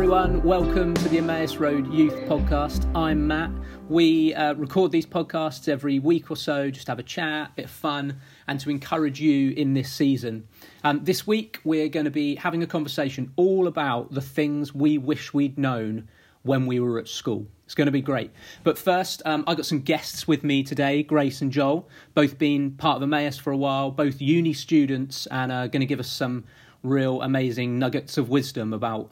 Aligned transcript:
Everyone, 0.00 0.42
welcome 0.42 0.94
to 0.94 1.08
the 1.10 1.18
Emmaus 1.18 1.56
Road 1.56 1.92
Youth 1.92 2.14
Podcast. 2.22 2.90
I'm 2.96 3.26
Matt. 3.26 3.50
We 3.90 4.32
uh, 4.32 4.54
record 4.54 4.92
these 4.92 5.04
podcasts 5.04 5.68
every 5.68 5.98
week 5.98 6.30
or 6.30 6.38
so, 6.38 6.70
just 6.70 6.86
to 6.86 6.92
have 6.92 6.98
a 6.98 7.02
chat, 7.02 7.50
a 7.50 7.52
bit 7.54 7.64
of 7.66 7.70
fun, 7.70 8.18
and 8.48 8.58
to 8.60 8.70
encourage 8.70 9.20
you 9.20 9.50
in 9.50 9.74
this 9.74 9.92
season. 9.92 10.48
Um, 10.84 11.04
this 11.04 11.26
week, 11.26 11.60
we're 11.64 11.90
going 11.90 12.06
to 12.06 12.10
be 12.10 12.34
having 12.36 12.62
a 12.62 12.66
conversation 12.66 13.30
all 13.36 13.66
about 13.66 14.10
the 14.10 14.22
things 14.22 14.74
we 14.74 14.96
wish 14.96 15.34
we'd 15.34 15.58
known 15.58 16.08
when 16.44 16.64
we 16.64 16.80
were 16.80 16.98
at 16.98 17.06
school. 17.06 17.46
It's 17.66 17.74
going 17.74 17.84
to 17.84 17.92
be 17.92 18.00
great. 18.00 18.30
But 18.64 18.78
first, 18.78 19.20
um, 19.26 19.44
I 19.46 19.54
got 19.54 19.66
some 19.66 19.80
guests 19.80 20.26
with 20.26 20.42
me 20.42 20.62
today, 20.62 21.02
Grace 21.02 21.42
and 21.42 21.52
Joel, 21.52 21.86
both 22.14 22.38
been 22.38 22.70
part 22.70 22.96
of 22.96 23.02
Emmaus 23.02 23.36
for 23.36 23.52
a 23.52 23.56
while, 23.56 23.90
both 23.90 24.22
uni 24.22 24.54
students, 24.54 25.26
and 25.26 25.52
are 25.52 25.68
going 25.68 25.80
to 25.80 25.86
give 25.86 26.00
us 26.00 26.10
some 26.10 26.44
real 26.82 27.20
amazing 27.20 27.78
nuggets 27.78 28.16
of 28.16 28.30
wisdom 28.30 28.72
about 28.72 29.10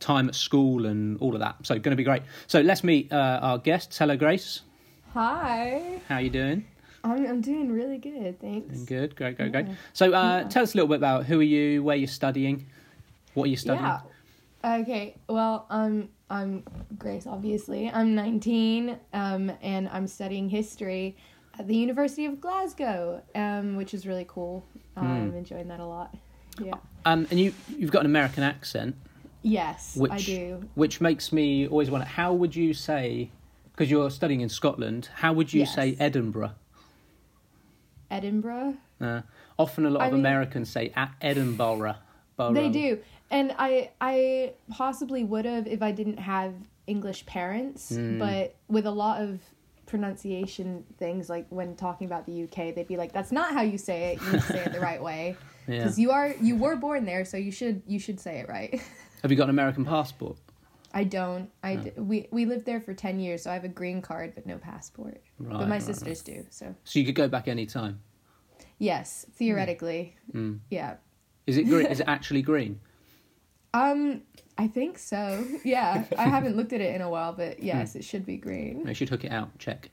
time 0.00 0.28
at 0.28 0.34
school 0.34 0.86
and 0.86 1.18
all 1.20 1.34
of 1.34 1.40
that. 1.40 1.56
So, 1.62 1.74
going 1.74 1.92
to 1.92 1.96
be 1.96 2.04
great. 2.04 2.22
So, 2.46 2.60
let's 2.60 2.84
meet 2.84 3.12
uh, 3.12 3.40
our 3.42 3.58
guests. 3.58 3.98
Hello, 3.98 4.16
Grace. 4.16 4.62
Hi. 5.14 6.00
How 6.08 6.18
you 6.18 6.30
doing? 6.30 6.66
I'm, 7.04 7.26
I'm 7.26 7.40
doing 7.40 7.72
really 7.72 7.98
good, 7.98 8.40
thanks. 8.40 8.74
Doing 8.74 8.84
good. 8.84 9.16
Great, 9.16 9.36
great, 9.36 9.52
great. 9.52 9.66
So, 9.92 10.12
uh, 10.12 10.44
tell 10.44 10.62
us 10.62 10.74
a 10.74 10.76
little 10.76 10.88
bit 10.88 10.96
about 10.96 11.26
who 11.26 11.40
are 11.40 11.44
you, 11.44 11.82
where 11.82 11.96
you're 11.96 12.08
studying, 12.08 12.66
what 13.34 13.44
are 13.44 13.48
you 13.48 13.56
studying? 13.56 13.84
Yeah. 13.84 14.00
Okay. 14.64 15.16
Well, 15.28 15.66
um, 15.70 16.08
I'm 16.30 16.64
Grace. 16.98 17.26
Obviously, 17.26 17.88
I'm 17.88 18.14
19, 18.14 18.98
um, 19.12 19.52
and 19.62 19.88
I'm 19.88 20.06
studying 20.06 20.48
history 20.48 21.16
at 21.58 21.66
the 21.66 21.76
University 21.76 22.26
of 22.26 22.40
Glasgow, 22.40 23.22
um, 23.34 23.76
which 23.76 23.94
is 23.94 24.06
really 24.06 24.26
cool. 24.28 24.64
Hmm. 24.96 25.06
I'm 25.06 25.34
enjoying 25.34 25.68
that 25.68 25.80
a 25.80 25.86
lot. 25.86 26.14
Yeah. 26.60 26.74
Um, 27.04 27.26
and 27.30 27.38
you, 27.38 27.54
you've 27.68 27.92
got 27.92 28.00
an 28.00 28.06
American 28.06 28.42
accent. 28.42 28.96
Yes, 29.48 29.96
which 29.96 30.12
I 30.12 30.18
do. 30.18 30.68
which 30.74 31.00
makes 31.00 31.32
me 31.32 31.66
always 31.66 31.90
wonder 31.90 32.06
how 32.06 32.32
would 32.34 32.54
you 32.54 32.74
say 32.74 33.30
because 33.72 33.90
you're 33.90 34.10
studying 34.10 34.40
in 34.40 34.48
Scotland 34.48 35.08
how 35.16 35.32
would 35.32 35.52
you 35.52 35.60
Yes. 35.60 35.74
say 35.74 35.96
Edinburgh 35.98 36.52
Edinburgh. 38.10 38.74
uh, 39.00 39.22
often 39.58 39.84
a 39.86 39.90
lot 39.90 40.02
I 40.02 40.06
of 40.06 40.12
mean- 40.12 40.20
Americans 40.20 40.70
say 40.70 40.92
at 40.96 41.12
Edinburgh 41.20 41.96
Borough. 42.36 42.52
They 42.54 42.68
do, 42.68 42.98
and 43.30 43.54
I 43.58 43.90
I 44.00 44.52
possibly 44.70 45.24
would 45.24 45.44
have 45.44 45.66
if 45.66 45.82
I 45.82 45.92
didn't 45.92 46.18
have 46.18 46.54
English 46.86 47.26
parents, 47.26 47.90
Hmm. 47.94 48.18
but 48.18 48.54
with 48.68 48.86
a 48.86 48.90
lot 48.90 49.20
of 49.20 49.40
pronunciation 49.86 50.84
things 50.98 51.28
like 51.28 51.46
when 51.50 51.74
talking 51.74 52.06
about 52.06 52.26
the 52.26 52.32
UK, 52.44 52.70
they'd 52.72 52.86
be 52.88 52.96
like, 52.96 53.12
"That's 53.12 53.32
not 53.32 53.52
how 53.52 53.62
you 53.62 53.76
say 53.78 54.12
it. 54.12 54.20
You 54.32 54.38
say 54.40 54.64
it 54.64 54.72
the 54.72 54.80
right 54.90 55.02
way 55.02 55.36
yeah. 55.66 55.78
because 55.78 55.98
you 55.98 56.10
are 56.12 56.32
you 56.40 56.56
were 56.56 56.76
born 56.76 57.04
there, 57.06 57.24
so 57.24 57.36
you 57.36 57.50
should 57.52 57.82
you 57.86 57.98
should 57.98 58.20
say 58.20 58.38
it 58.40 58.48
right." 58.48 58.80
have 59.22 59.30
you 59.30 59.36
got 59.36 59.44
an 59.44 59.50
American 59.50 59.84
passport 59.84 60.36
I 60.94 61.04
don't. 61.04 61.50
I 61.62 61.76
d- 61.76 61.90
we 61.96 62.28
we 62.30 62.46
lived 62.46 62.64
there 62.64 62.80
for 62.80 62.94
ten 62.94 63.20
years, 63.20 63.42
so 63.42 63.50
I 63.50 63.54
have 63.54 63.64
a 63.64 63.68
green 63.68 64.00
card 64.00 64.32
but 64.34 64.46
no 64.46 64.56
passport. 64.56 65.20
Right, 65.38 65.58
but 65.58 65.68
my 65.68 65.74
right, 65.76 65.82
sisters 65.82 66.22
do. 66.22 66.46
So 66.50 66.74
so 66.84 66.98
you 66.98 67.04
could 67.04 67.14
go 67.14 67.28
back 67.28 67.46
any 67.46 67.66
time 67.66 68.00
yes, 68.78 69.26
theoretically, 69.34 70.16
Mm. 70.32 70.60
yeah. 70.70 70.94
is 71.46 71.56
it 71.58 71.64
green 71.64 71.86
is 71.86 72.00
it 72.00 72.08
actually 72.16 72.42
green 72.42 72.80
Um, 73.74 74.22
I 74.56 74.66
think 74.66 74.98
so. 74.98 75.44
Yeah, 75.64 76.04
I 76.16 76.24
haven't 76.24 76.56
looked 76.56 76.72
at 76.72 76.80
it 76.80 76.94
in 76.94 77.02
a 77.02 77.10
while, 77.10 77.32
Hmm. 77.32 77.38
but 77.42 77.62
yes, 77.62 77.94
it 77.94 78.04
should 78.04 78.24
be 78.24 78.36
green. 78.38 78.88
I 78.88 78.94
should 78.94 79.10
hook 79.10 79.24
it 79.24 79.30
out 79.32 79.50
check 79.58 79.90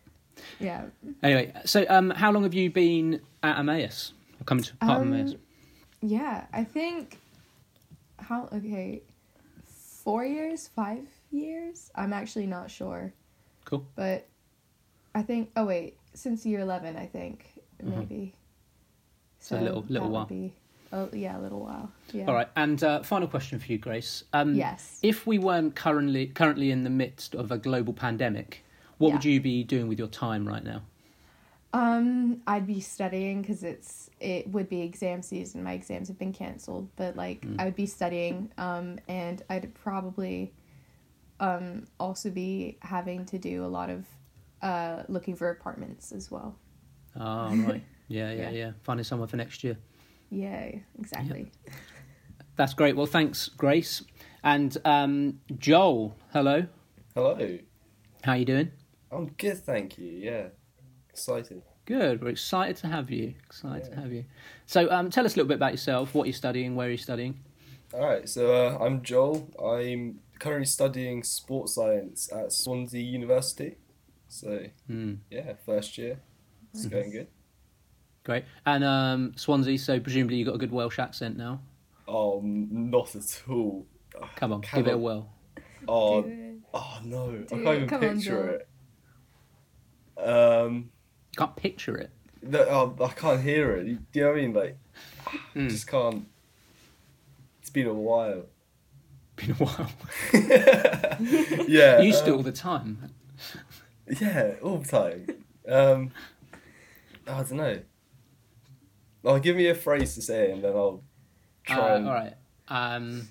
Yeah. 0.60 0.86
anyway 1.24 1.52
so 1.66 1.86
um 1.90 2.10
how 2.12 2.32
long 2.32 2.44
have 2.44 2.54
you 2.54 2.70
been 2.70 3.20
at 3.44 3.60
Emmaus 3.60 4.14
or 4.40 4.44
come 4.46 4.60
to 4.62 4.76
part 4.78 5.02
of 5.02 5.08
Um, 5.08 5.14
Emmaus 5.14 5.36
Yeah, 6.02 6.46
I 6.54 6.64
think 6.64 7.20
how 8.18 8.48
okay, 8.54 9.02
four 10.06 10.24
years, 10.24 10.70
five 10.70 11.06
years. 11.32 11.92
I'm 11.96 12.14
actually 12.14 12.48
not 12.48 12.72
sure, 12.72 13.12
cool 13.66 13.86
but 13.96 14.26
I 15.14 15.22
think. 15.24 15.50
Oh 15.58 15.66
wait, 15.66 15.98
since 16.14 16.46
year 16.46 16.62
eleven, 16.62 16.96
I 16.96 17.08
think 17.08 17.46
maybe. 17.84 18.16
Mm-hmm. 18.16 18.36
So 19.40 19.60
a 19.60 19.62
little- 19.62 19.86
little 19.90 20.10
while. 20.10 20.26
Be, 20.26 20.54
oh 20.94 21.10
yeah, 21.12 21.38
a 21.38 21.42
little 21.42 21.60
while. 21.60 21.92
Yeah. 22.14 22.26
all 22.28 22.34
right 22.34 22.48
and 22.56 22.82
uh, 22.84 23.04
final 23.04 23.28
question 23.28 23.60
for 23.60 23.72
you 23.72 23.78
Grace 23.78 24.24
um 24.34 24.56
Yes. 24.56 25.00
if 25.04 25.28
we 25.28 25.38
weren't 25.38 25.76
currently 25.76 26.28
currently 26.28 26.72
in 26.72 26.84
the 26.84 26.90
midst 26.90 27.36
of 27.36 27.52
a 27.52 27.58
global 27.58 27.94
pandemic, 27.94 28.64
what 28.98 29.12
would 29.12 29.26
you 29.26 29.42
be 29.42 29.64
doing 29.64 29.88
with 29.88 30.00
your 30.00 30.08
time 30.08 30.48
right 30.48 30.64
now? 30.64 30.82
Um, 31.76 32.42
I'd 32.48 32.66
be 32.66 32.80
studying 32.80 33.42
because 33.42 33.62
it's 33.64 34.10
it 34.22 34.48
would 34.48 34.70
be 34.70 34.82
exam 34.82 35.22
season. 35.22 35.62
My 35.62 35.74
exams 35.74 36.08
have 36.08 36.18
been 36.18 36.32
canceled, 36.32 36.88
but 36.96 37.16
like 37.18 37.42
Mm. 37.42 37.60
I 37.60 37.66
would 37.66 37.76
be 37.76 37.86
studying. 37.86 38.50
Um, 38.58 38.98
and 39.10 39.42
I'd 39.50 39.74
probably, 39.74 40.54
um, 41.42 41.86
also 42.00 42.30
be 42.30 42.78
having 42.82 43.26
to 43.26 43.38
do 43.38 43.66
a 43.66 43.68
lot 43.68 43.90
of, 43.90 44.06
uh, 44.62 45.04
looking 45.10 45.36
for 45.36 45.50
apartments 45.50 46.14
as 46.14 46.32
well. 46.32 46.56
Oh, 47.18 47.54
right. 47.68 47.84
Yeah, 48.08 48.32
yeah, 48.32 48.42
Yeah. 48.42 48.50
yeah. 48.52 48.72
Finding 48.84 49.04
someone 49.04 49.28
for 49.28 49.36
next 49.38 49.64
year. 49.64 49.78
Yeah, 50.30 50.72
exactly. 50.98 51.52
That's 52.56 52.74
great. 52.74 52.96
Well, 52.96 53.06
thanks, 53.06 53.50
Grace. 53.50 54.02
And 54.44 54.78
um, 54.86 55.42
Joel, 55.58 56.16
hello. 56.32 56.68
Hello. 57.16 57.58
How 58.24 58.32
are 58.32 58.38
you 58.38 58.46
doing? 58.46 58.72
I'm 59.12 59.28
good, 59.38 59.58
thank 59.58 59.98
you. 59.98 60.10
Yeah. 60.10 60.48
Excited. 61.20 61.62
Good. 61.86 62.22
We're 62.22 62.30
excited 62.30 62.76
to 62.78 62.88
have 62.88 63.10
you. 63.10 63.36
Excited 63.46 63.90
to 63.92 63.96
have 63.96 64.12
you. 64.12 64.26
So, 64.66 64.92
um, 64.92 65.10
tell 65.10 65.26
us 65.26 65.34
a 65.36 65.38
little 65.38 65.48
bit 65.48 65.56
about 65.56 65.72
yourself. 65.72 66.14
What 66.14 66.28
you're 66.28 66.34
studying? 66.34 66.76
Where 66.76 66.90
you're 66.90 66.98
studying? 66.98 67.40
All 67.94 68.02
right, 68.06 68.28
so 68.28 68.54
uh, 68.54 68.78
I'm 68.84 69.02
Joel. 69.02 69.50
I'm 69.64 70.20
currently 70.40 70.66
studying 70.66 71.24
sports 71.24 71.76
science 71.76 72.30
at 72.34 72.52
Swansea 72.52 73.02
University. 73.02 73.78
So, 74.28 74.66
Hmm. 74.88 75.14
yeah, 75.32 75.54
first 75.66 75.98
year. 75.98 76.20
It's 76.74 76.86
going 76.88 77.12
good. 77.12 77.28
Great. 78.26 78.44
And 78.66 78.84
um, 78.84 79.32
Swansea. 79.38 79.78
So 79.78 79.98
presumably 80.02 80.36
you 80.36 80.44
got 80.44 80.56
a 80.56 80.58
good 80.58 80.74
Welsh 80.74 81.00
accent 81.00 81.38
now. 81.38 81.62
Oh, 82.10 82.42
not 82.44 83.16
at 83.16 83.42
all. 83.48 83.86
Come 84.36 84.52
on, 84.52 84.62
Come 84.64 84.80
give 84.82 84.88
it 84.88 84.92
a 84.92 84.96
on. 84.96 85.02
whirl. 85.02 85.30
Oh, 85.88 86.26
oh 86.74 87.00
no. 87.06 87.32
Do 87.32 87.46
I 87.46 87.48
can't 87.48 87.68
it. 87.68 87.76
even 87.78 87.88
Come 87.88 88.04
on, 88.04 88.16
picture 88.18 88.50
it. 90.18 90.28
Um, 90.28 90.74
You 90.76 90.90
can't 91.36 91.56
picture 91.56 91.96
it. 91.98 92.12
no, 92.42 92.60
oh, 93.00 93.04
I 93.04 93.10
can't 93.10 93.42
hear 93.42 93.76
it. 93.76 93.88
You- 93.88 93.96
Do 94.12 94.20
you 94.20 94.22
know 94.26 94.32
what 94.32 94.38
I 94.38 94.42
mean? 94.42 94.54
Like, 94.54 94.78
Mm. 95.56 95.70
just 95.70 95.88
can't. 95.88 96.28
It's 97.62 97.70
been 97.72 97.88
a 97.88 97.94
while. 97.94 98.44
Been 99.36 99.52
a 99.52 99.54
while. 99.56 99.92
yeah. 101.68 102.00
you 102.00 102.08
used 102.08 102.24
to 102.26 102.32
um, 102.32 102.38
all 102.38 102.44
the 102.44 102.52
time. 102.54 103.10
Yeah, 104.22 104.54
all 104.62 104.78
the 104.78 104.88
time. 104.88 105.28
Um, 105.68 106.12
I 107.28 107.34
don't 107.44 107.54
know. 107.54 107.80
Oh, 109.26 109.40
give 109.40 109.56
me 109.58 109.68
a 109.68 109.76
phrase 109.76 110.14
to 110.16 110.22
say, 110.22 110.52
and 110.52 110.64
then 110.64 110.74
I'll 110.74 111.04
try. 111.66 111.78
Uh, 111.92 111.96
and... 111.96 112.08
all 112.08 112.14
right. 112.14 112.34
Um, 112.68 113.28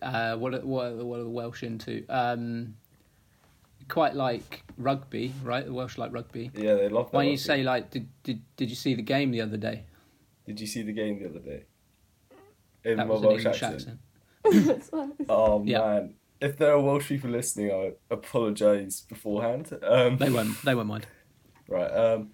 uh, 0.00 0.36
what 0.36 0.54
are, 0.54 0.60
what 0.60 0.86
are, 0.86 1.04
what 1.04 1.20
are 1.20 1.24
the 1.24 1.28
Welsh 1.30 1.62
into? 1.64 2.04
Um, 2.08 2.76
quite 3.88 4.14
like 4.14 4.62
rugby, 4.76 5.32
right? 5.42 5.64
The 5.64 5.72
Welsh 5.72 5.98
like 5.98 6.12
rugby. 6.12 6.50
Yeah, 6.54 6.74
they 6.74 6.88
love 6.88 7.10
that. 7.10 7.16
Why 7.16 7.24
don't 7.24 7.32
you 7.32 7.36
say 7.38 7.62
like, 7.62 7.90
did, 7.90 8.08
did 8.22 8.42
did 8.56 8.70
you 8.70 8.76
see 8.76 8.94
the 8.94 9.02
game 9.02 9.30
the 9.30 9.40
other 9.40 9.56
day? 9.56 9.84
Did 10.46 10.60
you 10.60 10.66
see 10.66 10.82
the 10.82 10.92
game 10.92 11.18
the 11.20 11.28
other 11.28 11.40
day? 11.40 11.64
In 12.84 12.96
That 12.98 13.06
my 13.08 13.14
was 13.14 13.22
Welsh 13.22 13.44
English 13.44 13.62
accent. 13.62 13.98
accent. 14.46 15.24
Oh 15.28 15.62
Yeah. 15.66 15.80
man, 15.80 16.14
if 16.40 16.56
there 16.56 16.72
are 16.72 16.80
Welsh 16.80 17.08
people 17.08 17.30
listening, 17.30 17.70
I 17.72 17.92
apologise 18.10 19.00
beforehand. 19.02 19.72
Um, 19.82 20.16
They 20.16 20.30
won't. 20.30 20.62
They 20.62 20.74
won't 20.74 20.88
mind. 20.88 21.06
right. 21.68 21.90
Um. 21.90 22.30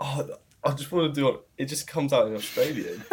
Oh, 0.00 0.28
I 0.64 0.72
just 0.72 0.90
want 0.92 1.14
to 1.14 1.20
do 1.20 1.28
it. 1.28 1.40
It 1.58 1.64
just 1.66 1.86
comes 1.86 2.12
out 2.12 2.26
in 2.28 2.34
Australian. 2.34 3.02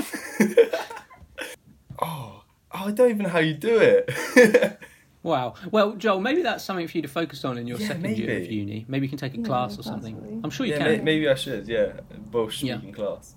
oh, 2.02 2.02
oh, 2.02 2.44
I 2.72 2.92
don't 2.92 3.10
even 3.10 3.24
know 3.24 3.30
how 3.30 3.40
you 3.40 3.54
do 3.54 3.78
it. 3.80 4.80
Wow. 5.24 5.54
Well, 5.72 5.94
Joel, 5.94 6.20
maybe 6.20 6.42
that's 6.42 6.64
something 6.64 6.88
for 6.88 6.98
you 6.98 7.02
to 7.02 7.08
focus 7.08 7.46
on 7.46 7.58
in 7.58 7.66
your 7.66 7.78
Yeah, 7.80 7.88
second 7.88 8.18
year 8.18 8.38
of 8.42 8.52
uni. 8.52 8.86
Maybe 8.90 9.06
you 9.06 9.10
can 9.10 9.18
take 9.18 9.34
a 9.34 9.38
Yeah, 9.38 9.44
class 9.46 9.80
or 9.80 9.84
something. 9.84 10.16
possibly. 10.16 10.40
I'm 10.44 10.50
sure 10.50 10.66
you 10.66 10.74
yeah, 10.74 10.80
can. 10.80 10.88
may- 10.98 11.02
maybe 11.02 11.30
I 11.30 11.36
should. 11.36 11.68
Yeah, 11.68 11.94
Welsh 12.32 12.62
Yeah. 12.62 12.78
speaking 12.78 12.94
class. 12.94 13.36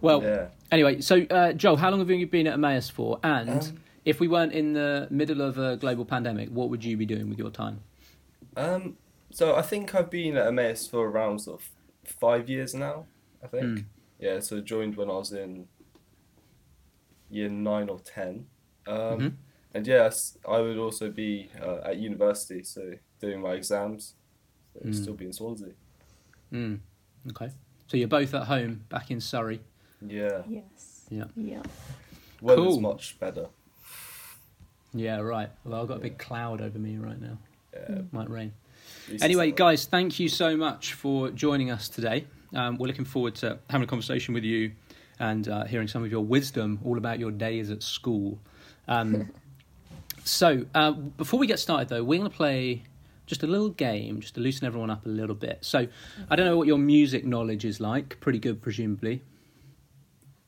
Well, 0.00 0.22
yeah. 0.22 0.48
anyway, 0.72 1.00
so 1.00 1.22
uh, 1.30 1.52
Joel, 1.52 1.76
how 1.76 1.90
long 1.90 2.00
have 2.00 2.10
you 2.10 2.26
been 2.26 2.46
at 2.46 2.54
Emmaus 2.54 2.88
for? 2.88 3.20
And 3.22 3.50
Um, 3.50 3.78
if 4.04 4.18
we 4.18 4.26
weren't 4.28 4.52
in 4.52 4.72
the 4.72 5.06
middle 5.10 5.40
of 5.42 5.58
a 5.58 5.76
global 5.76 6.04
pandemic, 6.04 6.48
what 6.48 6.70
would 6.70 6.84
you 6.84 6.96
be 6.96 7.06
doing 7.06 7.28
with 7.28 7.38
your 7.38 7.50
time? 7.50 7.80
Um, 8.56 8.96
so 9.30 9.54
I 9.54 9.62
think 9.62 9.94
I've 9.94 10.10
been 10.10 10.36
at 10.36 10.46
Emmaus 10.48 10.88
for 10.88 11.06
around 11.08 11.40
sort 11.40 11.60
of 11.60 11.70
five 12.04 12.48
years 12.48 12.74
now. 12.74 13.06
I 13.44 13.46
think. 13.46 13.62
Hmm. 13.64 13.76
Yeah. 14.18 14.40
So 14.40 14.60
joined 14.60 14.96
when 14.96 15.08
I 15.10 15.14
was 15.14 15.32
in 15.32 15.68
year 17.30 17.48
nine 17.48 17.88
or 17.88 18.00
ten. 18.00 18.46
Um, 18.86 18.96
Mhm. 18.96 19.32
And 19.74 19.86
yes, 19.86 20.36
I 20.48 20.60
would 20.60 20.78
also 20.78 21.10
be 21.10 21.50
uh, 21.62 21.78
at 21.84 21.96
university, 21.98 22.62
so 22.62 22.92
doing 23.20 23.40
my 23.40 23.52
exams. 23.52 24.14
So 24.74 24.88
Mm. 24.88 24.94
Still 24.94 25.14
be 25.14 25.26
in 25.26 25.32
Swansea. 25.32 25.72
Mm. 26.52 26.78
Okay. 27.30 27.50
So 27.88 27.96
you're 27.98 28.08
both 28.08 28.32
at 28.34 28.44
home 28.46 28.84
back 28.88 29.10
in 29.10 29.20
Surrey. 29.20 29.60
Yeah. 30.06 30.42
Yes. 30.48 31.04
Yeah. 31.10 31.24
Yeah. 31.36 31.62
Weather's 32.40 32.64
Cool. 32.64 32.80
much 32.80 33.18
better. 33.20 33.48
Yeah, 34.94 35.18
right. 35.20 35.50
Well, 35.64 35.80
I've 35.80 35.88
got 35.88 35.98
a 35.98 36.00
big 36.00 36.18
cloud 36.18 36.60
over 36.60 36.78
me 36.78 36.96
right 36.96 37.20
now. 37.20 37.38
Yeah, 37.74 38.00
Might 38.12 38.28
rain. 38.30 38.52
Anyway, 39.20 39.50
guys, 39.50 39.86
thank 39.86 40.18
you 40.20 40.28
so 40.28 40.56
much 40.56 40.94
for 40.94 41.30
joining 41.30 41.70
us 41.70 41.88
today. 41.88 42.26
Um, 42.54 42.76
we're 42.78 42.86
looking 42.88 43.04
forward 43.06 43.34
to 43.36 43.58
having 43.70 43.84
a 43.84 43.88
conversation 43.88 44.34
with 44.34 44.44
you 44.44 44.72
and 45.18 45.48
uh, 45.48 45.64
hearing 45.64 45.88
some 45.88 46.02
of 46.04 46.10
your 46.10 46.20
wisdom 46.24 46.78
all 46.84 46.98
about 46.98 47.18
your 47.18 47.30
days 47.30 47.70
at 47.70 47.82
school. 47.82 48.38
Um, 48.88 49.30
so, 50.24 50.64
uh, 50.74 50.92
before 50.92 51.38
we 51.40 51.46
get 51.46 51.58
started, 51.58 51.88
though, 51.88 52.04
we're 52.04 52.18
going 52.18 52.30
to 52.30 52.36
play 52.36 52.84
just 53.26 53.42
a 53.42 53.46
little 53.46 53.70
game 53.70 54.20
just 54.20 54.34
to 54.34 54.40
loosen 54.40 54.66
everyone 54.66 54.90
up 54.90 55.06
a 55.06 55.08
little 55.08 55.34
bit. 55.34 55.58
So, 55.62 55.86
I 56.30 56.36
don't 56.36 56.46
know 56.46 56.56
what 56.56 56.66
your 56.66 56.78
music 56.78 57.24
knowledge 57.24 57.64
is 57.64 57.80
like. 57.80 58.18
Pretty 58.20 58.38
good, 58.38 58.62
presumably. 58.62 59.22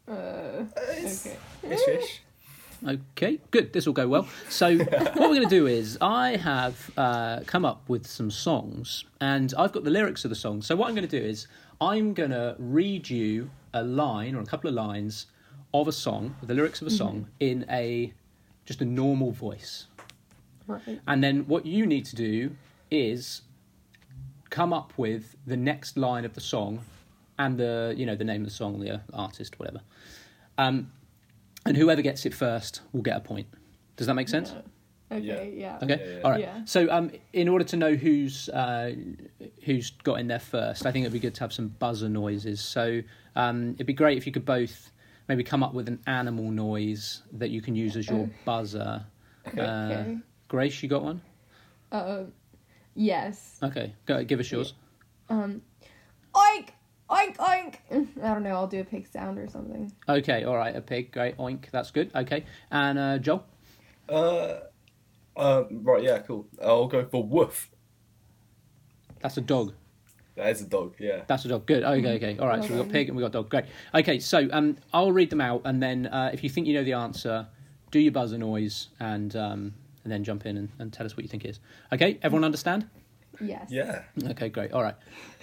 Uh, 0.08 0.64
It's- 0.90 1.26
okay. 1.26 1.36
Ish, 1.74 1.88
ish. 1.88 2.20
Okay, 2.86 3.40
good. 3.50 3.72
This 3.72 3.86
will 3.86 3.94
go 3.94 4.06
well. 4.06 4.28
So, 4.50 4.76
what 4.78 5.16
we're 5.16 5.36
going 5.36 5.48
to 5.48 5.48
do 5.48 5.66
is, 5.66 5.96
I 6.02 6.36
have 6.36 6.90
uh, 6.98 7.40
come 7.46 7.64
up 7.64 7.88
with 7.88 8.06
some 8.06 8.30
songs, 8.30 9.04
and 9.20 9.54
I've 9.56 9.72
got 9.72 9.84
the 9.84 9.90
lyrics 9.90 10.24
of 10.24 10.28
the 10.28 10.34
songs. 10.36 10.66
So, 10.66 10.76
what 10.76 10.88
I'm 10.88 10.94
going 10.94 11.08
to 11.08 11.20
do 11.20 11.24
is, 11.24 11.46
I'm 11.80 12.12
going 12.12 12.30
to 12.30 12.54
read 12.58 13.08
you 13.08 13.50
a 13.72 13.82
line 13.82 14.34
or 14.34 14.40
a 14.40 14.44
couple 14.46 14.68
of 14.68 14.74
lines 14.74 15.26
of 15.72 15.88
a 15.88 15.92
song, 15.92 16.36
the 16.42 16.52
lyrics 16.54 16.82
of 16.82 16.86
a 16.86 16.90
song, 16.90 17.28
in 17.40 17.64
a 17.70 18.12
just 18.64 18.80
a 18.80 18.84
normal 18.84 19.30
voice, 19.32 19.86
Right. 20.66 21.00
and 21.06 21.22
then 21.22 21.46
what 21.46 21.66
you 21.66 21.86
need 21.86 22.04
to 22.06 22.16
do 22.16 22.56
is 22.90 23.42
come 24.50 24.72
up 24.72 24.92
with 24.96 25.36
the 25.46 25.56
next 25.56 25.96
line 25.96 26.24
of 26.24 26.34
the 26.34 26.40
song 26.40 26.80
and 27.38 27.58
the 27.58 27.94
you 27.96 28.06
know 28.06 28.14
the 28.14 28.24
name 28.24 28.42
of 28.42 28.46
the 28.48 28.54
song, 28.54 28.80
the 28.80 29.00
artist, 29.12 29.58
whatever. 29.58 29.80
Um, 30.58 30.92
and 31.66 31.76
whoever 31.76 32.02
gets 32.02 32.24
it 32.26 32.34
first 32.34 32.82
will 32.92 33.02
get 33.02 33.16
a 33.16 33.20
point. 33.20 33.46
Does 33.96 34.06
that 34.06 34.14
make 34.14 34.28
sense? 34.28 34.54
Okay, 35.10 35.52
yeah. 35.56 35.78
Okay. 35.82 36.00
Yeah, 36.00 36.12
yeah. 36.16 36.20
All 36.24 36.30
right. 36.30 36.40
Yeah. 36.40 36.64
So, 36.64 36.90
um, 36.90 37.10
in 37.32 37.48
order 37.48 37.64
to 37.64 37.76
know 37.76 37.94
who's 37.94 38.48
uh, 38.48 38.94
who's 39.64 39.90
got 40.02 40.14
in 40.20 40.26
there 40.28 40.38
first, 40.40 40.86
I 40.86 40.92
think 40.92 41.04
it'd 41.04 41.12
be 41.12 41.20
good 41.20 41.34
to 41.34 41.40
have 41.40 41.52
some 41.52 41.68
buzzer 41.68 42.08
noises. 42.08 42.60
So, 42.60 43.02
um, 43.36 43.74
it'd 43.74 43.86
be 43.86 43.92
great 43.92 44.16
if 44.18 44.26
you 44.26 44.32
could 44.32 44.44
both 44.44 44.90
maybe 45.28 45.44
come 45.44 45.62
up 45.62 45.74
with 45.74 45.88
an 45.88 46.00
animal 46.06 46.50
noise 46.50 47.22
that 47.32 47.50
you 47.50 47.60
can 47.62 47.74
use 47.74 47.96
as 47.96 48.08
your 48.08 48.28
buzzer. 48.44 49.04
Uh, 49.58 50.04
Grace, 50.48 50.82
you 50.82 50.88
got 50.88 51.02
one? 51.02 51.20
Uh, 51.92 52.24
yes. 52.94 53.58
Okay. 53.62 53.94
Go. 54.06 54.24
Give 54.24 54.40
us 54.40 54.50
yours. 54.50 54.74
Um, 55.28 55.62
oink, 56.34 56.68
oink, 57.10 57.36
oink. 57.36 57.74
I 58.22 58.34
don't 58.34 58.42
know. 58.42 58.50
I'll 58.50 58.66
do 58.66 58.80
a 58.80 58.84
pig 58.84 59.06
sound 59.06 59.38
or 59.38 59.48
something. 59.48 59.92
Okay. 60.08 60.44
All 60.44 60.56
right. 60.56 60.74
A 60.74 60.80
pig. 60.80 61.12
Great. 61.12 61.36
Oink. 61.38 61.70
That's 61.70 61.90
good. 61.90 62.10
Okay. 62.14 62.44
And 62.70 62.98
uh, 62.98 63.18
Joel. 63.18 63.44
Uh, 64.08 64.60
uh, 65.36 65.64
right, 65.70 66.02
yeah, 66.02 66.18
cool. 66.18 66.46
I'll 66.62 66.86
go 66.86 67.04
for 67.06 67.22
woof. 67.22 67.70
That's 69.20 69.36
a 69.36 69.40
dog. 69.40 69.72
That 70.36 70.48
is 70.48 70.62
a 70.62 70.66
dog, 70.66 70.94
yeah. 70.98 71.22
That's 71.28 71.44
a 71.44 71.48
dog. 71.48 71.66
Good. 71.66 71.84
Okay, 71.84 72.16
okay. 72.16 72.38
All 72.38 72.48
right. 72.48 72.62
So 72.62 72.70
we've 72.70 72.82
got 72.82 72.90
pig 72.90 73.08
and 73.08 73.16
we've 73.16 73.24
got 73.24 73.32
dog. 73.32 73.48
Great. 73.48 73.66
Okay. 73.94 74.18
So 74.18 74.48
um, 74.50 74.76
I'll 74.92 75.12
read 75.12 75.30
them 75.30 75.40
out, 75.40 75.62
and 75.64 75.80
then 75.80 76.06
uh, 76.06 76.30
if 76.32 76.42
you 76.42 76.50
think 76.50 76.66
you 76.66 76.74
know 76.74 76.82
the 76.82 76.94
answer, 76.94 77.46
do 77.92 78.00
your 78.00 78.10
buzzer 78.10 78.36
noise, 78.36 78.88
and 78.98 79.34
um, 79.36 79.74
and 80.02 80.12
then 80.12 80.24
jump 80.24 80.44
in 80.44 80.56
and, 80.56 80.68
and 80.80 80.92
tell 80.92 81.06
us 81.06 81.16
what 81.16 81.22
you 81.22 81.28
think 81.28 81.44
it 81.44 81.50
is. 81.50 81.60
Okay. 81.92 82.18
Everyone 82.22 82.44
understand? 82.44 82.88
Yes. 83.40 83.68
Yeah. 83.70 84.02
Okay. 84.30 84.48
Great. 84.48 84.72
All 84.72 84.82
right. 84.82 84.96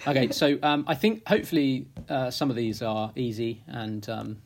Okay. 0.06 0.30
So 0.30 0.58
um, 0.62 0.84
I 0.86 0.94
think 0.94 1.26
hopefully 1.26 1.86
uh, 2.10 2.30
some 2.30 2.50
of 2.50 2.56
these 2.56 2.82
are 2.82 3.12
easy, 3.16 3.62
and 3.68 4.06
um, 4.10 4.42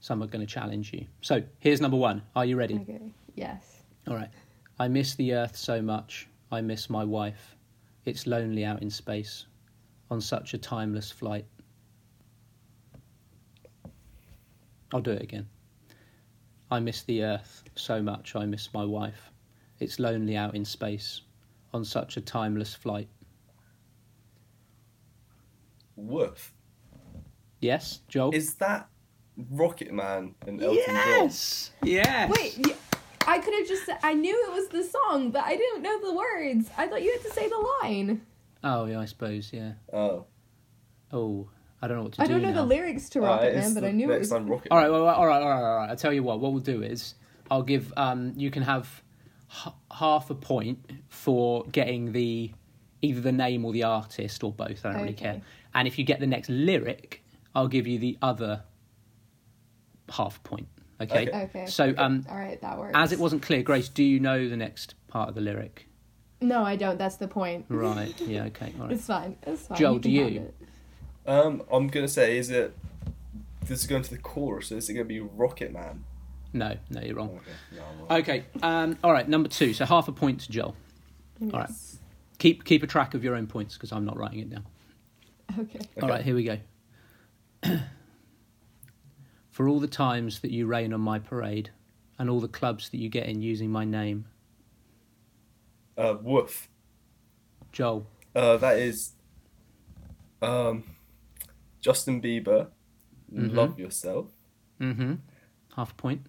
some 0.00 0.24
are 0.24 0.26
going 0.26 0.44
to 0.44 0.52
challenge 0.52 0.92
you. 0.92 1.06
So 1.20 1.40
here's 1.60 1.80
number 1.80 1.96
one. 1.96 2.22
Are 2.34 2.44
you 2.44 2.56
ready? 2.56 2.80
Okay. 2.80 3.12
Yes. 3.36 3.84
All 4.08 4.16
right. 4.16 4.30
I 4.80 4.88
miss 4.88 5.14
the 5.14 5.34
earth 5.34 5.56
so 5.56 5.80
much. 5.80 6.26
I 6.50 6.62
miss 6.62 6.90
my 6.90 7.04
wife. 7.04 7.54
It's 8.04 8.26
lonely 8.26 8.64
out 8.64 8.82
in 8.82 8.90
space 8.90 9.46
on 10.12 10.20
such 10.20 10.52
a 10.52 10.58
timeless 10.58 11.10
flight. 11.10 11.46
I'll 14.92 15.00
do 15.00 15.12
it 15.12 15.22
again. 15.22 15.48
I 16.70 16.80
miss 16.80 17.02
the 17.04 17.24
earth 17.24 17.64
so 17.76 18.02
much. 18.02 18.36
I 18.36 18.44
miss 18.44 18.68
my 18.74 18.84
wife. 18.84 19.30
It's 19.80 19.98
lonely 19.98 20.36
out 20.36 20.54
in 20.54 20.66
space 20.66 21.22
on 21.72 21.82
such 21.82 22.18
a 22.18 22.20
timeless 22.20 22.74
flight. 22.74 23.08
Woof. 25.96 26.52
Yes, 27.60 28.00
Joel? 28.08 28.34
Is 28.34 28.54
that 28.56 28.88
Rocket 29.50 29.92
Man 29.92 30.34
and 30.46 30.62
Elton 30.62 30.82
John? 30.84 30.94
Yes. 30.94 31.70
Yes. 31.82 32.30
Wait. 32.30 32.76
I 33.26 33.38
could 33.38 33.54
have 33.54 33.66
just 33.66 33.86
said, 33.86 33.96
I 34.02 34.12
knew 34.12 34.44
it 34.46 34.52
was 34.52 34.68
the 34.68 34.84
song, 34.84 35.30
but 35.30 35.44
I 35.44 35.56
didn't 35.56 35.80
know 35.80 35.98
the 36.02 36.12
words. 36.12 36.68
I 36.76 36.86
thought 36.86 37.02
you 37.02 37.12
had 37.12 37.22
to 37.22 37.30
say 37.32 37.48
the 37.48 37.66
line. 37.82 38.26
Oh, 38.64 38.84
yeah, 38.86 39.00
I 39.00 39.04
suppose, 39.06 39.52
yeah. 39.52 39.72
Oh. 39.92 40.26
Oh, 41.12 41.48
I 41.82 41.88
don't 41.88 41.96
know 41.96 42.04
what 42.04 42.12
to 42.14 42.22
I 42.22 42.26
do 42.26 42.30
I 42.30 42.34
don't 42.34 42.42
know 42.42 42.50
now. 42.50 42.60
the 42.62 42.66
lyrics 42.66 43.08
to 43.10 43.20
Rocket 43.20 43.48
it's 43.54 43.56
Man, 43.66 43.74
but 43.74 43.80
the 43.80 43.88
I 43.88 43.92
knew 43.92 44.10
it 44.12 44.18
was. 44.20 44.30
time 44.30 44.46
Rocket 44.46 44.68
All 44.70 44.78
right, 44.78 44.90
well, 44.90 45.06
all 45.08 45.26
right, 45.26 45.42
all 45.42 45.48
right, 45.48 45.62
all 45.62 45.76
right. 45.78 45.90
I'll 45.90 45.96
tell 45.96 46.12
you 46.12 46.22
what. 46.22 46.40
What 46.40 46.52
we'll 46.52 46.62
do 46.62 46.82
is, 46.82 47.14
I'll 47.50 47.62
give. 47.64 47.92
Um, 47.96 48.32
you 48.36 48.50
can 48.50 48.62
have 48.62 49.02
h- 49.66 49.72
half 49.90 50.30
a 50.30 50.34
point 50.34 50.78
for 51.08 51.64
getting 51.72 52.12
the 52.12 52.52
either 53.02 53.20
the 53.20 53.32
name 53.32 53.64
or 53.64 53.72
the 53.72 53.82
artist 53.82 54.44
or 54.44 54.52
both. 54.52 54.86
I 54.86 54.92
don't 54.92 55.02
really 55.02 55.12
care. 55.12 55.42
And 55.74 55.88
if 55.88 55.98
you 55.98 56.04
get 56.04 56.20
the 56.20 56.26
next 56.26 56.48
lyric, 56.48 57.24
I'll 57.54 57.68
give 57.68 57.86
you 57.88 57.98
the 57.98 58.16
other 58.22 58.62
half 60.10 60.42
point. 60.44 60.68
Okay. 61.00 61.28
Okay. 61.28 61.42
Okay. 61.44 61.66
So, 61.66 61.92
um, 61.98 62.24
All 62.30 62.36
right, 62.36 62.60
that 62.60 62.78
works. 62.78 62.92
as 62.94 63.10
it 63.12 63.18
wasn't 63.18 63.42
clear, 63.42 63.62
Grace, 63.62 63.88
do 63.88 64.04
you 64.04 64.20
know 64.20 64.48
the 64.48 64.56
next 64.56 64.94
part 65.08 65.28
of 65.28 65.34
the 65.34 65.40
lyric? 65.40 65.88
No, 66.42 66.64
I 66.64 66.76
don't. 66.76 66.98
That's 66.98 67.16
the 67.16 67.28
point. 67.28 67.66
Right. 67.68 68.14
Yeah. 68.26 68.44
Okay. 68.44 68.72
All 68.78 68.86
right. 68.86 68.92
It's 68.92 69.06
fine. 69.06 69.36
It's 69.46 69.66
fine. 69.66 69.78
Joel, 69.78 69.92
can 69.94 70.00
do 70.02 70.10
you? 70.10 70.52
Um, 71.26 71.62
I'm 71.72 71.88
gonna 71.88 72.08
say, 72.08 72.36
is 72.38 72.50
it. 72.50 72.76
This 73.64 73.80
is 73.80 73.86
going 73.86 74.02
to 74.02 74.10
the 74.10 74.18
chorus, 74.18 74.68
so 74.68 74.76
is 74.76 74.88
it 74.88 74.94
gonna 74.94 75.04
be 75.04 75.20
Rocket 75.20 75.72
Man? 75.72 76.04
No. 76.52 76.76
No, 76.90 77.00
you're 77.00 77.14
wrong. 77.14 77.30
Okay, 77.36 77.50
no, 77.76 77.82
wrong. 78.08 78.20
Okay. 78.20 78.44
Um, 78.62 78.98
all 79.04 79.12
right. 79.12 79.28
Number 79.28 79.48
two. 79.48 79.72
So 79.72 79.84
half 79.84 80.08
a 80.08 80.12
point 80.12 80.40
to 80.40 80.50
Joel. 80.50 80.76
All 81.42 81.48
right. 81.60 81.70
Keep 82.38 82.64
keep 82.64 82.82
a 82.82 82.86
track 82.86 83.14
of 83.14 83.22
your 83.22 83.36
own 83.36 83.46
points 83.46 83.74
because 83.74 83.92
I'm 83.92 84.04
not 84.04 84.16
writing 84.18 84.40
it 84.40 84.50
down. 84.50 84.66
Okay. 85.58 85.80
All 86.02 86.08
right, 86.08 86.24
here 86.24 86.34
we 86.34 86.44
go. 86.44 86.58
For 89.50 89.68
all 89.68 89.80
the 89.80 89.86
times 89.86 90.40
that 90.40 90.50
you 90.50 90.66
rain 90.66 90.92
on 90.92 91.00
my 91.00 91.18
parade, 91.18 91.70
and 92.18 92.30
all 92.30 92.40
the 92.40 92.48
clubs 92.48 92.88
that 92.90 92.98
you 92.98 93.08
get 93.08 93.26
in 93.26 93.42
using 93.42 93.70
my 93.70 93.84
name, 93.84 94.24
Uh, 95.96 96.14
woof. 96.22 96.68
Joel. 97.72 98.06
Uh, 98.34 98.56
that 98.58 98.78
is. 98.78 99.12
Um, 100.40 100.84
Justin 101.80 102.20
Bieber. 102.22 102.68
Mhm. 103.32 103.54
Love 103.54 103.78
yourself. 103.78 104.26
Mm-hmm. 104.80 105.14
Half 105.76 105.92
a 105.92 105.94
point. 105.94 106.26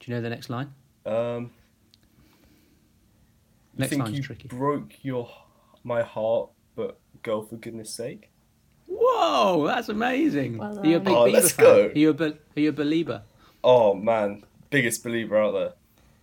Do 0.00 0.10
you 0.10 0.14
know 0.16 0.20
the 0.20 0.30
next 0.30 0.50
line? 0.50 0.72
Um, 1.06 1.50
you 3.72 3.78
Next 3.80 3.90
think 3.90 4.02
line's 4.02 4.16
you 4.16 4.22
tricky. 4.22 4.48
broke 4.48 4.92
your 5.02 5.28
my 5.84 6.02
heart, 6.02 6.50
but 6.74 6.98
girl, 7.22 7.42
for 7.42 7.56
goodness 7.56 7.94
sake. 7.94 8.30
Whoa, 8.88 9.66
that's 9.66 9.88
amazing. 9.88 10.58
Well 10.58 10.78
are 10.78 10.86
you 10.86 10.96
a 10.96 11.00
big 11.00 11.14
Oh, 11.14 11.24
Bieber 11.26 11.32
let's 11.32 11.52
fan? 11.52 11.64
go. 11.64 11.86
Are 11.86 11.92
you 11.92 12.10
a 12.10 12.14
be- 12.14 12.24
are 12.56 12.60
you 12.60 12.68
a 12.70 12.72
believer? 12.72 13.22
Oh 13.64 13.94
man, 13.94 14.44
biggest 14.70 15.02
believer 15.04 15.36
out 15.40 15.52
there. 15.52 15.72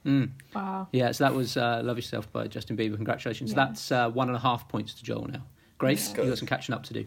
Mm. 0.05 0.31
Wow. 0.53 0.87
Yeah, 0.91 1.11
so 1.11 1.23
that 1.23 1.33
was 1.33 1.55
uh, 1.55 1.81
"Love 1.83 1.97
Yourself" 1.97 2.31
by 2.31 2.47
Justin 2.47 2.75
Bieber. 2.75 2.95
Congratulations. 2.95 3.51
Yeah. 3.51 3.55
That's 3.65 3.91
uh, 3.91 4.09
one 4.09 4.27
and 4.27 4.35
a 4.35 4.39
half 4.39 4.67
points 4.67 4.93
to 4.95 5.03
Joel 5.03 5.27
now. 5.27 5.43
Grace, 5.77 6.11
Yeah. 6.11 6.23
you 6.23 6.29
got 6.29 6.37
some 6.37 6.47
catching 6.47 6.75
up 6.75 6.83
to 6.83 6.93
do. 6.93 7.05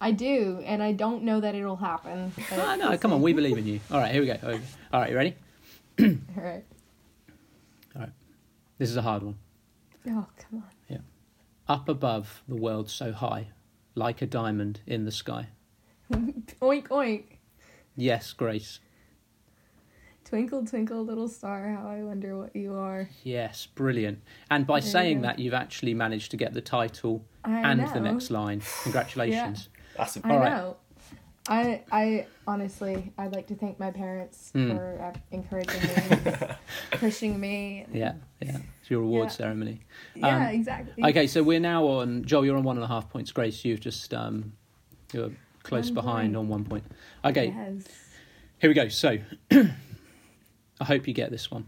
I 0.00 0.10
do, 0.12 0.62
and 0.66 0.82
I 0.82 0.92
don't 0.92 1.22
know 1.22 1.40
that 1.40 1.54
it'll 1.54 1.76
happen. 1.76 2.32
but 2.36 2.58
Ah, 2.58 2.76
no, 2.76 2.96
come 2.98 3.12
on, 3.12 3.22
we 3.22 3.32
believe 3.32 3.56
in 3.56 3.66
you. 3.66 3.80
All 3.90 3.98
right, 3.98 4.12
here 4.12 4.20
we 4.20 4.26
go. 4.26 4.34
Here 4.34 4.50
we 4.52 4.56
go. 4.58 4.64
All 4.92 5.00
right, 5.00 5.10
you 5.10 5.16
ready? 5.16 5.34
All 6.00 6.06
right. 6.36 6.64
All 7.96 8.02
right. 8.02 8.10
This 8.78 8.90
is 8.90 8.96
a 8.96 9.02
hard 9.02 9.22
one. 9.22 9.36
Oh, 10.08 10.26
come 10.36 10.58
on. 10.58 10.64
Yeah. 10.88 10.98
Up 11.68 11.88
above 11.88 12.42
the 12.46 12.56
world 12.56 12.90
so 12.90 13.12
high, 13.12 13.48
like 13.94 14.20
a 14.20 14.26
diamond 14.26 14.80
in 14.86 15.04
the 15.06 15.12
sky. 15.12 15.48
oink, 16.12 16.88
oink. 16.88 17.22
Yes, 17.96 18.32
Grace. 18.34 18.80
Twinkle, 20.24 20.64
twinkle, 20.64 21.04
little 21.04 21.28
star, 21.28 21.68
how 21.68 21.86
I 21.88 22.02
wonder 22.02 22.36
what 22.38 22.56
you 22.56 22.74
are. 22.74 23.08
Yes, 23.24 23.66
brilliant. 23.66 24.20
And 24.50 24.66
by 24.66 24.80
There 24.80 24.90
saying 24.90 25.18
go. 25.18 25.26
that, 25.28 25.38
you've 25.38 25.54
actually 25.54 25.92
managed 25.94 26.30
to 26.30 26.36
get 26.38 26.54
the 26.54 26.62
title 26.62 27.24
I 27.44 27.60
and 27.60 27.80
know. 27.80 27.92
the 27.92 28.00
next 28.00 28.30
line. 28.30 28.62
Congratulations. 28.84 29.68
That's 29.96 30.16
a 30.16 30.26
I 30.26 30.30
All 30.30 30.38
right. 30.38 30.50
know. 30.50 30.76
I, 31.46 31.82
I 31.92 32.26
honestly, 32.46 33.12
I'd 33.18 33.32
like 33.34 33.46
to 33.48 33.54
thank 33.54 33.78
my 33.78 33.90
parents 33.90 34.50
Mm. 34.54 34.74
for 34.74 35.02
uh, 35.02 35.18
encouraging 35.30 35.82
me, 35.82 36.32
pushing 36.92 37.38
me. 37.38 37.84
Yeah, 37.92 38.14
yeah. 38.40 38.56
It's 38.80 38.90
your 38.90 39.02
award 39.02 39.26
Yeah. 39.28 39.32
ceremony. 39.32 39.80
Yeah, 40.14 40.36
Um, 40.36 40.42
exactly. 40.54 41.04
Okay, 41.04 41.26
so 41.26 41.42
we're 41.42 41.60
now 41.60 41.84
on. 41.86 42.24
Joel, 42.24 42.46
you're 42.46 42.56
on 42.56 42.62
one 42.64 42.76
and 42.78 42.84
a 42.84 42.88
half 42.88 43.10
points. 43.10 43.30
Grace, 43.30 43.62
you've 43.62 43.80
just 43.80 44.14
um, 44.14 44.54
you're 45.12 45.32
close 45.64 45.88
One 45.88 45.94
behind 45.94 46.34
point. 46.34 46.36
on 46.36 46.48
one 46.48 46.64
point. 46.64 46.84
Okay, 47.26 47.48
Yes. 47.54 47.84
here 48.58 48.70
we 48.70 48.74
go. 48.74 48.88
So, 48.88 49.18
I 50.80 50.84
hope 50.84 51.06
you 51.06 51.14
get 51.14 51.30
this 51.30 51.50
one. 51.50 51.66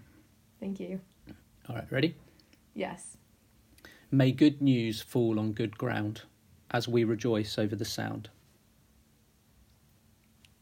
Thank 0.61 0.81
you. 0.81 1.01
All 1.69 1.77
right, 1.77 1.91
ready? 1.91 2.15
Yes. 2.75 3.17
May 4.11 4.33
good 4.33 4.61
news 4.63 5.01
fall 5.03 5.39
on 5.39 5.53
good 5.53 5.77
ground 5.79 6.23
as 6.71 6.89
we 6.89 7.05
rejoice 7.05 7.59
over 7.59 7.75
the 7.77 7.85
sound. 7.85 8.31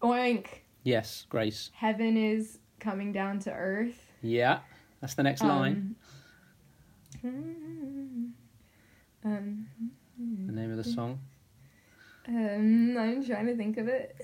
Oink. 0.03 0.47
Yes, 0.83 1.27
Grace. 1.29 1.71
Heaven 1.75 2.17
is 2.17 2.59
coming 2.81 3.13
down 3.13 3.39
to 3.41 3.53
earth. 3.53 4.13
Yeah, 4.23 4.61
that's 5.01 5.15
the 5.15 5.23
next 5.23 5.43
line. 5.43 5.95
Um, 7.25 8.35
um, 9.25 9.67
The 10.47 10.53
name 10.53 10.71
of 10.71 10.77
the 10.77 10.85
song. 10.85 11.21
um, 12.29 12.97
I'm 12.99 13.25
trying 13.25 13.47
to 13.47 13.57
think 13.57 13.79
of 13.79 13.89
it. 13.89 14.15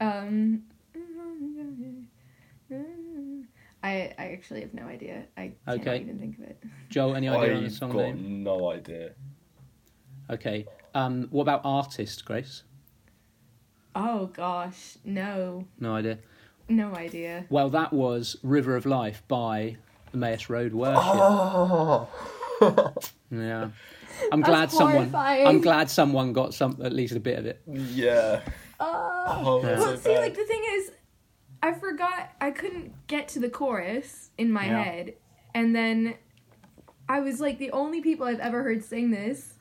Um, 0.00 0.62
I 3.82 4.12
I 4.18 4.28
actually 4.32 4.60
have 4.62 4.74
no 4.74 4.84
idea. 4.86 5.24
I 5.36 5.52
can't 5.66 5.80
Okay. 5.80 6.00
even 6.00 6.18
think 6.18 6.38
of 6.38 6.44
it. 6.44 6.62
Joel, 6.88 7.14
any 7.16 7.28
idea 7.28 7.56
on 7.56 7.64
the 7.64 7.70
song 7.70 7.90
got 7.92 7.98
name? 7.98 8.42
no 8.42 8.70
idea. 8.70 9.12
Okay. 10.30 10.66
Um, 10.94 11.28
what 11.30 11.42
about 11.42 11.60
artist, 11.64 12.24
Grace? 12.24 12.62
Oh 13.94 14.26
gosh, 14.26 14.96
no, 15.04 15.64
No 15.78 15.94
idea. 15.94 16.18
no 16.68 16.94
idea. 16.94 17.46
Well, 17.48 17.70
that 17.70 17.92
was 17.92 18.36
River 18.42 18.76
of 18.76 18.84
Life 18.86 19.22
by 19.28 19.76
Emmaus 20.12 20.50
Road 20.50 20.74
Worship. 20.74 21.02
Oh, 21.04 22.08
Yeah. 23.30 23.70
I'm 24.32 24.40
That's 24.40 24.48
glad 24.50 24.70
someone. 24.70 24.94
horrifying. 24.96 25.46
I'm 25.46 25.60
glad 25.60 25.90
someone 25.90 26.32
got 26.32 26.54
some 26.54 26.78
at 26.82 26.92
least 26.92 27.14
a 27.14 27.20
bit 27.20 27.38
of 27.38 27.46
it. 27.46 27.62
yeah. 27.66 28.40
Oh. 28.80 29.24
Oh, 29.44 29.62
Yeah. 29.62 29.68
that's 29.76 29.80
Well, 29.86 29.96
see, 29.98 30.18
like 30.18 30.34
the 30.34 30.44
thing 30.44 30.62
is, 30.72 30.90
I 31.66 31.72
forgot 31.72 32.30
I 32.40 32.52
couldn't 32.52 32.92
get 33.08 33.26
to 33.28 33.40
the 33.40 33.50
chorus 33.50 34.30
in 34.38 34.52
my 34.52 34.66
Yeah. 34.66 34.82
head, 34.82 35.14
and 35.54 35.74
then 35.74 36.14
I 37.08 37.20
was 37.20 37.40
like, 37.40 37.58
the 37.58 37.70
only 37.72 38.00
people 38.00 38.26
I've 38.26 38.38
ever 38.40 38.62
heard 38.62 38.84
sing 38.84 39.10
this 39.10 39.54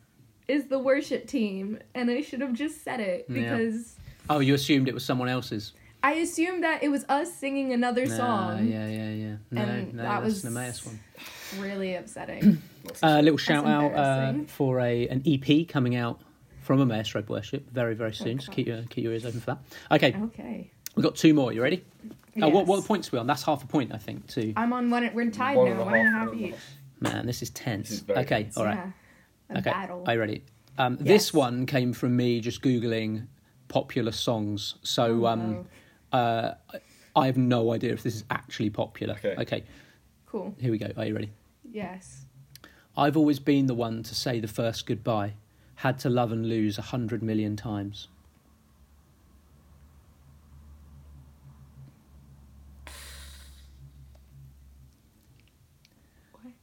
is 0.48 0.66
the 0.68 0.78
worship 0.78 1.26
team, 1.28 1.80
and 1.96 2.10
I 2.12 2.22
should 2.22 2.42
have 2.42 2.54
just 2.54 2.84
said 2.84 3.00
it 3.00 3.26
Yeah. 3.28 3.34
because 3.58 3.96
Oh, 4.30 4.40
you 4.40 4.54
assumed 4.54 4.88
it 4.88 4.94
was 4.94 5.04
someone 5.06 5.30
else's. 5.30 5.74
I 6.04 6.14
assumed 6.14 6.64
that 6.64 6.84
it 6.84 6.90
was 6.90 7.04
us 7.10 7.34
singing 7.34 7.74
another 7.74 8.06
No, 8.06 8.16
song. 8.18 8.68
yeah, 8.68 8.88
yeah, 8.88 9.10
yeah. 9.12 9.36
No, 9.50 9.62
And 9.62 9.94
no, 9.96 10.04
that 10.04 10.10
that's 10.22 10.24
was 10.26 10.44
an 10.46 10.56
Emmaus 10.56 10.86
one. 10.86 11.00
Really 11.60 11.96
upsetting. 11.96 12.62
A 13.02 13.06
uh, 13.08 13.22
little 13.22 13.38
shout 13.38 13.66
out 13.66 13.94
uh, 13.96 14.34
for 14.46 14.80
a 14.80 15.08
an 15.08 15.24
EP 15.26 15.68
coming 15.68 15.96
out 15.96 16.22
from 16.62 16.80
Emmaus 16.82 17.16
Road 17.16 17.28
Worship 17.30 17.68
very, 17.72 17.96
very 17.96 18.14
soon. 18.14 18.38
Just 18.38 18.50
Okay. 18.50 18.58
keep 18.64 18.68
your 18.68 18.84
keep 18.84 19.04
your 19.04 19.14
ears 19.14 19.26
open 19.26 19.40
for 19.40 19.46
that. 19.48 19.58
Okay, 19.92 20.16
okay. 20.26 20.70
We've 20.96 21.04
got 21.04 21.16
two 21.16 21.34
more. 21.34 21.52
You 21.54 21.62
ready? 21.62 21.84
Oh, 22.42 22.50
what 22.50 22.66
what 22.68 22.78
Yes. 22.78 22.88
points 22.88 23.08
are 23.10 23.12
we 23.14 23.20
on? 23.20 23.28
That's 23.28 23.44
half 23.44 23.64
a 23.64 23.68
point, 23.68 23.94
I 23.94 23.98
think. 23.98 24.28
Too. 24.28 24.54
I'm 24.58 24.74
on 24.74 24.90
one. 24.90 25.10
We're 25.14 25.30
tied 25.32 25.56
One 25.58 25.68
now. 25.68 25.72
and 25.74 25.82
a 25.82 25.86
One 25.86 25.94
and 25.96 26.08
a 26.08 26.12
half, 26.12 26.20
half 26.20 26.28
one 26.30 26.38
and 26.38 26.46
a 26.46 26.48
each. 26.50 26.62
Man, 27.00 27.26
this 27.26 27.42
is 27.42 27.50
tense. 27.52 27.90
This 27.90 28.02
is 28.02 28.10
okay, 28.10 28.44
tense. 28.44 28.58
all 28.58 28.66
right. 28.66 28.76
Yeah. 28.78 28.92
A 29.56 29.60
okay, 29.60 29.70
battle. 29.72 30.04
are 30.08 30.14
you 30.14 30.20
ready? 30.20 30.44
Um, 30.78 30.98
This 31.00 31.34
one 31.34 31.66
came 31.66 31.94
from 31.94 32.16
me 32.18 32.42
just 32.42 32.62
googling 32.62 33.28
popular 33.68 34.12
songs. 34.12 34.76
So 34.84 35.24
Oh, 35.24 35.28
um, 35.28 35.66
no. 36.12 36.18
uh, 36.18 36.56
I 37.16 37.26
have 37.28 37.38
no 37.38 37.72
idea 37.72 37.94
if 37.94 38.04
this 38.04 38.16
is 38.16 38.24
actually 38.30 38.70
popular. 38.72 39.14
Okay. 39.16 39.36
okay, 39.40 39.64
Cool. 40.26 40.54
here 40.60 40.72
we 40.72 40.78
go. 40.78 40.92
Are 40.98 41.06
you 41.06 41.14
ready? 41.14 41.32
Yes. 41.72 42.26
I've 42.98 43.16
always 43.16 43.40
been 43.40 43.68
the 43.68 43.74
one 43.76 44.04
to 44.04 44.16
say 44.16 44.40
the 44.40 44.48
first 44.48 44.86
goodbye. 44.86 45.34
Had 45.76 46.00
to 46.00 46.10
love 46.10 46.32
and 46.32 46.46
lose 46.48 46.78
a 46.78 46.82
hundred 46.82 47.22
million 47.24 47.56
times. 47.56 48.08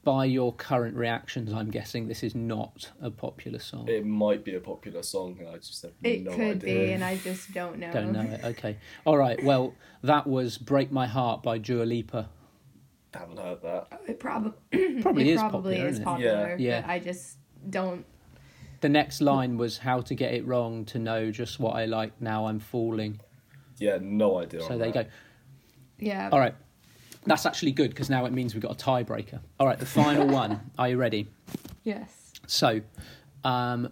By 0.03 0.25
your 0.25 0.53
current 0.53 0.97
reactions, 0.97 1.53
I'm 1.53 1.69
guessing 1.69 2.07
this 2.09 2.23
is 2.23 2.35
not 2.35 2.91
a 3.01 3.09
popular 3.09 3.59
song. 3.59 3.87
It 3.87 4.05
might 4.05 4.43
be 4.43 4.55
a 4.55 4.59
popular 4.59 5.01
song, 5.01 5.37
and 5.39 5.47
I 5.47 5.55
just 5.57 5.81
have 5.81 5.93
It 6.03 6.23
no 6.23 6.35
could 6.35 6.59
be, 6.59 6.91
and 6.91 7.01
I 7.03 7.15
just 7.15 7.53
don't 7.53 7.79
know. 7.79 7.91
Don't 7.93 8.11
know 8.11 8.21
it. 8.21 8.43
Okay. 8.43 8.77
All 9.05 9.17
right. 9.17 9.41
Well, 9.41 9.73
that 10.03 10.27
was 10.27 10.57
"Break 10.57 10.91
My 10.91 11.07
Heart" 11.07 11.41
by 11.41 11.57
Dua 11.57 11.83
Lipa. 11.83 12.29
Haven't 13.13 13.39
heard 13.39 13.61
that. 13.61 13.87
Oh, 13.91 13.97
it 14.07 14.19
probably 14.19 15.01
Probably 15.01 15.29
it 15.29 15.33
is 15.35 15.39
probably 15.39 15.75
popular, 15.75 15.87
is 15.87 15.93
isn't 15.93 16.01
it? 16.01 16.05
popular. 16.05 16.55
Yeah. 16.59 16.81
But 16.81 16.89
I 16.89 16.99
just 16.99 17.37
don't. 17.69 18.05
The 18.81 18.89
next 18.89 19.21
line 19.21 19.57
was 19.57 19.77
"How 19.77 20.01
to 20.01 20.15
get 20.15 20.33
it 20.33 20.45
wrong 20.45 20.83
to 20.85 20.99
know 20.99 21.31
just 21.31 21.61
what 21.61 21.77
I 21.77 21.85
like. 21.85 22.19
Now 22.21 22.47
I'm 22.47 22.59
falling." 22.59 23.21
Yeah, 23.77 23.99
no 24.01 24.39
idea. 24.39 24.61
So 24.61 24.73
on 24.73 24.79
there 24.79 24.87
you 24.87 24.93
go. 24.93 25.05
Yeah. 25.99 26.29
All 26.31 26.39
right. 26.39 26.55
That's 27.25 27.45
actually 27.45 27.71
good 27.71 27.89
because 27.91 28.09
now 28.09 28.25
it 28.25 28.33
means 28.33 28.53
we've 28.53 28.63
got 28.63 28.81
a 28.81 28.85
tiebreaker. 28.85 29.39
All 29.59 29.67
right, 29.67 29.79
the 29.79 29.85
final 29.85 30.27
one. 30.41 30.59
Are 30.77 30.89
you 30.89 30.97
ready? 30.97 31.29
Yes. 31.83 32.33
So, 32.47 32.81
um, 33.43 33.89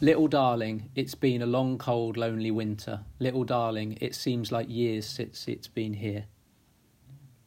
little 0.00 0.28
darling, 0.28 0.90
it's 0.94 1.14
been 1.14 1.42
a 1.42 1.46
long, 1.46 1.78
cold, 1.78 2.16
lonely 2.16 2.50
winter. 2.50 3.00
Little 3.18 3.44
darling, 3.44 3.98
it 4.00 4.14
seems 4.14 4.50
like 4.50 4.68
years 4.68 5.06
since 5.06 5.46
it's 5.48 5.68
been 5.68 5.94
here. 5.94 6.24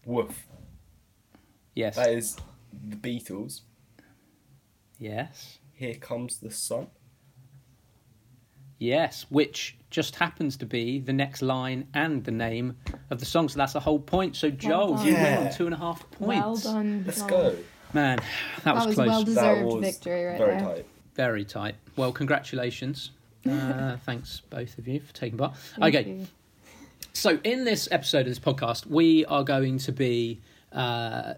Woof. 0.05 0.47
Yes. 1.75 1.95
That 1.95 2.11
is 2.11 2.37
the 2.71 2.95
Beatles. 2.95 3.61
Yes. 4.99 5.59
Here 5.73 5.95
comes 5.95 6.37
the 6.37 6.51
sun. 6.51 6.87
Yes, 8.79 9.25
which 9.29 9.77
just 9.89 10.15
happens 10.15 10.57
to 10.57 10.65
be 10.65 10.99
the 10.99 11.13
next 11.13 11.41
line 11.41 11.87
and 11.93 12.23
the 12.23 12.31
name 12.31 12.75
of 13.09 13.19
the 13.19 13.25
song. 13.25 13.47
So 13.49 13.57
that's 13.57 13.73
the 13.73 13.79
whole 13.79 13.99
point. 13.99 14.35
So, 14.35 14.49
Joel, 14.49 14.95
done. 14.95 15.05
you 15.07 15.13
win 15.13 15.21
Yeah. 15.23 15.39
on 15.47 15.53
two 15.53 15.65
and 15.65 15.73
a 15.73 15.77
half 15.77 16.05
Well 16.19 16.43
points. 16.51 16.63
done. 16.63 17.03
Let's 17.05 17.19
Joel. 17.19 17.29
go. 17.29 17.55
Man, 17.93 18.19
that 18.63 18.75
was, 18.75 18.83
That 18.83 18.87
was 18.87 18.95
close. 18.95 19.07
well 19.07 19.19
That 19.19 19.25
deserved 19.25 19.65
was 19.65 19.81
victory 19.81 20.25
right 20.25 20.37
very 20.37 20.51
there. 20.57 20.59
tight. 20.75 20.85
Very 21.15 21.45
tight. 21.45 21.75
Well, 21.95 22.11
congratulations. 22.11 23.11
Uh, 23.47 23.95
thanks, 24.05 24.41
both 24.49 24.77
of 24.77 24.89
you, 24.89 24.99
for 24.99 25.13
taking 25.13 25.37
part. 25.37 25.55
Thank 25.79 25.95
okay, 25.95 26.09
you. 26.09 26.27
so 27.13 27.39
in 27.45 27.63
this 27.63 27.87
episode 27.91 28.21
of 28.21 28.25
this 28.25 28.39
podcast, 28.39 28.85
we 28.87 29.23
are 29.27 29.45
going 29.45 29.77
to 29.77 29.93
be 29.93 30.41
uh, 30.73 31.35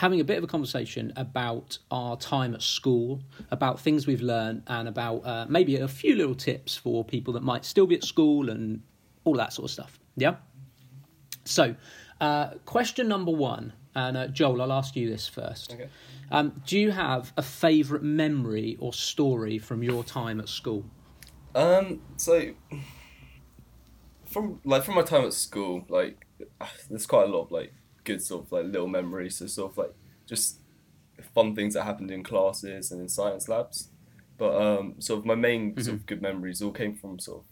having 0.00 0.18
a 0.18 0.24
bit 0.24 0.38
of 0.38 0.44
a 0.44 0.46
conversation 0.46 1.12
about 1.14 1.76
our 1.90 2.16
time 2.16 2.54
at 2.54 2.62
school, 2.62 3.20
about 3.50 3.78
things 3.78 4.06
we've 4.06 4.22
learned, 4.22 4.62
and 4.66 4.88
about 4.88 5.18
uh, 5.26 5.44
maybe 5.46 5.76
a 5.76 5.86
few 5.86 6.16
little 6.16 6.34
tips 6.34 6.74
for 6.74 7.04
people 7.04 7.34
that 7.34 7.42
might 7.42 7.66
still 7.66 7.86
be 7.86 7.96
at 7.96 8.02
school 8.02 8.48
and 8.48 8.80
all 9.24 9.34
that 9.34 9.52
sort 9.52 9.66
of 9.66 9.70
stuff. 9.70 10.00
Yeah? 10.16 10.36
So, 11.44 11.76
uh, 12.18 12.52
question 12.64 13.08
number 13.08 13.30
one, 13.30 13.74
and 13.94 14.16
uh, 14.16 14.28
Joel, 14.28 14.62
I'll 14.62 14.72
ask 14.72 14.96
you 14.96 15.10
this 15.10 15.28
first. 15.28 15.74
Okay. 15.74 15.90
Um, 16.30 16.62
do 16.66 16.78
you 16.78 16.92
have 16.92 17.34
a 17.36 17.42
favourite 17.42 18.02
memory 18.02 18.78
or 18.80 18.94
story 18.94 19.58
from 19.58 19.82
your 19.82 20.02
time 20.02 20.40
at 20.40 20.48
school? 20.48 20.86
Um. 21.54 22.00
So, 22.16 22.54
from 24.24 24.60
like 24.64 24.82
from 24.82 24.94
my 24.94 25.02
time 25.02 25.26
at 25.26 25.34
school, 25.34 25.84
like 25.90 26.26
there's 26.88 27.04
quite 27.04 27.28
a 27.28 27.30
lot 27.30 27.42
of 27.42 27.50
like 27.50 27.74
good 28.04 28.22
sort 28.22 28.46
of 28.46 28.52
like 28.52 28.66
little 28.66 28.88
memories. 28.88 29.36
So 29.36 29.46
sort 29.46 29.72
of 29.72 29.78
like 29.78 29.94
just 30.26 30.60
fun 31.34 31.54
things 31.54 31.74
that 31.74 31.84
happened 31.84 32.10
in 32.10 32.22
classes 32.22 32.90
and 32.90 33.00
in 33.00 33.08
science 33.08 33.48
labs. 33.48 33.90
But 34.38 34.60
um, 34.60 35.00
sort 35.00 35.20
of 35.20 35.26
my 35.26 35.34
main 35.34 35.78
sort 35.78 35.98
of 35.98 36.06
good 36.06 36.22
memories 36.22 36.62
all 36.62 36.72
came 36.72 36.94
from 36.96 37.18
sort 37.18 37.42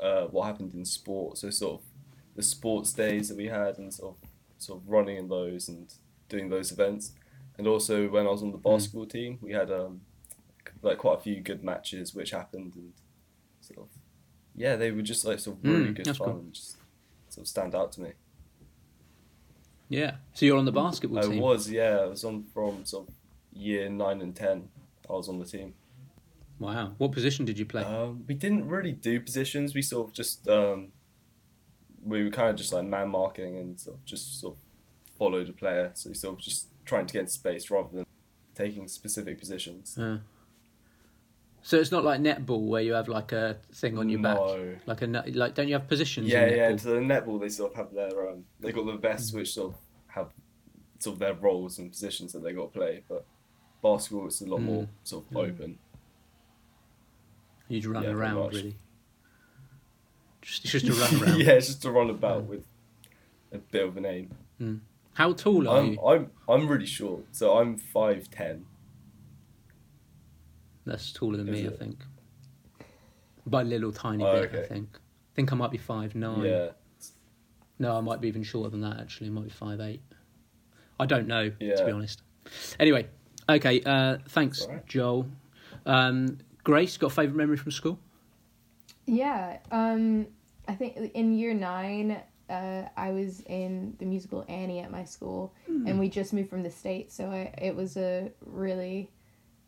of 0.00 0.06
uh, 0.06 0.28
what 0.28 0.46
happened 0.46 0.74
in 0.74 0.84
sport. 0.84 1.38
So 1.38 1.50
sort 1.50 1.80
of 1.80 1.86
the 2.36 2.42
sports 2.42 2.92
days 2.92 3.28
that 3.28 3.36
we 3.36 3.46
had 3.46 3.78
and 3.78 3.92
sort 3.92 4.16
of 4.16 4.28
sort 4.58 4.82
of 4.82 4.88
running 4.88 5.16
in 5.16 5.28
those 5.28 5.68
and 5.68 5.92
doing 6.28 6.48
those 6.50 6.72
events. 6.72 7.12
And 7.56 7.66
also 7.66 8.08
when 8.08 8.26
I 8.26 8.30
was 8.30 8.42
on 8.42 8.52
the 8.52 8.58
basketball 8.58 9.06
team, 9.06 9.38
we 9.40 9.52
had 9.52 9.70
um, 9.70 10.02
like 10.82 10.98
quite 10.98 11.18
a 11.18 11.22
few 11.22 11.40
good 11.40 11.64
matches 11.64 12.14
which 12.14 12.30
happened 12.30 12.74
and 12.76 12.92
sort 13.60 13.80
of 13.88 13.88
yeah, 14.54 14.76
they 14.76 14.90
were 14.90 15.02
just 15.02 15.24
like 15.24 15.40
sort 15.40 15.58
of 15.58 15.64
really 15.64 15.90
Mm, 15.90 15.94
good 15.94 16.10
fun 16.10 16.30
cool. 16.30 16.38
and 16.38 16.52
just 16.54 16.78
sort 17.28 17.44
of 17.44 17.48
stand 17.48 17.74
out 17.74 17.92
to 17.92 18.02
me. 18.02 18.12
Yeah. 19.94 20.16
So 20.32 20.46
you're 20.46 20.58
on 20.58 20.64
the 20.64 20.72
basketball 20.72 21.20
I 21.20 21.22
team. 21.22 21.38
I 21.38 21.46
was, 21.46 21.70
yeah, 21.70 21.98
I 22.02 22.06
was 22.06 22.24
on 22.24 22.44
from 22.52 22.84
sort 22.84 23.08
of 23.08 23.14
year 23.52 23.88
nine 23.88 24.20
and 24.20 24.34
ten. 24.34 24.68
I 25.08 25.12
was 25.12 25.28
on 25.28 25.38
the 25.38 25.44
team. 25.44 25.74
Wow. 26.58 26.94
What 26.98 27.12
position 27.12 27.44
did 27.44 27.58
you 27.58 27.64
play? 27.64 27.82
Um, 27.82 28.24
we 28.26 28.34
didn't 28.34 28.68
really 28.68 28.92
do 28.92 29.20
positions. 29.20 29.74
We 29.74 29.82
sort 29.82 30.08
of 30.08 30.14
just 30.14 30.48
um, 30.48 30.88
we 32.04 32.24
were 32.24 32.30
kind 32.30 32.50
of 32.50 32.56
just 32.56 32.72
like 32.72 32.84
man 32.84 33.08
marking 33.08 33.56
and 33.56 33.78
sort 33.78 33.96
of 33.96 34.04
just 34.04 34.40
sort 34.40 34.54
of 34.54 34.60
followed 35.18 35.48
a 35.48 35.52
player. 35.52 35.90
So 35.94 36.10
we 36.10 36.14
sort 36.14 36.34
of 36.34 36.40
just 36.40 36.68
trying 36.84 37.06
to 37.06 37.12
get 37.12 37.20
into 37.20 37.32
space 37.32 37.70
rather 37.70 37.88
than 37.92 38.06
taking 38.54 38.88
specific 38.88 39.38
positions. 39.38 39.96
Uh, 39.98 40.18
so 41.62 41.80
it's 41.80 41.90
not 41.90 42.04
like 42.04 42.20
netball 42.20 42.66
where 42.66 42.82
you 42.82 42.92
have 42.92 43.08
like 43.08 43.32
a 43.32 43.56
thing 43.72 43.96
on 43.96 44.10
your 44.10 44.20
back, 44.20 44.38
like 44.86 45.00
a 45.00 45.06
like. 45.06 45.54
Don't 45.54 45.66
you 45.66 45.74
have 45.74 45.88
positions? 45.88 46.28
Yeah, 46.28 46.46
yeah. 46.46 46.76
To 46.76 46.84
the 46.84 46.96
netball, 46.96 47.40
they 47.40 47.48
sort 47.48 47.72
of 47.72 47.78
have 47.78 47.94
their 47.94 48.28
um, 48.28 48.44
they 48.60 48.70
got 48.70 48.84
the 48.84 48.92
best, 48.92 49.34
which 49.34 49.54
sort 49.54 49.72
of 49.72 49.80
have 50.14 50.30
sort 50.98 51.14
of 51.14 51.18
their 51.20 51.34
roles 51.34 51.78
and 51.78 51.90
positions 51.90 52.32
that 52.32 52.42
they 52.42 52.52
got 52.52 52.72
to 52.72 52.78
play. 52.78 53.02
But 53.08 53.24
basketball, 53.82 54.26
is 54.28 54.40
a 54.40 54.46
lot 54.46 54.60
Mm. 54.60 54.64
more 54.64 54.88
sort 55.04 55.24
of 55.26 55.30
Mm. 55.32 55.48
open. 55.48 55.78
You 57.68 57.80
just 57.80 57.92
run 57.92 58.02
Yeah, 58.04 58.10
around 58.10 58.54
really. 58.54 58.76
Just, 60.42 60.64
it's 60.64 60.72
just 60.72 60.88
a 60.88 60.92
run 60.92 61.22
around. 61.22 61.40
yeah, 61.40 61.52
it's 61.52 61.66
just 61.68 61.82
to 61.82 61.90
run 61.90 62.10
about 62.10 62.44
with 62.44 62.64
a 63.52 63.58
bit 63.58 63.84
of 63.86 63.96
an 63.96 64.04
aim. 64.06 64.82
How 65.14 65.32
tall 65.32 65.68
are 65.68 65.78
I'm 65.78 65.92
you? 65.92 66.00
I'm 66.00 66.30
I'm 66.48 66.68
really 66.68 66.86
short, 66.86 67.24
so 67.32 67.58
I'm 67.58 67.76
five 67.78 68.30
ten. 68.30 68.66
That's 70.84 71.12
taller 71.12 71.36
than 71.38 71.48
Is 71.48 71.62
me, 71.62 71.68
I 71.68 71.72
think. 71.76 72.04
By 73.46 73.62
a 73.62 73.64
little 73.64 73.92
tiny 73.92 74.24
Oh, 74.24 74.40
bit, 74.46 74.54
I 74.54 74.66
think. 74.66 74.88
I 74.94 75.34
think 75.34 75.52
I 75.52 75.56
might 75.56 75.70
be 75.70 75.78
five 75.78 76.14
nine. 76.14 76.44
Yeah, 76.44 76.70
No, 77.78 77.96
I 77.96 78.00
might 78.00 78.20
be 78.20 78.28
even 78.28 78.42
shorter 78.42 78.70
than 78.70 78.80
that. 78.82 79.00
Actually, 79.00 79.28
I 79.28 79.30
might 79.30 79.44
be 79.44 79.50
five 79.50 79.80
eight. 79.80 80.00
I 80.98 81.06
don't 81.06 81.26
know 81.26 81.50
to 81.50 81.84
be 81.84 81.92
honest. 81.92 82.22
Anyway, 82.78 83.08
okay. 83.48 83.80
Uh, 83.84 84.18
thanks, 84.28 84.58
It's 84.58 84.66
alright. 84.66 84.86
Joel. 84.86 85.26
Um, 85.86 86.38
Grace, 86.62 86.96
got 86.96 87.08
a 87.08 87.14
favourite 87.14 87.36
memory 87.36 87.56
from 87.56 87.72
school? 87.72 87.98
Yeah, 89.06 89.58
um, 89.70 90.26
I 90.66 90.74
think 90.74 90.96
in 91.14 91.36
year 91.36 91.52
nine, 91.52 92.20
uh, 92.48 92.82
I 92.96 93.10
was 93.10 93.40
in 93.42 93.94
the 93.98 94.06
musical 94.06 94.44
Annie 94.48 94.80
at 94.80 94.90
my 94.90 95.04
school, 95.04 95.52
and 95.66 95.98
we 95.98 96.08
just 96.08 96.32
moved 96.32 96.48
from 96.48 96.62
the 96.62 96.70
states, 96.70 97.14
so 97.14 97.26
I, 97.26 97.52
it 97.58 97.76
was 97.76 97.96
a 97.98 98.30
really, 98.46 99.10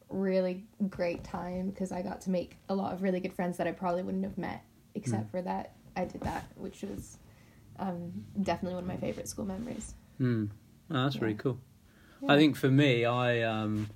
really 0.09 0.65
great 0.89 1.23
time 1.23 1.71
because 1.71 1.93
I 1.93 2.01
got 2.01 2.23
to 2.23 2.31
make 2.31 2.57
a 2.71 2.75
lot 2.75 2.95
of 2.95 3.03
really 3.03 3.21
good 3.21 3.35
friends 3.35 3.59
that 3.59 3.67
I 3.67 3.73
probably 3.73 4.03
wouldn't 4.03 4.25
have 4.25 4.39
met 4.39 4.63
except 4.95 5.31
for 5.31 5.43
that 5.43 5.73
I 5.97 6.05
did 6.05 6.23
that, 6.23 6.47
which 6.57 6.83
was 6.83 7.19
um, 7.79 8.25
definitely 8.43 8.75
one 8.75 8.85
of 8.85 8.89
my 8.89 8.97
favorite 8.97 9.29
school 9.29 9.45
memories. 9.45 9.95
Hmm. 10.19 10.47
Oh, 10.91 11.05
that's 11.05 11.21
really 11.21 11.35
cool. 11.35 11.59
Yeah. 12.23 12.33
I 12.33 12.37
think 12.37 12.57
for 12.57 12.69
me, 12.69 13.05
I 13.05 13.43
um, 13.43 13.89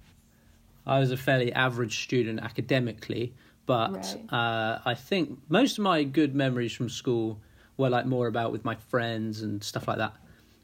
I 0.87 0.99
was 0.99 1.10
a 1.10 1.16
fairly 1.16 1.52
average 1.52 2.02
student 2.02 2.40
academically, 2.40 3.34
but 3.66 3.90
Right. 4.30 4.32
uh, 4.32 4.78
I 4.84 4.94
think 4.94 5.38
most 5.49 5.78
of 5.78 5.84
my 5.84 6.02
good 6.04 6.34
memories 6.34 6.72
from 6.72 6.88
school 6.88 7.40
were 7.76 7.88
like 7.88 8.06
more 8.06 8.26
about 8.26 8.52
with 8.52 8.64
my 8.64 8.75
friends 8.75 9.42
and 9.42 9.62
stuff 9.62 9.88
like 9.88 9.99
that. 9.99 10.14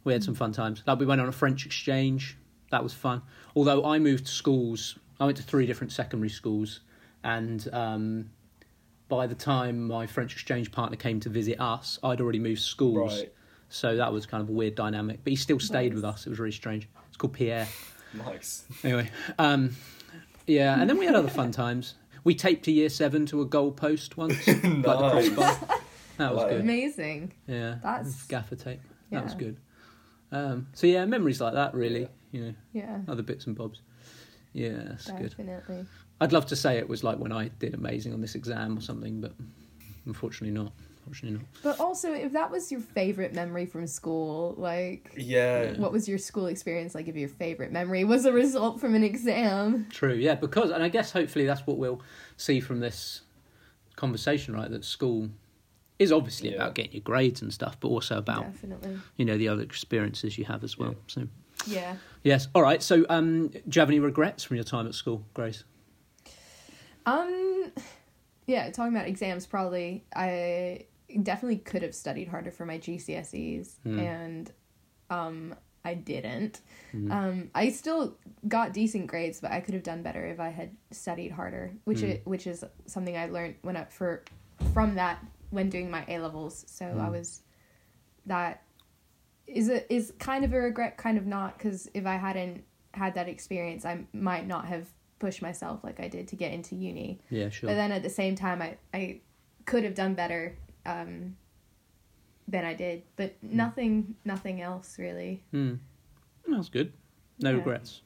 We 0.05 0.13
had 0.13 0.23
some 0.23 0.35
fun 0.35 0.53
times. 0.53 0.83
Like 0.87 0.99
we 0.99 1.07
went 1.07 1.21
on 1.21 1.29
a 1.29 1.33
French 1.33 1.65
exchange. 1.67 2.37
That 2.71 2.83
was 2.83 2.93
fun. 2.93 3.23
Although 3.55 3.85
I 3.85 3.99
moved 3.99 4.27
schools, 4.29 4.99
I 5.21 5.25
went 5.25 5.37
to 5.39 5.43
three 5.43 5.67
different 5.67 5.93
secondary 5.93 6.29
schools, 6.31 6.81
and 7.25 7.69
um, 7.73 8.31
by 9.09 9.27
the 9.27 9.35
time 9.35 9.87
my 9.87 10.07
French 10.07 10.33
exchange 10.33 10.73
partner 10.73 10.97
came 10.97 11.21
to 11.21 11.29
visit 11.29 11.61
us, 11.61 11.99
I'd 12.03 12.21
already 12.21 12.39
moved 12.39 12.61
schools. 12.61 13.19
right, 13.21 13.33
So 13.69 13.97
that 13.97 14.13
was 14.13 14.27
kind 14.27 14.43
of 14.43 14.49
a 14.49 14.53
weird 14.53 14.75
dynamic. 14.75 15.21
But 15.23 15.31
he 15.31 15.37
still 15.37 15.61
stayed 15.61 15.95
with 15.95 16.05
us. 16.05 16.27
It 16.27 16.31
was 16.31 16.39
really 16.39 16.53
strange. 16.53 16.89
It's 17.09 17.17
called 17.17 17.33
Pierre. 17.35 17.69
nice. 18.15 18.65
Anyway, 18.83 19.11
um, 19.39 19.77
yeah, 20.47 20.81
and 20.81 20.89
then 20.91 20.99
we 20.99 21.07
had 21.07 21.15
other 21.15 21.29
fun 21.29 21.51
times. 21.53 21.95
We 22.25 22.35
taped 22.35 22.67
a 22.67 22.73
year 22.73 22.89
seven 22.89 23.27
to 23.27 23.41
a 23.43 23.45
goal 23.45 23.71
post 23.73 24.17
once, 24.17 24.47
like 24.49 24.63
the 24.63 24.69
Nice. 24.69 25.29
crossbar. 25.35 25.79
That 26.19 26.33
was 26.33 26.43
Like- 26.43 26.51
good. 26.51 26.61
Amazing. 26.63 27.33
Yeah, 27.47 27.77
That's- 27.83 28.27
gaffer 28.27 28.57
tape. 28.57 28.81
Yeah. 29.11 29.19
That 29.19 29.25
was 29.25 29.35
good. 29.35 29.57
Um, 30.33 30.67
so 30.73 30.87
yeah, 30.89 31.05
memories 31.05 31.41
like 31.41 31.55
that, 31.55 31.73
really. 31.75 32.01
Yeah. 32.03 32.09
You 32.33 32.41
know, 32.47 32.55
Yeah, 32.73 32.99
other 33.07 33.23
bits 33.23 33.47
and 33.47 33.55
bobs. 33.57 33.81
Yeah, 34.53 34.71
that's 34.89 35.11
good. 35.11 35.31
definitely. 35.31 35.85
I'd 36.21 36.33
love 36.33 36.47
to 36.47 36.57
say 36.57 36.79
it 36.79 36.89
was 36.89 37.05
like 37.05 37.19
when 37.19 37.33
I 37.33 37.49
did 37.49 37.75
amazing 37.75 38.13
on 38.15 38.21
this 38.21 38.35
exam 38.35 38.79
or 38.79 38.81
something, 38.81 39.21
but 39.21 39.33
unfortunately 40.07 40.51
not. 40.59 40.73
Unfortunately 40.99 41.39
not. 41.39 41.47
But 41.63 41.79
also, 41.81 42.13
if 42.13 42.33
that 42.33 42.51
was 42.51 42.73
your 42.73 42.81
favorite 42.81 43.33
memory 43.35 43.67
from 43.67 43.87
school, 43.87 44.55
like, 44.59 45.13
Yeah, 45.17 45.73
what 45.79 45.93
was 45.93 46.09
your 46.09 46.19
school 46.19 46.47
experience 46.47 46.95
like? 46.95 47.07
If 47.07 47.17
your 47.17 47.29
favorite 47.29 47.71
memory 47.71 48.03
was 48.05 48.25
a 48.25 48.33
result 48.33 48.81
from 48.81 48.95
an 48.95 49.05
exam, 49.05 49.87
True, 49.91 50.15
yeah, 50.15 50.35
because 50.35 50.71
and 50.71 50.83
I 50.83 50.89
guess 50.89 51.13
hopefully 51.13 51.45
that's 51.47 51.67
what 51.67 51.77
we'll 51.77 52.01
see 52.37 52.61
from 52.61 52.81
this 52.81 53.21
conversation, 53.95 54.55
right? 54.55 54.71
That 54.71 54.85
school 54.85 55.31
is 55.99 56.13
obviously 56.13 56.51
Yeah. 56.51 56.57
about 56.57 56.75
getting 56.75 56.93
your 56.93 57.03
grades 57.03 57.41
and 57.43 57.53
stuff, 57.53 57.79
but 57.81 57.89
also 57.89 58.19
about 58.19 58.53
definitely. 58.53 58.99
you 59.17 59.25
know 59.25 59.39
the 59.39 59.49
other 59.49 59.63
experiences 59.63 60.37
you 60.39 60.45
have 60.47 60.65
as 60.65 60.77
well. 60.79 60.91
Yeah. 60.93 60.99
So 61.07 61.29
Yeah. 61.67 61.97
yes, 62.23 62.49
all 62.55 62.63
right. 62.63 62.83
So 62.83 63.07
um, 63.09 63.49
do 63.49 63.61
you 63.73 63.81
have 63.81 63.89
any 63.91 64.01
regrets 64.01 64.45
from 64.45 64.57
your 64.57 64.65
time 64.65 64.87
at 64.87 64.95
school, 64.95 65.25
Grace? 65.35 65.65
Um, 67.07 67.73
yeah. 68.47 68.71
Talking 68.71 68.95
about 68.95 69.09
exams, 69.09 69.47
probably 69.47 70.05
I 70.15 70.87
definitely 71.23 71.59
could 71.59 71.83
have 71.83 71.95
studied 71.95 72.29
harder 72.29 72.51
for 72.51 72.67
my 72.67 72.79
GCSEs, 72.79 73.75
Hmm. 73.85 73.99
and 73.99 74.53
um, 75.09 75.55
I 75.85 75.95
didn't. 75.95 76.61
Hmm. 76.91 77.13
Um, 77.13 77.51
I 77.55 77.71
still 77.71 78.17
got 78.49 78.73
decent 78.73 79.07
grades, 79.07 79.41
but 79.41 79.53
I 79.53 79.61
could 79.61 79.75
have 79.75 79.85
done 79.85 80.03
better 80.03 80.27
if 80.27 80.41
I 80.41 80.49
had 80.51 80.77
studied 80.91 81.31
harder, 81.31 81.73
which 81.85 82.01
Hmm. 82.01 82.07
i 82.07 82.21
which 82.25 82.47
is 82.47 82.65
something 82.87 83.17
I 83.17 83.27
learned 83.27 83.55
when 83.63 83.77
I 83.77 83.85
for 83.85 84.25
from 84.75 84.97
that 84.97 85.25
when 85.51 85.71
doing 85.71 85.91
my 85.91 86.05
A 86.09 86.19
levels. 86.19 86.65
So 86.69 86.87
Hmm. 86.87 87.01
I 87.01 87.09
was 87.11 87.43
that 88.27 88.63
is 89.47 89.69
a 89.69 89.93
is 89.93 90.13
kind 90.19 90.45
of 90.45 90.53
a 90.53 90.59
regret, 90.59 90.97
kind 90.97 91.17
of 91.19 91.27
not, 91.27 91.57
because 91.57 91.89
if 91.95 92.05
I 92.05 92.17
hadn't 92.17 92.65
had 92.95 93.15
that 93.15 93.29
experience, 93.29 93.85
I 93.85 94.05
might 94.13 94.47
not 94.49 94.65
have 94.67 94.89
pushed 95.19 95.41
myself 95.43 95.83
like 95.83 95.99
I 96.01 96.09
did 96.09 96.29
to 96.29 96.37
get 96.37 96.53
into 96.53 96.75
uni. 96.75 97.21
Yeah, 97.31 97.49
sure. 97.49 97.69
But 97.71 97.75
then 97.77 97.93
at 97.93 98.03
the 98.03 98.11
same 98.11 98.35
time, 98.35 98.61
I 98.63 98.77
I 98.95 99.21
could 99.65 99.85
have 99.85 99.95
done 99.95 100.15
better 100.15 100.57
um, 100.85 101.37
than 102.49 102.65
I 102.65 102.75
did, 102.75 103.03
but 103.17 103.35
nothing 103.43 104.15
nothing 104.25 104.61
else 104.61 104.99
really. 104.99 105.43
Hmm. 105.51 105.75
That's 106.49 106.69
good. 106.69 106.93
No 107.41 107.51
Yeah. 107.51 107.57
regrets. 107.57 108.03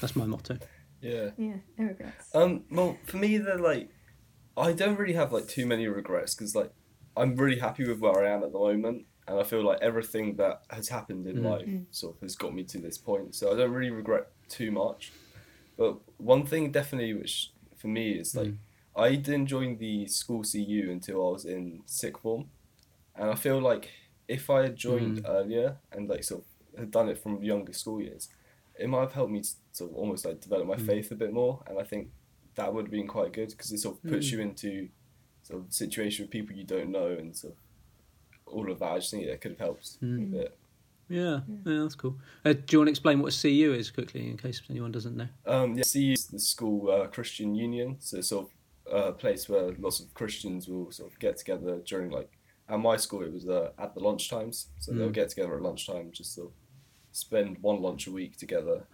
That's 0.00 0.16
my 0.16 0.26
motto. 0.26 0.58
yeah. 1.00 1.30
Yeah, 1.38 1.56
no 1.78 1.86
regrets. 1.86 2.34
Um, 2.34 2.64
well, 2.70 2.96
for 3.04 3.16
me, 3.16 3.38
they're 3.38 3.58
like, 3.58 3.88
I 4.56 4.72
don't 4.72 4.96
really 4.98 5.14
have 5.14 5.32
like 5.32 5.48
too 5.48 5.66
many 5.66 5.86
regrets 5.86 6.34
because 6.34 6.54
like 6.54 6.72
I'm 7.16 7.34
really 7.36 7.58
happy 7.58 7.86
with 7.88 8.00
where 8.00 8.24
I 8.24 8.30
am 8.34 8.42
at 8.42 8.52
the 8.52 8.58
moment, 8.58 9.06
and 9.28 9.38
I 9.38 9.42
feel 9.42 9.62
like 9.64 9.78
everything 9.82 10.36
that 10.36 10.62
has 10.70 10.88
happened 10.88 11.26
in 11.26 11.36
Mm. 11.36 11.44
life 11.44 11.66
Mm. 11.66 11.86
sort 11.90 12.16
of 12.16 12.22
has 12.22 12.36
got 12.36 12.54
me 12.54 12.64
to 12.64 12.78
this 12.78 12.98
point. 12.98 13.34
So 13.34 13.52
I 13.52 13.56
don't 13.56 13.70
really 13.72 13.90
regret 13.90 14.30
too 14.48 14.70
much. 14.70 15.12
But 15.76 15.98
one 16.18 16.46
thing 16.46 16.72
definitely, 16.72 17.12
which 17.14 17.50
for 17.76 17.88
me 17.88 18.12
is 18.12 18.34
like, 18.34 18.48
Mm. 18.48 18.56
I 18.96 19.14
didn't 19.16 19.46
join 19.48 19.76
the 19.76 20.06
school 20.06 20.42
CU 20.42 20.90
until 20.90 21.26
I 21.28 21.32
was 21.32 21.44
in 21.44 21.82
sixth 21.84 22.22
form, 22.22 22.48
and 23.14 23.28
I 23.30 23.34
feel 23.34 23.60
like 23.60 23.90
if 24.26 24.48
I 24.48 24.62
had 24.62 24.76
joined 24.76 25.18
Mm. 25.22 25.28
earlier 25.28 25.76
and 25.92 26.08
like 26.08 26.24
sort 26.24 26.42
of 26.42 26.78
had 26.80 26.90
done 26.90 27.08
it 27.10 27.18
from 27.18 27.42
younger 27.42 27.72
school 27.74 28.00
years, 28.00 28.28
it 28.78 28.88
might 28.88 29.00
have 29.00 29.12
helped 29.12 29.32
me 29.32 29.40
to 29.42 29.50
sort 29.72 29.90
of 29.90 29.96
almost 29.96 30.24
like 30.24 30.40
develop 30.40 30.66
my 30.66 30.76
Mm. 30.76 30.86
faith 30.86 31.10
a 31.10 31.14
bit 31.14 31.32
more, 31.32 31.62
and 31.66 31.78
I 31.78 31.82
think 31.84 32.10
that 32.54 32.72
would 32.72 32.86
have 32.86 32.90
been 32.90 33.06
quite 33.06 33.32
good 33.34 33.50
because 33.50 33.70
it 33.70 33.78
sort 33.78 33.96
of 33.96 34.02
puts 34.10 34.28
Mm. 34.28 34.32
you 34.32 34.40
into 34.40 34.88
sort 35.42 35.62
of 35.62 35.72
situation 35.72 36.24
with 36.24 36.30
people 36.30 36.56
you 36.56 36.64
don't 36.64 36.90
know 36.90 37.08
and 37.08 37.36
sort 37.36 37.52
of 37.52 37.58
all 38.54 38.70
of 38.70 38.78
that. 38.78 38.92
I 38.92 38.98
just 38.98 39.10
think 39.10 39.24
it 39.24 39.40
could 39.42 39.52
have 39.52 39.60
helped 39.60 40.00
Mm. 40.00 40.22
a 40.22 40.36
bit. 40.38 40.58
Yeah, 41.08 41.40
yeah, 41.64 41.82
that's 41.82 41.94
cool. 41.94 42.16
Uh, 42.44 42.52
do 42.52 42.62
you 42.70 42.78
want 42.78 42.88
to 42.88 42.90
explain 42.90 43.20
what 43.20 43.32
a 43.32 43.40
CU 43.40 43.72
is 43.72 43.90
quickly, 43.90 44.28
in 44.28 44.36
case 44.36 44.60
anyone 44.68 44.90
doesn't 44.92 45.16
know? 45.16 45.28
Um, 45.46 45.76
yeah, 45.76 45.84
CU 45.84 46.12
is 46.12 46.26
the 46.26 46.38
school 46.38 46.90
uh, 46.90 47.06
Christian 47.06 47.54
Union, 47.54 47.96
so 48.00 48.18
it's 48.18 48.28
sort 48.28 48.46
of 48.46 48.92
a 48.92 49.12
place 49.12 49.48
where 49.48 49.72
lots 49.78 50.00
of 50.00 50.12
Christians 50.14 50.68
will 50.68 50.90
sort 50.90 51.12
of 51.12 51.18
get 51.18 51.36
together 51.36 51.78
during 51.86 52.10
like 52.10 52.30
at 52.68 52.78
my 52.80 52.96
school 52.96 53.22
it 53.22 53.32
was 53.32 53.48
uh, 53.48 53.70
at 53.78 53.94
the 53.94 54.00
lunch 54.00 54.28
times, 54.28 54.68
so 54.80 54.92
they'll 54.92 55.08
Mm. 55.10 55.12
get 55.14 55.28
together 55.28 55.54
at 55.56 55.62
lunchtime 55.62 56.10
just 56.12 56.34
sort 56.34 56.48
of 56.48 56.52
spend 57.12 57.58
one 57.62 57.80
lunch 57.80 58.06
a 58.08 58.10
week 58.12 58.36
together. 58.36 58.86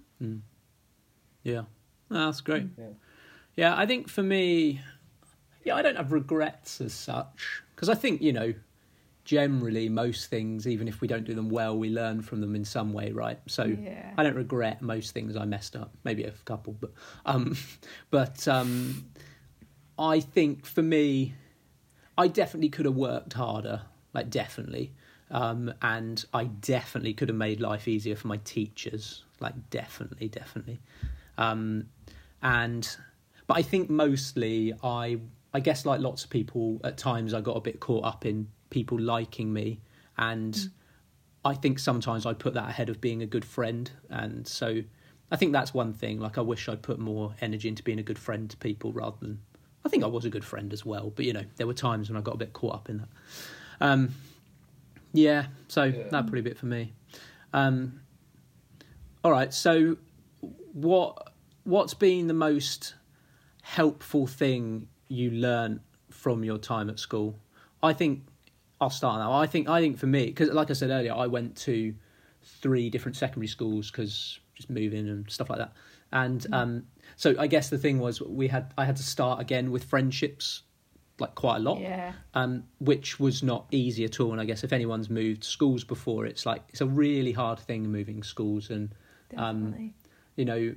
Yeah, 1.42 1.62
Ah, 2.10 2.26
that's 2.26 2.40
great. 2.42 2.66
Yeah. 2.78 2.84
Yeah, 3.56 3.76
I 3.76 3.86
think 3.86 4.08
for 4.08 4.22
me, 4.22 4.80
yeah, 5.64 5.74
I 5.76 5.82
don't 5.82 5.96
have 5.96 6.12
regrets 6.12 6.80
as 6.80 6.92
such 6.94 7.62
because 7.74 7.88
I 7.88 7.94
think 7.94 8.20
you 8.22 8.32
know, 8.32 8.54
generally 9.24 9.88
most 9.88 10.30
things, 10.30 10.66
even 10.66 10.88
if 10.88 11.00
we 11.00 11.08
don't 11.08 11.24
do 11.24 11.34
them 11.34 11.48
well, 11.48 11.76
we 11.76 11.90
learn 11.90 12.22
from 12.22 12.40
them 12.40 12.54
in 12.54 12.64
some 12.64 12.92
way, 12.92 13.12
right? 13.12 13.38
So 13.46 13.64
Yeah. 13.64 14.12
I 14.16 14.22
don't 14.22 14.34
regret 14.34 14.82
most 14.82 15.12
things 15.12 15.36
I 15.36 15.44
messed 15.44 15.76
up. 15.76 15.92
Maybe 16.04 16.24
a 16.24 16.32
couple, 16.44 16.74
but 16.74 16.92
um, 17.24 17.56
but 18.10 18.46
um, 18.48 19.06
I 19.98 20.20
think 20.20 20.66
for 20.66 20.82
me, 20.82 21.34
I 22.18 22.28
definitely 22.28 22.68
could 22.68 22.86
have 22.86 22.96
worked 22.96 23.34
harder. 23.34 23.82
Like 24.12 24.30
definitely. 24.30 24.92
Um, 25.30 25.72
and 25.80 26.22
I 26.34 26.44
definitely 26.44 27.14
could 27.14 27.28
have 27.28 27.38
made 27.38 27.60
life 27.60 27.88
easier 27.88 28.16
for 28.16 28.28
my 28.28 28.36
teachers. 28.38 29.24
Like 29.40 29.70
definitely, 29.70 30.28
definitely. 30.28 30.80
Um, 31.38 31.88
and 32.42 32.96
but 33.46 33.56
I 33.56 33.62
think 33.62 33.88
mostly 33.88 34.74
I 34.82 35.18
I 35.54 35.60
guess 35.60 35.84
like 35.84 36.00
lots 36.00 36.24
of 36.24 36.30
people 36.30 36.80
at 36.84 36.96
times 36.96 37.34
I 37.34 37.40
got 37.40 37.56
a 37.56 37.60
bit 37.60 37.80
caught 37.80 38.04
up 38.04 38.24
in 38.24 38.48
people 38.70 38.98
liking 38.98 39.52
me 39.52 39.80
and 40.16 40.68
I 41.44 41.54
think 41.54 41.78
sometimes 41.78 42.24
I 42.24 42.32
put 42.32 42.54
that 42.54 42.68
ahead 42.70 42.88
of 42.88 43.00
being 43.00 43.22
a 43.22 43.26
good 43.26 43.44
friend 43.44 43.90
and 44.08 44.46
so 44.46 44.82
I 45.30 45.36
think 45.36 45.52
that's 45.52 45.74
one 45.74 45.92
thing 45.92 46.20
like 46.20 46.38
I 46.38 46.40
wish 46.40 46.68
I'd 46.68 46.82
put 46.82 46.98
more 46.98 47.34
energy 47.40 47.68
into 47.68 47.82
being 47.82 47.98
a 47.98 48.02
good 48.02 48.18
friend 48.18 48.48
to 48.50 48.56
people 48.56 48.92
rather 48.92 49.16
than 49.20 49.40
I 49.84 49.88
think 49.88 50.04
I 50.04 50.06
was 50.06 50.24
a 50.24 50.30
good 50.30 50.44
friend 50.44 50.72
as 50.72 50.86
well 50.86 51.12
but 51.14 51.24
you 51.24 51.32
know 51.32 51.44
there 51.56 51.66
were 51.66 51.74
times 51.74 52.08
when 52.08 52.16
I 52.16 52.22
got 52.22 52.34
a 52.34 52.38
bit 52.38 52.52
caught 52.52 52.74
up 52.74 52.88
in 52.88 52.98
that. 52.98 53.08
Um 53.80 54.14
yeah 55.12 55.46
so 55.68 55.84
Yeah. 55.84 56.04
that 56.10 56.28
a 56.28 56.42
bit 56.42 56.56
for 56.56 56.66
me. 56.66 56.94
Um 57.52 58.00
all 59.22 59.32
right 59.32 59.52
so 59.52 59.98
what 60.72 61.32
what's 61.64 61.94
been 61.94 62.26
the 62.26 62.34
most 62.34 62.94
helpful 63.62 64.26
thing 64.26 64.88
you 65.12 65.30
learn 65.30 65.80
from 66.10 66.44
your 66.44 66.58
time 66.58 66.88
at 66.90 66.98
school? 66.98 67.38
I 67.82 67.92
think 67.92 68.24
I'll 68.80 68.90
start 68.90 69.18
now. 69.20 69.32
I 69.32 69.46
think 69.46 69.68
I 69.68 69.80
think 69.80 69.98
for 69.98 70.06
me 70.06 70.26
because 70.26 70.50
like 70.50 70.70
I 70.70 70.74
said 70.74 70.90
earlier, 70.90 71.14
I 71.14 71.26
went 71.26 71.56
to 71.58 71.94
three 72.42 72.90
different 72.90 73.16
secondary 73.16 73.46
schools 73.46 73.90
because 73.90 74.40
just 74.54 74.68
moving 74.70 75.08
and 75.08 75.30
stuff 75.30 75.48
like 75.50 75.58
that. 75.58 75.72
And 76.12 76.46
um, 76.52 76.86
so 77.16 77.34
I 77.38 77.46
guess 77.46 77.70
the 77.70 77.78
thing 77.78 77.98
was 77.98 78.20
we 78.20 78.48
had 78.48 78.72
I 78.76 78.84
had 78.84 78.96
to 78.96 79.02
start 79.02 79.40
again 79.40 79.70
with 79.70 79.84
friendships 79.84 80.62
like 81.18 81.34
quite 81.34 81.56
a 81.56 81.60
lot, 81.60 81.78
Yeah. 81.80 82.12
um, 82.34 82.64
which 82.80 83.20
was 83.20 83.42
not 83.42 83.66
easy 83.70 84.04
at 84.04 84.18
all. 84.18 84.32
And 84.32 84.40
I 84.40 84.44
guess 84.44 84.64
if 84.64 84.72
anyone's 84.72 85.08
moved 85.08 85.44
schools 85.44 85.84
before, 85.84 86.26
it's 86.26 86.44
like 86.44 86.62
it's 86.70 86.80
a 86.80 86.86
really 86.86 87.32
hard 87.32 87.58
thing 87.60 87.84
moving 87.90 88.22
schools 88.22 88.70
and 88.70 88.90
Um, 89.36 89.92
you 90.36 90.44
know, 90.44 90.74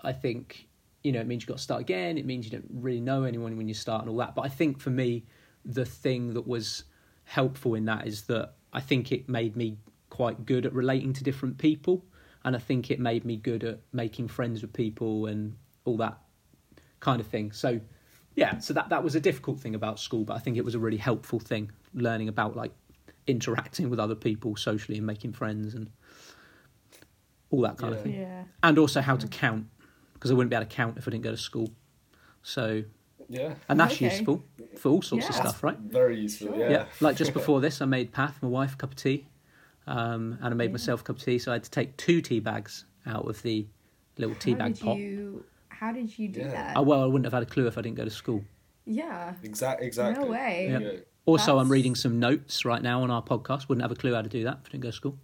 I 0.00 0.12
think, 0.12 0.68
you 1.06 1.12
know, 1.12 1.20
it 1.20 1.28
means 1.28 1.44
you've 1.44 1.48
got 1.48 1.58
to 1.58 1.62
start 1.62 1.80
again. 1.80 2.18
It 2.18 2.26
means 2.26 2.46
you 2.46 2.50
don't 2.50 2.66
really 2.68 3.00
know 3.00 3.22
anyone 3.22 3.56
when 3.56 3.68
you 3.68 3.74
start 3.74 4.02
and 4.02 4.10
all 4.10 4.16
that. 4.16 4.34
But 4.34 4.42
I 4.42 4.48
think 4.48 4.80
for 4.80 4.90
me, 4.90 5.24
the 5.64 5.84
thing 5.84 6.34
that 6.34 6.48
was 6.48 6.82
helpful 7.22 7.76
in 7.76 7.84
that 7.84 8.08
is 8.08 8.22
that 8.22 8.54
I 8.72 8.80
think 8.80 9.12
it 9.12 9.28
made 9.28 9.54
me 9.54 9.78
quite 10.10 10.44
good 10.44 10.66
at 10.66 10.72
relating 10.72 11.12
to 11.12 11.22
different 11.22 11.58
people. 11.58 12.04
And 12.44 12.56
I 12.56 12.58
think 12.58 12.90
it 12.90 12.98
made 12.98 13.24
me 13.24 13.36
good 13.36 13.62
at 13.62 13.78
making 13.92 14.26
friends 14.26 14.62
with 14.62 14.72
people 14.72 15.26
and 15.26 15.56
all 15.84 15.96
that 15.98 16.18
kind 16.98 17.20
of 17.20 17.28
thing. 17.28 17.52
So, 17.52 17.80
yeah, 18.34 18.58
so 18.58 18.74
that, 18.74 18.88
that 18.88 19.04
was 19.04 19.14
a 19.14 19.20
difficult 19.20 19.60
thing 19.60 19.76
about 19.76 20.00
school, 20.00 20.24
but 20.24 20.34
I 20.34 20.40
think 20.40 20.56
it 20.56 20.64
was 20.64 20.74
a 20.74 20.80
really 20.80 20.96
helpful 20.96 21.38
thing, 21.38 21.70
learning 21.94 22.28
about 22.28 22.56
like 22.56 22.72
interacting 23.28 23.90
with 23.90 24.00
other 24.00 24.16
people 24.16 24.56
socially 24.56 24.98
and 24.98 25.06
making 25.06 25.34
friends 25.34 25.74
and 25.74 25.88
all 27.50 27.60
that 27.60 27.78
kind 27.78 27.94
of 27.94 28.02
thing 28.02 28.14
yeah. 28.14 28.42
and 28.64 28.76
also 28.76 29.00
how 29.00 29.14
to 29.14 29.28
count 29.28 29.66
because 30.16 30.30
I 30.30 30.34
wouldn't 30.34 30.50
be 30.50 30.56
able 30.56 30.66
to 30.66 30.74
count 30.74 30.96
if 30.98 31.06
I 31.06 31.10
didn't 31.10 31.24
go 31.24 31.30
to 31.30 31.36
school. 31.36 31.70
So, 32.42 32.82
Yeah. 33.28 33.54
and 33.68 33.78
that's 33.78 33.94
Okay. 33.94 34.06
useful 34.06 34.44
for 34.76 34.90
all 34.90 35.02
sorts 35.02 35.28
of 35.28 35.34
stuff, 35.34 35.62
right? 35.62 35.78
Very 35.78 36.20
useful. 36.20 36.48
Sure. 36.48 36.58
Yeah. 36.58 36.70
Yeah. 36.70 36.84
Like 37.00 37.16
just 37.16 37.32
before 37.40 37.60
this, 37.60 37.80
I 37.82 37.84
made 37.86 38.12
Path, 38.12 38.38
my 38.42 38.48
wife, 38.48 38.74
a 38.74 38.76
cup 38.76 38.90
of 38.92 38.96
tea, 38.96 39.26
um, 39.86 40.38
and 40.40 40.46
I 40.54 40.56
made 40.56 40.66
Yeah. 40.66 40.72
myself 40.72 41.00
a 41.00 41.04
cup 41.04 41.16
of 41.16 41.22
tea. 41.22 41.38
So 41.38 41.52
I 41.52 41.54
had 41.56 41.64
to 41.64 41.70
take 41.70 41.96
two 41.96 42.20
tea 42.20 42.40
bags 42.40 42.84
out 43.04 43.28
of 43.28 43.42
the 43.42 43.66
little 44.16 44.34
tea 44.36 44.52
how 44.52 44.58
bag 44.58 44.74
did 44.74 44.82
pot. 44.84 44.96
you? 44.98 45.44
How 45.68 45.92
did 45.92 46.18
you 46.18 46.28
do 46.28 46.40
Yeah. 46.40 46.48
that? 46.48 46.76
Oh, 46.76 46.82
well, 46.82 47.02
I 47.02 47.06
wouldn't 47.06 47.24
have 47.26 47.32
had 47.34 47.42
a 47.42 47.46
clue 47.46 47.66
if 47.66 47.76
I 47.76 47.82
didn't 47.82 47.96
go 47.96 48.04
to 48.04 48.10
school. 48.10 48.42
yeah. 48.86 49.34
Exactly. 49.42 49.86
Exactly. 49.86 50.24
No 50.24 50.30
way. 50.30 50.68
Yeah. 50.70 50.78
Yeah. 50.78 50.98
Also, 51.26 51.58
I'm 51.58 51.68
reading 51.70 51.96
some 51.96 52.20
notes 52.20 52.64
right 52.64 52.80
now 52.80 53.02
on 53.02 53.10
our 53.10 53.20
podcast. 53.22 53.68
Wouldn't 53.68 53.82
have 53.82 53.90
a 53.90 53.96
clue 53.96 54.14
how 54.14 54.22
to 54.22 54.28
do 54.28 54.44
that 54.44 54.58
if 54.62 54.68
I 54.68 54.70
didn't 54.70 54.84
go 54.84 54.90
to 54.90 54.96
school. 54.96 55.18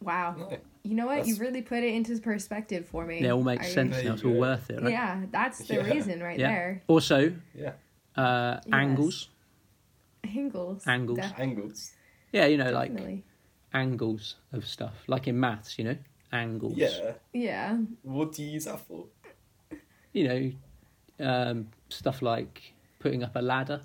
Wow. 0.00 0.34
No. 0.38 0.56
You 0.86 0.94
know 0.94 1.06
what? 1.06 1.26
You 1.26 1.34
That's- 1.34 1.38
really 1.40 1.62
put 1.62 1.78
it 1.82 1.94
into 1.94 2.18
perspective 2.20 2.86
for 2.86 3.04
me. 3.04 3.20
Yeah, 3.20 3.28
it 3.28 3.32
all 3.32 3.42
makes 3.42 3.66
I- 3.66 3.70
sense 3.70 3.96
There 3.96 4.04
now. 4.04 4.12
It's 4.14 4.24
all 4.24 4.32
go. 4.34 4.38
worth 4.40 4.70
it, 4.70 4.80
right? 4.82 4.90
Yeah, 4.92 5.24
that's 5.32 5.58
the 5.66 5.74
Yeah. 5.74 5.80
reason 5.92 6.22
right 6.22 6.38
Yeah. 6.38 6.48
there. 6.48 6.82
Also, 6.86 7.34
Yeah. 7.54 7.72
uh, 8.16 8.60
Yes. 8.64 8.72
angles. 8.72 9.28
Angles. 10.24 10.86
Angles. 10.86 11.18
Def- 11.18 11.38
Angles. 11.38 11.92
Yeah, 12.32 12.46
you 12.46 12.56
know, 12.56 12.70
like 12.70 12.92
angles 13.74 14.36
of 14.52 14.66
stuff, 14.66 15.04
like 15.08 15.26
in 15.28 15.38
maths. 15.40 15.78
You 15.78 15.84
know, 15.86 15.96
angles. 16.32 16.76
Yeah. 16.76 17.12
Yeah. 17.32 17.78
What 18.02 18.32
do 18.32 18.42
you 18.44 18.50
use 18.52 18.64
that 18.66 18.80
for? 18.80 19.06
you 20.12 20.28
know, 20.28 20.52
um, 21.20 21.68
stuff 21.90 22.22
like 22.22 22.72
putting 23.00 23.22
up 23.22 23.36
a 23.36 23.42
ladder, 23.42 23.82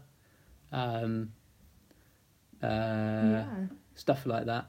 um, 0.72 1.34
uh, 2.64 2.68
yeah. 2.68 3.46
stuff 3.96 4.26
like 4.26 4.46
that. 4.46 4.66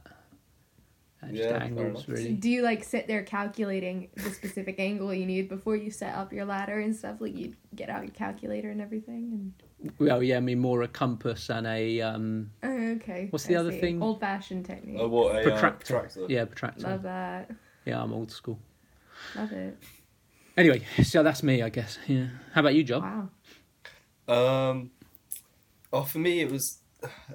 Uh, 1.22 1.28
just 1.28 1.38
Yeah, 1.50 1.56
angles, 1.62 2.04
enough. 2.04 2.08
really. 2.08 2.32
Do 2.34 2.50
you 2.50 2.62
like 2.62 2.82
sit 2.82 3.06
there 3.06 3.22
calculating 3.22 4.08
the 4.16 4.30
specific 4.30 4.80
angle 4.80 5.14
you 5.14 5.24
need 5.24 5.48
before 5.48 5.76
you 5.76 5.90
set 5.90 6.14
up 6.16 6.32
your 6.32 6.44
ladder 6.44 6.80
and 6.80 6.94
stuff? 6.96 7.20
Like 7.20 7.36
you 7.36 7.54
get 7.74 7.88
out 7.88 8.02
your 8.02 8.10
calculator 8.12 8.70
and 8.70 8.80
everything. 8.80 9.54
Well, 9.98 10.22
yeah, 10.22 10.38
I 10.38 10.40
mean 10.40 10.58
more 10.58 10.82
a 10.82 10.88
compass 10.88 11.48
and 11.48 11.66
a 11.66 12.00
um, 12.00 12.50
oh, 12.62 12.90
okay. 12.96 13.28
What's 13.30 13.44
the 13.44 13.54
other 13.56 13.70
thing? 13.72 14.02
Old 14.02 14.18
fashioned 14.20 14.64
technique. 14.66 14.96
Oh, 15.00 15.08
what 15.08 15.36
a 15.36 15.42
protractor. 15.42 15.96
Uh, 15.96 16.00
protractor. 16.00 16.26
Yeah, 16.28 16.44
protractor. 16.44 16.82
Love 16.88 17.02
that. 17.02 17.50
Yeah, 17.84 18.02
I'm 18.02 18.12
old 18.12 18.30
school. 18.32 18.58
Love 19.36 19.52
it. 19.52 19.78
Anyway, 20.56 20.82
so 21.04 21.22
that's 21.22 21.42
me, 21.42 21.62
I 21.62 21.68
guess. 21.68 21.98
Yeah. 22.08 22.26
How 22.52 22.60
about 22.60 22.74
you, 22.74 22.82
Joel? 22.84 23.00
Wow. 23.00 24.68
Um, 24.68 24.90
oh, 25.92 26.02
for 26.02 26.18
me, 26.18 26.40
it 26.40 26.50
was 26.50 26.78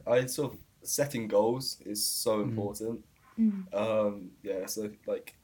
I 0.05 0.25
sort 0.25 0.53
of 0.53 0.59
setting 0.83 1.27
goals 1.27 1.77
is 1.85 2.05
so 2.05 2.39
Mm. 2.39 2.43
important. 2.49 2.99
Mm. 2.99 3.03
Um, 3.73 4.31
yeah, 4.43 4.65
so 4.65 4.89
like 5.05 5.35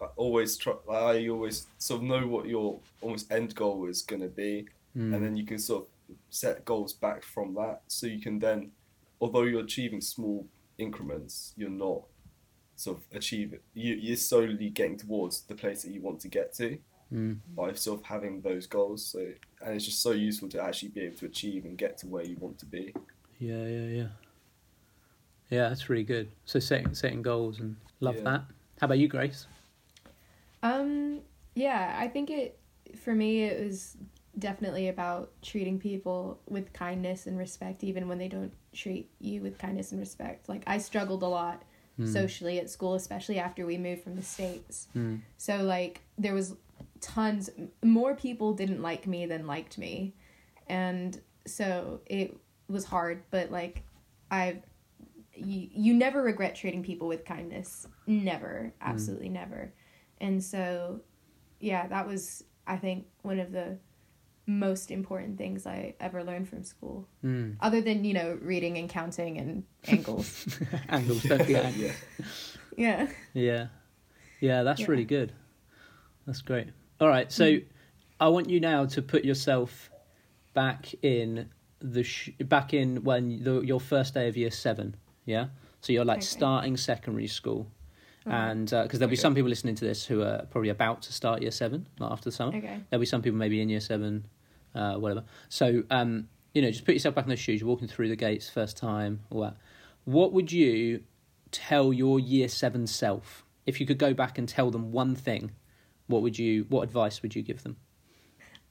I 0.00 0.06
always 0.16 0.56
try. 0.56 0.74
I 0.90 1.28
always 1.28 1.66
sort 1.78 2.02
of 2.02 2.08
know 2.08 2.26
what 2.26 2.46
your 2.46 2.80
almost 3.00 3.30
end 3.32 3.54
goal 3.54 3.86
is 3.88 4.02
going 4.02 4.22
to 4.22 4.28
be, 4.28 4.66
Mm. 4.96 5.14
and 5.14 5.22
then 5.24 5.36
you 5.36 5.44
can 5.44 5.58
sort 5.58 5.82
of 5.84 6.16
set 6.30 6.64
goals 6.64 6.92
back 6.94 7.22
from 7.22 7.54
that. 7.54 7.82
So 7.88 8.06
you 8.06 8.18
can 8.20 8.38
then, 8.38 8.70
although 9.20 9.42
you're 9.42 9.60
achieving 9.64 10.00
small 10.00 10.46
increments, 10.78 11.52
you're 11.56 11.68
not 11.70 12.02
sort 12.76 12.98
of 12.98 13.04
achieving. 13.14 13.60
You, 13.74 13.94
you're 13.94 14.16
slowly 14.16 14.70
getting 14.70 14.96
towards 14.96 15.42
the 15.42 15.54
place 15.54 15.82
that 15.82 15.90
you 15.92 16.00
want 16.02 16.20
to 16.20 16.28
get 16.28 16.54
to 16.54 16.78
Mm. 17.12 17.38
by 17.54 17.72
sort 17.74 18.00
of 18.00 18.06
having 18.06 18.40
those 18.40 18.66
goals. 18.66 19.04
So 19.06 19.20
and 19.62 19.74
it's 19.76 19.84
just 19.84 20.02
so 20.02 20.10
useful 20.10 20.48
to 20.48 20.62
actually 20.62 20.88
be 20.88 21.02
able 21.02 21.16
to 21.18 21.26
achieve 21.26 21.64
and 21.64 21.76
get 21.78 21.96
to 21.98 22.06
where 22.08 22.24
you 22.24 22.36
want 22.40 22.58
to 22.58 22.66
be. 22.66 22.92
Yeah, 23.38 23.64
yeah, 23.66 23.86
yeah. 24.00 24.08
Yeah, 25.50 25.68
that's 25.68 25.88
really 25.88 26.04
good. 26.04 26.30
So 26.44 26.58
setting 26.58 26.94
setting 26.94 27.22
goals 27.22 27.60
and 27.60 27.76
love 28.00 28.16
Yeah. 28.16 28.22
that. 28.24 28.44
How 28.80 28.84
about 28.86 28.98
you, 28.98 29.08
Grace? 29.08 29.46
Um, 30.62 31.20
yeah, 31.54 31.96
I 31.98 32.08
think 32.08 32.30
it 32.30 32.58
for 32.96 33.14
me 33.14 33.44
it 33.44 33.64
was 33.64 33.96
definitely 34.38 34.88
about 34.88 35.32
treating 35.42 35.78
people 35.78 36.38
with 36.46 36.72
kindness 36.72 37.26
and 37.26 37.38
respect 37.38 37.82
even 37.82 38.06
when 38.06 38.18
they 38.18 38.28
don't 38.28 38.52
treat 38.72 39.10
you 39.18 39.40
with 39.40 39.58
kindness 39.58 39.92
and 39.92 40.00
respect. 40.00 40.48
Like 40.48 40.62
I 40.66 40.78
struggled 40.78 41.22
a 41.22 41.28
lot 41.28 41.62
Mm. 41.98 42.12
socially 42.12 42.60
at 42.60 42.68
school, 42.68 42.92
especially 42.94 43.38
after 43.38 43.64
we 43.64 43.78
moved 43.78 44.02
from 44.02 44.16
the 44.16 44.22
states. 44.22 44.88
Mm. 44.94 45.22
So 45.38 45.62
like 45.62 46.02
there 46.18 46.34
was 46.34 46.54
tons 47.00 47.48
more 47.82 48.14
people 48.14 48.52
didn't 48.52 48.82
like 48.82 49.06
me 49.06 49.24
than 49.24 49.46
liked 49.46 49.78
me. 49.78 50.12
And 50.66 51.18
so 51.46 52.00
it 52.04 52.36
was 52.68 52.84
hard, 52.84 53.22
but 53.30 53.50
like 53.50 53.82
I've 54.30 54.60
you, 55.36 55.68
you 55.72 55.94
never 55.94 56.22
regret 56.22 56.54
treating 56.54 56.82
people 56.82 57.08
with 57.08 57.24
kindness. 57.24 57.86
Never. 58.06 58.72
Absolutely 58.80 59.28
never. 59.28 59.72
And 60.20 60.42
so 60.42 61.00
yeah, 61.60 61.86
that 61.88 62.06
was 62.06 62.44
I 62.66 62.76
think 62.76 63.06
one 63.22 63.38
of 63.38 63.52
the 63.52 63.78
most 64.48 64.90
important 64.92 65.36
things 65.38 65.66
I 65.66 65.94
ever 65.98 66.22
learned 66.22 66.48
from 66.48 66.62
school. 66.62 67.08
Mm. 67.24 67.56
Other 67.60 67.80
than, 67.80 68.04
you 68.04 68.14
know, 68.14 68.38
reading 68.40 68.78
and 68.78 68.88
counting 68.88 69.38
and 69.38 69.64
angles. 69.88 70.58
Angles, 70.88 71.22
don't 71.24 71.38
forget 71.42 71.74
yeah. 71.76 71.92
yeah. 72.76 73.08
Yeah. 73.34 73.66
Yeah, 74.40 74.62
that's 74.62 74.80
Yeah. 74.82 74.86
really 74.88 75.04
good. 75.04 75.32
That's 76.26 76.42
great. 76.42 76.68
All 77.00 77.08
right, 77.08 77.30
so 77.30 77.58
I 78.20 78.28
want 78.28 78.48
you 78.48 78.60
now 78.60 78.86
to 78.86 79.02
put 79.02 79.24
yourself 79.24 79.90
back 80.54 80.94
in 81.02 81.50
the 81.80 82.02
sh- 82.02 82.30
back 82.40 82.72
in 82.72 83.04
when 83.04 83.42
the, 83.44 83.60
your 83.60 83.80
first 83.80 84.14
day 84.14 84.28
of 84.28 84.36
year 84.36 84.50
7, 84.50 84.96
yeah? 85.26 85.48
So 85.82 85.92
you're 85.92 86.04
like 86.06 86.18
Okay. 86.18 86.26
starting 86.26 86.76
secondary 86.78 87.26
school. 87.26 87.70
And 88.24 88.68
because 88.70 88.98
there'll 88.98 89.10
be 89.10 89.14
some 89.16 89.36
people 89.36 89.50
listening 89.50 89.76
to 89.76 89.84
this 89.84 90.04
who 90.04 90.22
are 90.22 90.46
probably 90.50 90.70
about 90.70 91.02
to 91.02 91.12
start 91.12 91.42
year 91.42 91.52
7 91.52 91.86
not 92.00 92.10
after 92.10 92.24
the 92.24 92.34
summer. 92.34 92.56
Okay. 92.56 92.80
There'll 92.90 93.00
be 93.00 93.06
some 93.06 93.22
people 93.22 93.38
maybe 93.38 93.60
in 93.60 93.68
year 93.68 93.78
7 93.80 94.26
uh, 94.74 94.94
whatever. 94.94 95.22
So 95.48 95.84
um 95.90 96.28
you 96.52 96.62
know, 96.62 96.70
just 96.70 96.86
put 96.86 96.94
yourself 96.94 97.14
back 97.14 97.24
in 97.26 97.28
those 97.28 97.38
shoes, 97.38 97.60
you're 97.60 97.68
walking 97.68 97.86
through 97.86 98.08
the 98.08 98.16
gates 98.16 98.48
first 98.48 98.78
time, 98.78 99.20
all 99.30 99.42
that. 99.42 99.58
What 100.06 100.32
would 100.32 100.50
you 100.50 101.02
tell 101.52 101.92
your 101.92 102.18
year 102.18 102.48
seven 102.48 102.86
self 102.86 103.44
if 103.66 103.78
you 103.78 103.86
could 103.86 103.98
go 103.98 104.14
back 104.14 104.38
and 104.38 104.48
tell 104.48 104.70
them 104.70 104.90
one 104.90 105.14
thing? 105.14 105.52
What 106.06 106.22
would 106.22 106.38
you? 106.38 106.64
What 106.70 106.82
advice 106.82 107.20
would 107.22 107.36
you 107.36 107.42
give 107.42 107.62
them? 107.62 107.76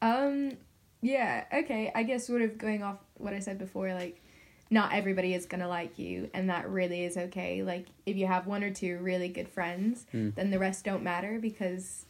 Um, 0.02 0.54
yeah, 1.02 1.46
okay. 1.54 1.92
I 1.94 2.04
guess 2.04 2.26
sort 2.26 2.42
of 2.42 2.58
going 2.58 2.82
off 2.84 2.98
what 3.16 3.34
I 3.34 3.40
said 3.40 3.58
before, 3.60 3.94
like, 3.94 4.22
not 4.72 4.94
everybody 4.94 5.34
is 5.34 5.46
gonna 5.46 5.68
like 5.68 6.00
you, 6.00 6.30
and 6.34 6.50
that 6.50 6.70
really 6.70 7.04
is 7.04 7.18
okay. 7.18 7.62
Like, 7.64 7.86
if 8.06 8.16
you 8.18 8.26
have 8.28 8.48
one 8.48 8.64
or 8.64 8.72
two 8.72 8.98
really 9.00 9.30
good 9.30 9.48
friends, 9.48 10.06
Mm. 10.14 10.34
then 10.36 10.50
the 10.52 10.60
rest 10.60 10.84
don't 10.86 11.04
matter 11.04 11.40
because 11.40 12.06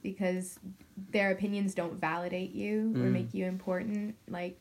because 0.00 0.60
their 1.10 1.32
opinions 1.32 1.74
don't 1.74 1.94
validate 1.94 2.52
you 2.52 2.92
or 2.96 3.06
Mm. 3.08 3.12
make 3.12 3.34
you 3.34 3.46
important. 3.46 4.14
Like, 4.28 4.58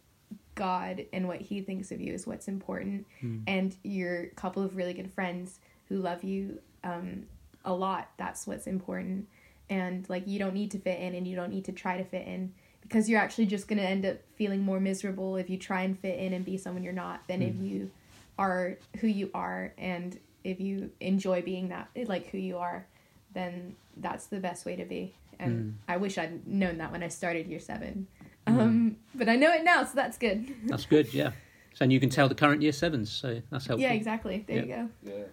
God 0.55 1.05
and 1.13 1.27
what 1.27 1.39
He 1.41 1.61
thinks 1.61 1.91
of 1.91 2.01
you 2.01 2.11
is 2.13 2.25
what's 2.25 2.47
important, 2.47 3.05
Mm. 3.21 3.43
and 3.45 3.75
your 3.83 4.25
couple 4.35 4.63
of 4.63 4.75
really 4.75 4.93
good 4.93 5.11
friends 5.11 5.59
who 5.89 5.97
love 5.99 6.23
you 6.23 6.59
um, 6.83 7.27
a 7.65 7.73
lot. 7.73 8.09
That's 8.17 8.47
what's 8.47 8.65
important 8.67 9.27
and 9.69 10.07
like 10.09 10.25
you 10.25 10.39
don't 10.39 10.53
need 10.53 10.71
to 10.71 10.79
fit 10.79 10.99
in 11.01 11.13
and 11.13 11.27
you 11.27 11.35
don't 11.35 11.49
need 11.51 11.65
to 11.65 11.71
try 11.73 11.97
to 11.97 12.03
fit 12.05 12.25
in 12.25 12.53
because 12.87 13.09
you're 13.09 13.19
actually 13.19 13.45
just 13.45 13.67
going 13.67 13.77
to 13.79 13.83
end 13.85 14.05
up 14.05 14.17
feeling 14.35 14.61
more 14.61 14.79
miserable 14.79 15.35
if 15.35 15.49
you 15.49 15.57
try 15.57 15.81
and 15.81 15.99
fit 15.99 16.17
in 16.19 16.33
and 16.33 16.45
be 16.45 16.57
someone 16.57 16.83
you're 16.83 16.93
not 16.93 17.27
than 17.27 17.41
if 17.41 17.55
you 17.61 17.91
are 18.39 18.77
who 18.99 19.07
you 19.07 19.29
are 19.33 19.73
and 19.77 20.19
if 20.43 20.59
you 20.59 20.89
enjoy 21.01 21.41
being 21.41 21.69
that 21.69 21.89
like 22.05 22.29
who 22.29 22.37
you 22.37 22.57
are 22.57 22.85
then 23.33 23.75
that's 23.97 24.27
the 24.27 24.39
best 24.39 24.65
way 24.65 24.75
to 24.75 24.85
be 24.85 25.13
and 25.39 25.77
i 25.87 25.97
wish 25.97 26.17
i'd 26.17 26.47
known 26.47 26.77
that 26.77 26.91
when 26.91 27.03
i 27.03 27.07
started 27.07 27.47
year 27.47 27.59
seven 27.59 28.07
um, 28.45 28.95
but 29.15 29.27
i 29.27 29.35
know 29.35 29.51
it 29.51 29.63
now 29.63 29.83
so 29.83 29.91
that's 29.95 30.17
good 30.17 30.47
That's 30.65 30.85
good. 30.85 31.13
Yeah. 31.13 31.31
So 31.73 31.83
and 31.83 31.91
you 31.93 31.99
can 31.99 32.09
tell 32.09 32.27
the 32.29 32.35
current 32.35 32.61
year 32.61 32.71
sevens. 32.71 33.11
So 33.11 33.41
that's 33.51 33.65
helpful. 33.67 33.81
yeah 33.81 33.93
exactly 33.93 34.45
there 34.47 34.57
you 34.57 34.65
go 34.65 34.89
Yeah. 35.03 35.23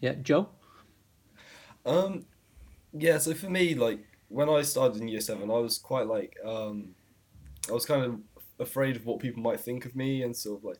Yeah, 0.00 0.14
Joe. 0.22 0.48
Um, 1.84 2.24
yeah. 2.92 3.18
So 3.18 3.34
for 3.34 3.50
me, 3.50 3.74
like 3.74 4.00
when 4.28 4.48
I 4.48 4.62
started 4.62 5.00
in 5.00 5.08
year 5.08 5.20
seven, 5.20 5.50
I 5.50 5.58
was 5.58 5.78
quite 5.78 6.06
like 6.06 6.36
um, 6.44 6.94
I 7.68 7.72
was 7.72 7.86
kind 7.86 8.04
of 8.04 8.20
afraid 8.58 8.96
of 8.96 9.04
what 9.06 9.20
people 9.20 9.42
might 9.42 9.60
think 9.60 9.84
of 9.84 9.94
me, 9.96 10.22
and 10.22 10.36
sort 10.36 10.58
of 10.58 10.64
like 10.64 10.78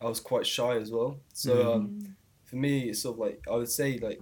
I 0.00 0.06
was 0.06 0.20
quite 0.20 0.46
shy 0.46 0.76
as 0.76 0.90
well. 0.90 1.20
So 1.32 1.54
Mhm. 1.56 1.74
um, 1.74 2.16
for 2.44 2.56
me, 2.56 2.88
it's 2.88 3.00
sort 3.00 3.14
of 3.14 3.20
like 3.20 3.42
I 3.50 3.56
would 3.56 3.68
say 3.70 3.98
like 3.98 4.20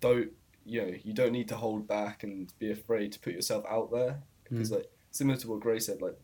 don't 0.00 0.32
you 0.64 0.82
know 0.82 0.92
you 1.04 1.12
don't 1.12 1.32
need 1.32 1.48
to 1.48 1.56
hold 1.56 1.86
back 1.86 2.22
and 2.24 2.52
be 2.58 2.70
afraid 2.70 3.12
to 3.12 3.20
put 3.20 3.32
yourself 3.32 3.64
out 3.68 3.90
there 3.92 4.22
because 4.44 4.70
like 4.70 4.90
similar 5.10 5.38
to 5.38 5.48
what 5.50 5.60
Grace 5.60 5.86
said, 5.86 6.00
like 6.02 6.16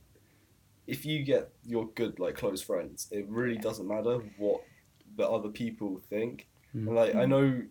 if 0.86 1.04
you 1.06 1.22
get 1.22 1.50
your 1.64 1.86
good 1.94 2.18
like 2.18 2.34
close 2.36 2.60
friends, 2.62 3.08
it 3.10 3.26
really 3.28 3.56
doesn't 3.58 3.86
matter 3.86 4.18
what 4.36 4.62
the 5.16 5.28
other 5.28 5.48
people 5.48 6.00
think. 6.10 6.48
Mm. 6.74 6.86
And 6.88 6.96
like 6.96 7.14
I 7.14 7.24
Mm. 7.24 7.28
know 7.28 7.62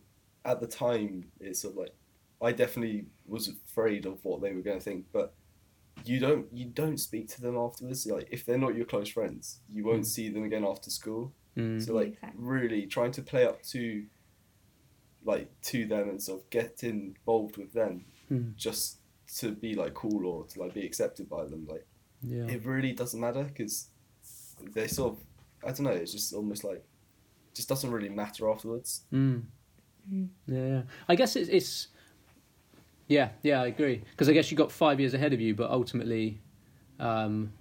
at 0.46 0.60
the 0.60 0.68
time 0.68 1.32
it's 1.40 1.60
sort 1.62 1.74
of 1.74 1.78
like 1.80 1.96
I 2.42 2.52
definitely 2.52 3.06
was 3.28 3.48
afraid 3.50 4.06
of 4.08 4.24
what 4.26 4.42
they 4.42 4.52
were 4.54 4.62
going 4.62 4.80
to 4.80 4.84
think, 4.84 5.06
but 5.12 5.34
you 6.06 6.20
don't 6.20 6.48
you 6.54 6.66
don't 6.66 6.98
speak 6.98 7.28
to 7.30 7.42
them 7.42 7.58
afterwards. 7.58 8.06
Like 8.06 8.28
if 8.32 8.46
they're 8.46 8.58
not 8.58 8.76
your 8.76 8.86
close 8.86 9.10
friends, 9.10 9.60
you 9.72 9.84
won't 9.84 10.02
Mm. 10.02 10.06
see 10.06 10.30
them 10.30 10.44
again 10.44 10.66
after 10.66 10.90
school. 10.90 11.34
Mm. 11.58 11.84
So 11.86 11.94
like 11.94 12.14
Exactly. 12.14 12.40
really 12.44 12.86
trying 12.88 13.12
to 13.14 13.22
play 13.22 13.46
up 13.46 13.62
to 13.64 14.06
like 15.24 15.50
to 15.62 15.86
them 15.86 16.10
and 16.10 16.22
sort 16.22 16.42
of 16.42 16.50
get 16.50 16.84
involved 16.84 17.58
with 17.58 17.74
them 17.74 18.06
Mm. 18.32 18.56
just 18.56 18.98
to 19.40 19.52
be 19.52 19.76
like 19.76 19.94
cool 19.94 20.26
or 20.26 20.46
to 20.48 20.60
like 20.60 20.74
be 20.74 20.86
accepted 20.86 21.30
by 21.30 21.46
them. 21.46 21.66
Like 21.68 21.86
Yeah. 22.22 22.48
it 22.48 22.66
really 22.66 22.94
doesn't 22.94 23.20
matter 23.20 23.44
because 23.44 23.90
they 24.74 24.88
sort 24.88 25.14
of 25.14 25.20
I 25.64 25.68
don't 25.68 25.82
know. 25.84 25.92
It's 25.92 26.12
just 26.12 26.34
almost 26.34 26.64
like 26.64 26.84
just 27.54 27.68
doesn't 27.70 27.92
really 27.92 28.10
matter 28.10 28.50
afterwards. 28.50 29.04
Mm. 29.12 29.44
Mm. 30.12 30.30
Yeah, 30.48 30.68
yeah. 30.68 30.82
I 31.08 31.16
guess 31.16 31.36
it's, 31.36 31.50
it's 31.50 31.88
yeah, 33.12 33.30
yeah, 33.44 33.62
I 33.62 33.68
agree. 33.68 34.02
Because 34.12 34.30
I 34.30 34.34
guess 34.34 34.50
you 34.52 34.58
got 34.58 34.72
five 34.72 35.00
years 35.00 35.14
ahead 35.14 35.34
of 35.34 35.42
you, 35.42 35.54
but 35.54 35.70
ultimately, 35.70 36.40
um, 37.00 37.52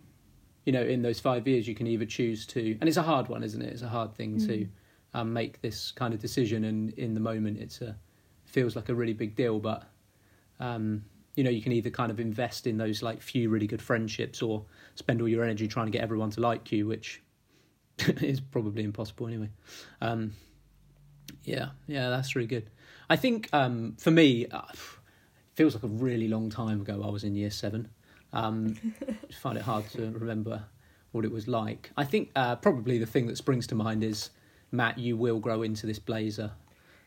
you 0.64 0.72
know, 0.72 0.82
in 0.82 1.02
those 1.02 1.18
five 1.18 1.48
years, 1.48 1.66
you 1.66 1.74
can 1.74 1.86
either 1.88 2.06
choose 2.06 2.46
to, 2.46 2.76
and 2.80 2.88
it's 2.88 2.96
a 2.96 3.02
hard 3.02 3.28
one, 3.28 3.42
isn't 3.42 3.60
it? 3.60 3.72
It's 3.72 3.82
a 3.82 3.88
hard 3.88 4.14
thing 4.14 4.38
to 4.46 4.56
Mm. 4.58 4.68
um, 5.14 5.32
make 5.32 5.60
this 5.60 5.90
kind 5.90 6.14
of 6.14 6.20
decision, 6.20 6.64
and 6.64 6.90
in 6.90 7.14
the 7.14 7.20
moment, 7.20 7.58
it's 7.58 7.80
a 7.82 7.96
feels 8.44 8.76
like 8.76 8.88
a 8.88 8.94
really 8.94 9.12
big 9.12 9.34
deal, 9.34 9.58
but. 9.58 9.82
Um, 10.60 11.04
you 11.36 11.44
know, 11.44 11.50
you 11.50 11.62
can 11.62 11.72
either 11.72 11.90
kind 11.90 12.10
of 12.10 12.20
invest 12.20 12.66
in 12.66 12.76
those 12.76 13.02
like 13.02 13.22
few 13.22 13.48
really 13.48 13.66
good 13.66 13.80
friendships, 13.80 14.42
or 14.42 14.64
spend 14.96 15.20
all 15.22 15.28
your 15.28 15.42
energy 15.42 15.66
trying 15.68 15.86
to 15.86 15.92
get 15.92 16.02
everyone 16.02 16.28
to 16.30 16.40
like 16.40 16.70
you, 16.70 16.86
which 16.86 17.22
is 18.20 18.40
probably 18.40 18.82
impossible 18.82 19.26
anyway. 19.26 19.48
Um, 20.02 20.32
yeah, 21.44 21.70
yeah, 21.86 22.10
that's 22.10 22.36
really 22.36 22.48
good. 22.48 22.68
I 23.08 23.16
think 23.16 23.48
um, 23.52 23.94
for 23.98 24.10
me, 24.10 24.46
uh, 24.48 24.60
feels 25.60 25.74
like 25.74 25.84
a 25.84 25.88
really 25.88 26.26
long 26.26 26.48
time 26.48 26.80
ago. 26.80 27.02
I 27.04 27.10
was 27.10 27.22
in 27.22 27.34
year 27.34 27.50
seven. 27.50 27.86
Um, 28.32 28.78
I 29.08 29.32
find 29.42 29.58
it 29.58 29.62
hard 29.62 29.86
to 29.90 30.10
remember 30.10 30.64
what 31.12 31.26
it 31.26 31.30
was 31.30 31.46
like. 31.48 31.90
I 31.98 32.04
think 32.06 32.30
uh, 32.34 32.56
probably 32.56 32.96
the 32.96 33.04
thing 33.04 33.26
that 33.26 33.36
springs 33.36 33.66
to 33.66 33.74
mind 33.74 34.02
is 34.02 34.30
Matt. 34.72 34.96
You 34.98 35.18
will 35.18 35.38
grow 35.38 35.60
into 35.62 35.86
this 35.86 35.98
blazer. 35.98 36.50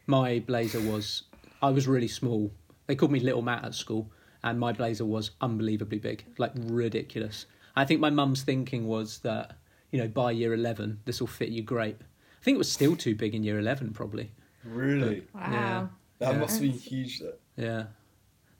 My 0.05 0.37
blazer 0.45 0.79
was. 0.81 1.23
I 1.63 1.71
was 1.71 1.87
really 1.87 2.07
small. 2.07 2.51
They 2.85 2.93
called 2.95 3.11
me 3.11 3.21
Little 3.21 3.41
Matt 3.41 3.65
at 3.65 3.73
school, 3.73 4.11
and 4.43 4.59
my 4.59 4.71
blazer 4.71 5.05
was 5.05 5.31
unbelievably 5.41 5.97
big, 5.97 6.23
like 6.37 6.51
ridiculous. 6.55 7.47
I 7.75 7.85
think 7.85 8.01
my 8.01 8.11
mum's 8.11 8.43
thinking 8.43 8.85
was 8.85 9.17
that 9.19 9.57
you 9.89 9.97
know 9.99 10.07
by 10.07 10.29
year 10.29 10.53
eleven 10.53 10.99
this 11.05 11.19
will 11.19 11.27
fit 11.39 11.49
you 11.49 11.63
great. 11.63 11.95
I 11.99 12.43
think 12.43 12.53
it 12.53 12.59
was 12.59 12.71
still 12.71 12.95
too 12.95 13.15
big 13.15 13.33
in 13.33 13.43
year 13.43 13.57
eleven, 13.57 13.93
probably. 13.93 14.29
Really, 14.63 15.23
Wow. 15.33 15.41
Yeah. 15.51 15.87
that 16.19 16.33
Yeah. 16.35 16.39
must 16.39 16.61
be 16.61 16.69
huge. 16.69 17.19
Though. 17.19 17.33
Yeah, 17.57 17.85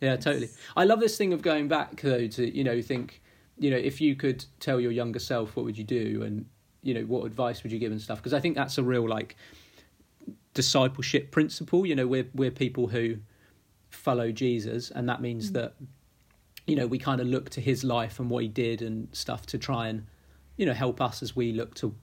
yeah, 0.04 0.18
totally. 0.18 0.50
I 0.76 0.84
love 0.84 1.00
this 1.00 1.18
thing 1.18 1.32
of 1.34 1.42
going 1.42 1.68
back 1.70 2.02
though 2.02 2.28
to 2.28 2.58
you 2.58 2.64
know 2.64 2.82
think, 2.82 3.22
you 3.58 3.72
know, 3.72 3.78
if 3.78 4.02
you 4.02 4.16
could 4.16 4.44
tell 4.60 4.80
your 4.80 4.92
younger 4.92 5.20
self, 5.20 5.56
what 5.56 5.64
would 5.66 5.78
you 5.78 5.84
do, 5.86 6.24
and 6.24 6.46
you 6.82 6.94
know, 6.94 7.02
what 7.02 7.26
advice 7.26 7.64
would 7.64 7.72
you 7.72 7.80
give 7.80 7.92
and 7.92 8.02
stuff? 8.02 8.18
Because 8.18 8.34
I 8.34 8.42
think 8.42 8.56
that's 8.56 8.78
a 8.78 8.84
real 8.84 9.08
like 9.08 9.38
discipleship 10.54 11.32
principle. 11.32 11.86
You 11.86 11.96
know, 11.96 12.08
we're 12.08 12.28
we're 12.34 12.52
people 12.52 12.88
who 12.88 13.18
follow 13.90 14.32
Jesus, 14.32 14.92
and 14.92 15.08
that 15.10 15.22
means 15.22 15.52
Mm. 15.52 15.54
that 15.54 15.76
you 16.68 16.76
know 16.76 16.88
we 16.88 16.98
kind 16.98 17.22
of 17.22 17.28
look 17.28 17.50
to 17.52 17.62
his 17.62 17.84
life 17.84 18.20
and 18.20 18.30
what 18.30 18.44
he 18.44 18.50
did 18.50 18.82
and 18.82 19.08
stuff 19.12 19.46
to 19.48 19.58
try 19.58 19.88
and 19.88 20.06
you 20.58 20.66
know 20.66 20.74
help 20.74 21.02
us 21.02 21.22
as 21.24 21.36
we 21.36 21.52
look 21.52 21.76
to 21.76 21.96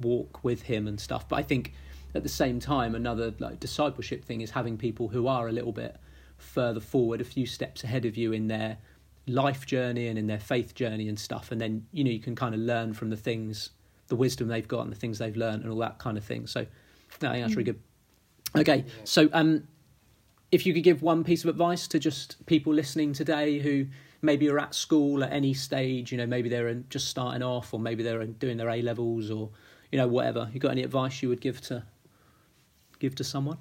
walk 0.00 0.42
with 0.44 0.62
him 0.62 0.86
and 0.88 1.00
stuff. 1.00 1.28
But 1.28 1.36
I 1.36 1.42
think 1.42 1.72
at 2.14 2.22
the 2.22 2.28
same 2.28 2.58
time, 2.58 2.94
another 2.94 3.32
like 3.38 3.60
discipleship 3.60 4.24
thing 4.24 4.40
is 4.40 4.50
having 4.50 4.76
people 4.76 5.08
who 5.08 5.26
are 5.28 5.48
a 5.48 5.52
little 5.52 5.72
bit 5.72 5.96
further 6.38 6.80
forward, 6.80 7.20
a 7.20 7.24
few 7.24 7.46
steps 7.46 7.84
ahead 7.84 8.04
of 8.04 8.16
you 8.16 8.32
in 8.32 8.48
their 8.48 8.78
life 9.26 9.66
journey 9.66 10.08
and 10.08 10.18
in 10.18 10.26
their 10.26 10.38
faith 10.38 10.74
journey 10.74 11.08
and 11.08 11.18
stuff. 11.18 11.52
And 11.52 11.60
then 11.60 11.86
you 11.92 12.04
know 12.04 12.10
you 12.10 12.20
can 12.20 12.34
kind 12.34 12.54
of 12.54 12.60
learn 12.60 12.94
from 12.94 13.10
the 13.10 13.16
things, 13.16 13.70
the 14.08 14.16
wisdom 14.16 14.48
they've 14.48 14.66
got 14.66 14.82
and 14.82 14.92
the 14.92 14.96
things 14.96 15.18
they've 15.18 15.36
learned 15.36 15.62
and 15.62 15.72
all 15.72 15.78
that 15.80 15.98
kind 15.98 16.16
of 16.16 16.24
thing. 16.24 16.46
So 16.46 16.60
I 16.60 16.66
think 17.16 17.44
that's 17.44 17.54
really 17.54 17.64
good. 17.64 17.80
Okay, 18.56 18.86
so 19.04 19.28
um, 19.32 19.68
if 20.50 20.64
you 20.64 20.72
could 20.72 20.82
give 20.82 21.02
one 21.02 21.24
piece 21.24 21.44
of 21.44 21.50
advice 21.50 21.86
to 21.88 21.98
just 21.98 22.44
people 22.46 22.72
listening 22.72 23.12
today 23.12 23.58
who 23.58 23.86
maybe 24.22 24.48
are 24.48 24.58
at 24.58 24.74
school 24.74 25.22
at 25.22 25.32
any 25.32 25.52
stage, 25.54 26.10
you 26.10 26.18
know, 26.18 26.26
maybe 26.26 26.48
they're 26.48 26.72
just 26.88 27.08
starting 27.08 27.42
off, 27.42 27.74
or 27.74 27.80
maybe 27.80 28.02
they're 28.02 28.24
doing 28.24 28.56
their 28.56 28.70
A 28.70 28.80
levels, 28.82 29.30
or 29.30 29.50
you 29.92 29.98
know, 29.98 30.08
whatever. 30.08 30.48
You 30.52 30.60
got 30.60 30.72
any 30.72 30.82
advice 30.82 31.22
you 31.22 31.28
would 31.28 31.40
give 31.40 31.60
to 31.62 31.84
give 32.98 33.14
to 33.16 33.24
someone? 33.24 33.58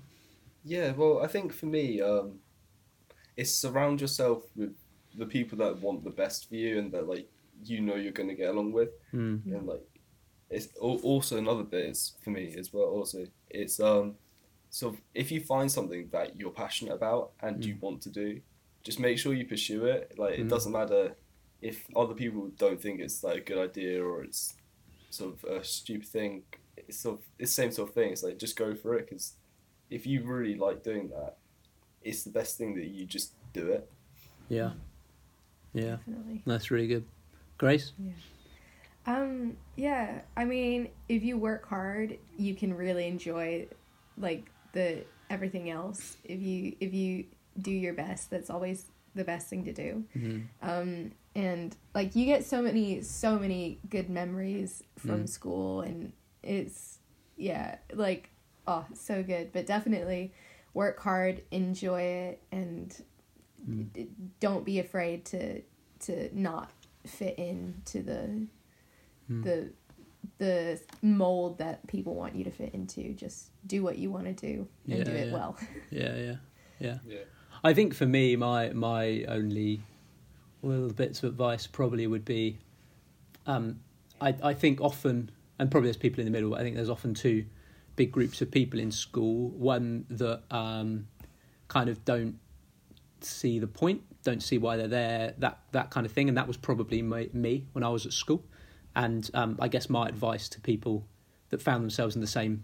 Yeah, 0.63 0.91
well, 0.91 1.21
I 1.23 1.27
think 1.27 1.53
for 1.53 1.65
me, 1.65 2.01
um, 2.01 2.39
it's 3.37 3.53
surround 3.53 4.01
yourself 4.01 4.43
with 4.55 4.73
the 5.15 5.25
people 5.25 5.57
that 5.59 5.79
want 5.79 6.03
the 6.03 6.09
best 6.09 6.49
for 6.49 6.55
you 6.55 6.77
and 6.79 6.91
that 6.91 7.07
like 7.07 7.27
you 7.63 7.81
know 7.81 7.95
you're 7.95 8.11
going 8.11 8.29
to 8.29 8.35
get 8.35 8.49
along 8.49 8.71
with, 8.71 8.89
Mm. 9.13 9.45
and 9.45 9.65
like 9.67 9.83
it's 10.49 10.67
also 10.77 11.37
another 11.37 11.63
bit 11.63 11.85
is 11.85 12.13
for 12.23 12.29
me 12.29 12.55
as 12.57 12.71
well. 12.73 12.85
Also, 12.85 13.25
it's 13.49 13.79
um, 13.79 14.15
sort 14.69 14.93
of 14.93 15.01
if 15.13 15.31
you 15.31 15.41
find 15.41 15.71
something 15.71 16.07
that 16.11 16.37
you're 16.39 16.51
passionate 16.51 16.93
about 16.93 17.31
and 17.41 17.63
you 17.65 17.75
want 17.81 18.01
to 18.03 18.09
do, 18.09 18.39
just 18.83 18.99
make 18.99 19.17
sure 19.17 19.33
you 19.33 19.45
pursue 19.45 19.85
it. 19.85 20.13
Like 20.17 20.35
Mm. 20.35 20.39
it 20.41 20.47
doesn't 20.49 20.71
matter 20.71 21.15
if 21.61 21.85
other 21.95 22.13
people 22.13 22.49
don't 22.57 22.79
think 22.81 22.99
it's 23.01 23.23
like 23.23 23.37
a 23.37 23.41
good 23.41 23.57
idea 23.69 24.03
or 24.03 24.23
it's 24.23 24.53
sort 25.09 25.33
of 25.35 25.43
a 25.49 25.63
stupid 25.63 26.07
thing. 26.07 26.43
It's 26.77 26.99
sort 26.99 27.19
of 27.19 27.25
it's 27.39 27.51
the 27.55 27.61
same 27.63 27.71
sort 27.71 27.89
of 27.89 27.95
thing. 27.95 28.11
It's 28.11 28.23
like 28.23 28.37
just 28.37 28.55
go 28.55 28.75
for 28.75 28.93
it 28.95 29.05
because 29.09 29.33
if 29.89 30.05
you 30.05 30.23
really 30.23 30.55
like 30.55 30.83
doing 30.83 31.09
that, 31.09 31.37
it's 32.03 32.23
the 32.23 32.29
best 32.29 32.57
thing 32.57 32.75
that 32.75 32.85
you 32.87 33.05
just 33.05 33.33
do 33.53 33.71
it. 33.71 33.89
Yeah, 34.49 34.71
yeah, 35.73 35.97
Definitely. 35.97 36.41
that's 36.45 36.71
really 36.71 36.87
good. 36.87 37.05
Grace, 37.57 37.93
Yeah. 37.99 38.11
Um, 39.05 39.55
yeah, 39.77 40.21
I 40.35 40.43
mean, 40.45 40.89
if 41.07 41.23
you 41.23 41.37
work 41.37 41.67
hard, 41.67 42.17
you 42.37 42.55
can 42.55 42.73
really 42.73 43.07
enjoy 43.07 43.67
like 44.17 44.51
the 44.73 45.05
everything 45.29 45.69
else. 45.69 46.17
If 46.23 46.41
you 46.41 46.75
if 46.79 46.93
you 46.93 47.25
do 47.61 47.71
your 47.71 47.93
best, 47.93 48.29
that's 48.29 48.49
always 48.49 48.85
the 49.15 49.23
best 49.23 49.49
thing 49.49 49.63
to 49.65 49.73
do. 49.73 50.03
mm. 50.15 50.45
Um, 50.61 51.11
and 51.35 51.75
like 51.95 52.15
you 52.15 52.25
get 52.25 52.45
so 52.45 52.61
many 52.61 53.01
so 53.01 53.39
many 53.39 53.79
good 53.89 54.09
memories 54.09 54.83
from 54.97 55.23
Mm. 55.23 55.29
school 55.29 55.81
and 55.81 56.11
it's 56.43 56.99
yeah, 57.37 57.77
like 57.93 58.29
oh, 58.67 58.85
so 58.93 59.23
good, 59.23 59.53
but 59.53 59.65
definitely 59.65 60.33
work 60.77 60.99
hard, 60.99 61.41
enjoy 61.51 62.01
it 62.01 62.41
and 62.51 63.03
Mm. 63.67 63.91
d- 63.93 64.07
don't 64.39 64.63
be 64.63 64.77
afraid 64.79 65.25
to 65.25 65.61
to 65.99 66.29
not 66.39 66.71
fit 67.05 67.35
into 67.39 68.03
the 68.03 68.45
Mm. 69.29 69.43
the 69.43 69.69
the 70.37 70.79
mold 71.01 71.57
that 71.57 71.85
people 71.87 72.13
want 72.13 72.35
you 72.35 72.43
to 72.43 72.51
fit 72.51 72.73
into. 72.75 73.13
Just 73.13 73.49
do 73.65 73.81
what 73.83 73.97
you 73.97 74.11
want 74.11 74.25
to 74.25 74.33
do 74.33 74.67
and 74.87 74.99
Yeah, 74.99 75.03
do 75.03 75.11
it 75.11 75.27
yeah. 75.27 75.33
well. 75.33 75.57
yeah, 75.91 76.15
yeah, 76.15 76.35
yeah. 76.79 76.99
Yeah. 77.07 77.23
I 77.63 77.73
think 77.73 77.93
for 77.95 78.05
me, 78.05 78.35
my 78.35 78.69
my 78.73 79.23
only 79.27 79.81
little 80.61 80.89
bits 80.93 81.23
of 81.23 81.29
advice 81.31 81.65
probably 81.65 82.05
would 82.07 82.25
be, 82.25 82.59
um, 83.47 83.79
I 84.21 84.29
I 84.51 84.53
think 84.53 84.79
often, 84.81 85.31
and 85.57 85.71
probably 85.71 85.87
there's 85.87 85.97
people 85.97 86.19
in 86.19 86.25
the 86.25 86.31
middle. 86.31 86.51
But 86.51 86.59
I 86.59 86.63
think 86.63 86.75
there's 86.75 86.89
often 86.97 87.13
two 87.15 87.45
big 87.97 88.11
groups 88.13 88.41
of 88.41 88.49
people 88.49 88.79
in 88.79 88.91
school. 88.91 89.49
One 89.49 90.05
that 90.09 90.43
um, 90.49 91.09
kind 91.67 91.89
of 91.89 92.05
don't 92.05 92.39
see 93.19 93.59
the 93.59 93.67
point, 93.67 94.01
don't 94.23 94.41
see 94.41 94.57
why 94.57 94.77
they're 94.77 94.87
there, 94.87 95.33
that 95.39 95.59
that 95.73 95.89
kind 95.89 96.05
of 96.05 96.13
thing, 96.13 96.29
and 96.29 96.37
that 96.37 96.47
was 96.47 96.55
probably 96.55 97.01
my, 97.01 97.29
me 97.33 97.65
when 97.73 97.83
I 97.83 97.89
was 97.89 98.05
at 98.05 98.13
school. 98.13 98.45
And 98.95 99.29
um, 99.33 99.57
I 99.59 99.67
guess 99.67 99.89
my 99.89 100.07
advice 100.07 100.47
to 100.49 100.61
people 100.61 101.05
that 101.49 101.61
found 101.61 101.83
themselves 101.83 102.15
in 102.15 102.21
the 102.21 102.27
same 102.27 102.63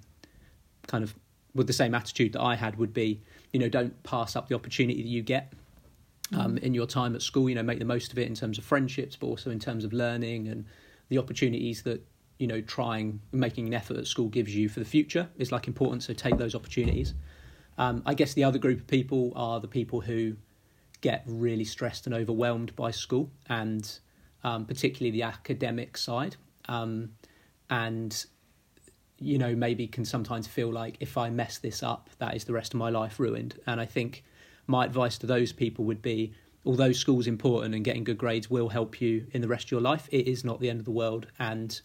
kind 0.87 1.03
of 1.03 1.15
with 1.53 1.67
the 1.67 1.73
same 1.73 1.93
attitude 1.93 2.33
that 2.33 2.41
I 2.41 2.55
had 2.55 2.77
would 2.77 2.93
be, 2.93 3.21
you 3.51 3.59
know, 3.59 3.69
don't 3.69 4.01
pass 4.03 4.35
up 4.35 4.47
the 4.47 4.55
opportunity 4.55 5.03
that 5.03 5.07
you 5.07 5.21
get 5.21 5.53
um, 6.35 6.57
in 6.57 6.73
your 6.73 6.87
time 6.87 7.13
at 7.15 7.21
school. 7.21 7.49
You 7.49 7.55
know, 7.55 7.63
make 7.63 7.79
the 7.79 7.85
most 7.85 8.11
of 8.11 8.17
it 8.17 8.27
in 8.27 8.35
terms 8.35 8.57
of 8.57 8.63
friendships, 8.63 9.15
but 9.15 9.27
also 9.27 9.51
in 9.51 9.59
terms 9.59 9.83
of 9.83 9.93
learning 9.93 10.47
and 10.47 10.65
the 11.09 11.17
opportunities 11.17 11.83
that 11.83 12.03
you 12.43 12.47
know 12.47 12.59
trying 12.59 13.21
making 13.31 13.67
an 13.67 13.73
effort 13.73 13.95
at 13.95 14.05
school 14.05 14.27
gives 14.27 14.53
you 14.53 14.67
for 14.67 14.81
the 14.81 14.85
future 14.85 15.29
is 15.37 15.53
like 15.53 15.65
important. 15.65 16.03
So 16.03 16.11
take 16.11 16.37
those 16.37 16.55
opportunities. 16.55 17.13
Um, 17.77 18.03
I 18.05 18.15
guess 18.15 18.33
the 18.33 18.43
other 18.43 18.59
group 18.59 18.79
of 18.79 18.87
people 18.87 19.31
are 19.37 19.61
the 19.61 19.69
people 19.69 20.01
who 20.01 20.35
get 20.99 21.23
really 21.25 21.63
stressed 21.63 22.05
and 22.05 22.13
overwhelmed 22.13 22.75
by 22.75 22.91
school, 22.91 23.31
and 23.47 23.89
um, 24.43 24.65
particularly 24.65 25.11
the 25.11 25.23
academic 25.23 25.95
side, 25.95 26.35
um, 26.67 27.11
and 27.69 28.25
you 29.19 29.37
know 29.37 29.55
maybe 29.55 29.87
can 29.87 30.03
sometimes 30.03 30.45
feel 30.45 30.69
like 30.69 30.97
if 30.99 31.17
I 31.17 31.29
mess 31.29 31.59
this 31.59 31.81
up, 31.81 32.09
that 32.17 32.35
is 32.35 32.43
the 32.43 32.51
rest 32.51 32.73
of 32.73 32.77
my 32.77 32.89
life 32.89 33.21
ruined. 33.21 33.57
And 33.65 33.79
I 33.79 33.85
think 33.85 34.25
my 34.67 34.83
advice 34.83 35.17
to 35.19 35.27
those 35.27 35.53
people 35.53 35.85
would 35.85 36.01
be 36.01 36.33
although 36.65 36.91
school's 36.91 37.27
important 37.27 37.73
and 37.73 37.85
getting 37.85 38.03
good 38.03 38.17
grades 38.17 38.49
will 38.49 38.67
help 38.67 38.99
you 38.99 39.27
in 39.31 39.39
the 39.39 39.47
rest 39.47 39.67
of 39.67 39.71
your 39.71 39.81
life, 39.81 40.09
it 40.11 40.27
is 40.27 40.43
not 40.43 40.59
the 40.59 40.69
end 40.69 40.79
of 40.79 40.85
the 40.85 40.91
world. 40.91 41.27
And 41.39 41.79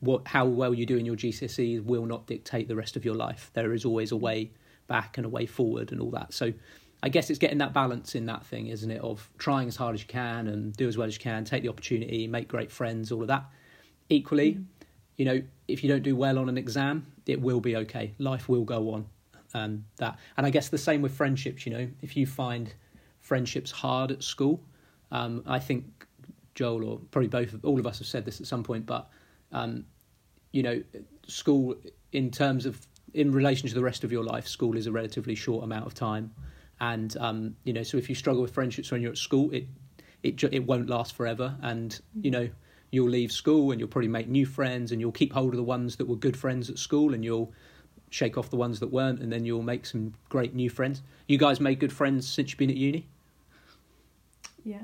what 0.00 0.26
how 0.26 0.46
well 0.46 0.74
you 0.74 0.86
do 0.86 0.96
in 0.96 1.06
your 1.06 1.16
GCSEs 1.16 1.84
will 1.84 2.06
not 2.06 2.26
dictate 2.26 2.68
the 2.68 2.76
rest 2.76 2.96
of 2.96 3.04
your 3.04 3.14
life. 3.14 3.50
There 3.54 3.72
is 3.72 3.84
always 3.84 4.12
a 4.12 4.16
way 4.16 4.50
back 4.86 5.18
and 5.18 5.26
a 5.26 5.28
way 5.28 5.46
forward 5.46 5.92
and 5.92 6.00
all 6.00 6.10
that. 6.10 6.34
So 6.34 6.52
I 7.02 7.08
guess 7.08 7.30
it's 7.30 7.38
getting 7.38 7.58
that 7.58 7.72
balance 7.72 8.14
in 8.14 8.26
that 8.26 8.44
thing, 8.44 8.66
isn't 8.66 8.90
it? 8.90 9.00
Of 9.00 9.28
trying 9.38 9.68
as 9.68 9.76
hard 9.76 9.94
as 9.94 10.02
you 10.02 10.08
can 10.08 10.48
and 10.48 10.74
do 10.74 10.88
as 10.88 10.98
well 10.98 11.06
as 11.06 11.14
you 11.14 11.20
can, 11.20 11.44
take 11.44 11.62
the 11.62 11.68
opportunity, 11.68 12.26
make 12.26 12.48
great 12.48 12.70
friends, 12.70 13.12
all 13.12 13.22
of 13.22 13.28
that. 13.28 13.44
Equally, 14.08 14.54
mm. 14.54 14.64
you 15.16 15.24
know, 15.24 15.42
if 15.68 15.82
you 15.82 15.88
don't 15.88 16.02
do 16.02 16.16
well 16.16 16.38
on 16.38 16.48
an 16.48 16.58
exam, 16.58 17.06
it 17.26 17.40
will 17.40 17.60
be 17.60 17.76
okay. 17.76 18.12
Life 18.18 18.48
will 18.48 18.64
go 18.64 18.92
on. 18.92 19.06
And 19.54 19.84
that, 19.96 20.18
and 20.36 20.46
I 20.46 20.50
guess 20.50 20.68
the 20.68 20.78
same 20.78 21.02
with 21.02 21.12
friendships. 21.12 21.66
You 21.66 21.72
know, 21.72 21.88
if 22.02 22.16
you 22.16 22.26
find 22.26 22.72
friendships 23.20 23.70
hard 23.70 24.10
at 24.10 24.22
school, 24.22 24.62
um, 25.10 25.42
I 25.46 25.58
think 25.58 26.06
Joel 26.54 26.84
or 26.84 27.00
probably 27.10 27.28
both, 27.28 27.54
of 27.54 27.64
all 27.64 27.80
of 27.80 27.86
us 27.86 27.98
have 27.98 28.06
said 28.06 28.24
this 28.24 28.40
at 28.40 28.46
some 28.46 28.62
point, 28.62 28.86
but 28.86 29.08
um, 29.52 29.84
you 30.52 30.62
know, 30.62 30.82
school 31.26 31.76
in 32.12 32.30
terms 32.30 32.66
of 32.66 32.86
in 33.14 33.32
relation 33.32 33.68
to 33.68 33.74
the 33.74 33.82
rest 33.82 34.04
of 34.04 34.12
your 34.12 34.24
life, 34.24 34.46
school 34.46 34.76
is 34.76 34.86
a 34.86 34.92
relatively 34.92 35.34
short 35.34 35.64
amount 35.64 35.86
of 35.86 35.94
time, 35.94 36.32
and 36.80 37.16
um, 37.18 37.56
you 37.64 37.72
know, 37.72 37.82
so 37.82 37.98
if 37.98 38.08
you 38.08 38.14
struggle 38.14 38.42
with 38.42 38.52
friendships 38.52 38.90
when 38.90 39.02
you're 39.02 39.12
at 39.12 39.18
school, 39.18 39.50
it 39.52 39.66
it 40.22 40.42
it 40.44 40.66
won't 40.66 40.88
last 40.88 41.14
forever, 41.14 41.56
and 41.62 42.00
you 42.20 42.30
know, 42.30 42.48
you'll 42.90 43.08
leave 43.08 43.32
school 43.32 43.70
and 43.70 43.80
you'll 43.80 43.88
probably 43.88 44.08
make 44.08 44.28
new 44.28 44.46
friends, 44.46 44.92
and 44.92 45.00
you'll 45.00 45.12
keep 45.12 45.32
hold 45.32 45.52
of 45.52 45.56
the 45.56 45.62
ones 45.62 45.96
that 45.96 46.06
were 46.06 46.16
good 46.16 46.36
friends 46.36 46.70
at 46.70 46.78
school, 46.78 47.14
and 47.14 47.24
you'll 47.24 47.52
shake 48.10 48.36
off 48.36 48.50
the 48.50 48.56
ones 48.56 48.80
that 48.80 48.88
weren't, 48.88 49.20
and 49.20 49.32
then 49.32 49.44
you'll 49.44 49.62
make 49.62 49.86
some 49.86 50.12
great 50.28 50.54
new 50.54 50.68
friends. 50.68 51.02
You 51.28 51.38
guys 51.38 51.60
made 51.60 51.78
good 51.78 51.92
friends 51.92 52.28
since 52.28 52.50
you've 52.50 52.58
been 52.58 52.70
at 52.70 52.76
uni. 52.76 53.06
Yeah. 54.64 54.78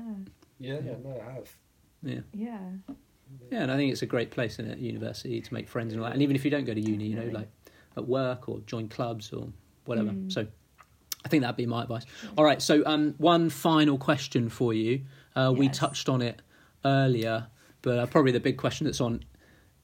Yeah, 0.59 0.79
yeah, 0.83 0.93
no, 1.03 1.21
I 1.27 1.33
have. 1.33 1.49
Yeah. 2.01 2.21
Yeah. 2.33 2.93
Yeah, 3.51 3.63
and 3.63 3.71
I 3.71 3.77
think 3.77 3.91
it's 3.91 4.01
a 4.01 4.07
great 4.07 4.31
place 4.31 4.59
in 4.59 4.71
a 4.71 4.75
university 4.75 5.41
to 5.41 5.53
make 5.53 5.67
friends 5.67 5.93
and 5.93 6.01
all 6.01 6.07
that. 6.07 6.13
And 6.13 6.21
even 6.21 6.35
if 6.35 6.43
you 6.43 6.51
don't 6.51 6.65
go 6.65 6.73
to 6.73 6.81
uni, 6.81 7.05
you 7.05 7.15
know, 7.15 7.31
like 7.31 7.49
at 7.95 8.07
work 8.07 8.49
or 8.49 8.59
join 8.65 8.87
clubs 8.87 9.31
or 9.31 9.47
whatever. 9.85 10.09
Mm. 10.09 10.31
So 10.31 10.47
I 11.25 11.29
think 11.29 11.41
that'd 11.41 11.55
be 11.55 11.65
my 11.65 11.83
advice. 11.83 12.05
All 12.37 12.43
right, 12.43 12.61
so 12.61 12.83
um, 12.85 13.15
one 13.17 13.49
final 13.49 13.97
question 13.97 14.49
for 14.49 14.73
you. 14.73 15.01
Uh, 15.35 15.51
yes. 15.51 15.59
We 15.59 15.69
touched 15.69 16.09
on 16.09 16.21
it 16.21 16.41
earlier, 16.85 17.47
but 17.81 17.99
uh, 17.99 18.05
probably 18.05 18.31
the 18.31 18.39
big 18.39 18.57
question 18.57 18.85
that's 18.85 19.01
on 19.01 19.23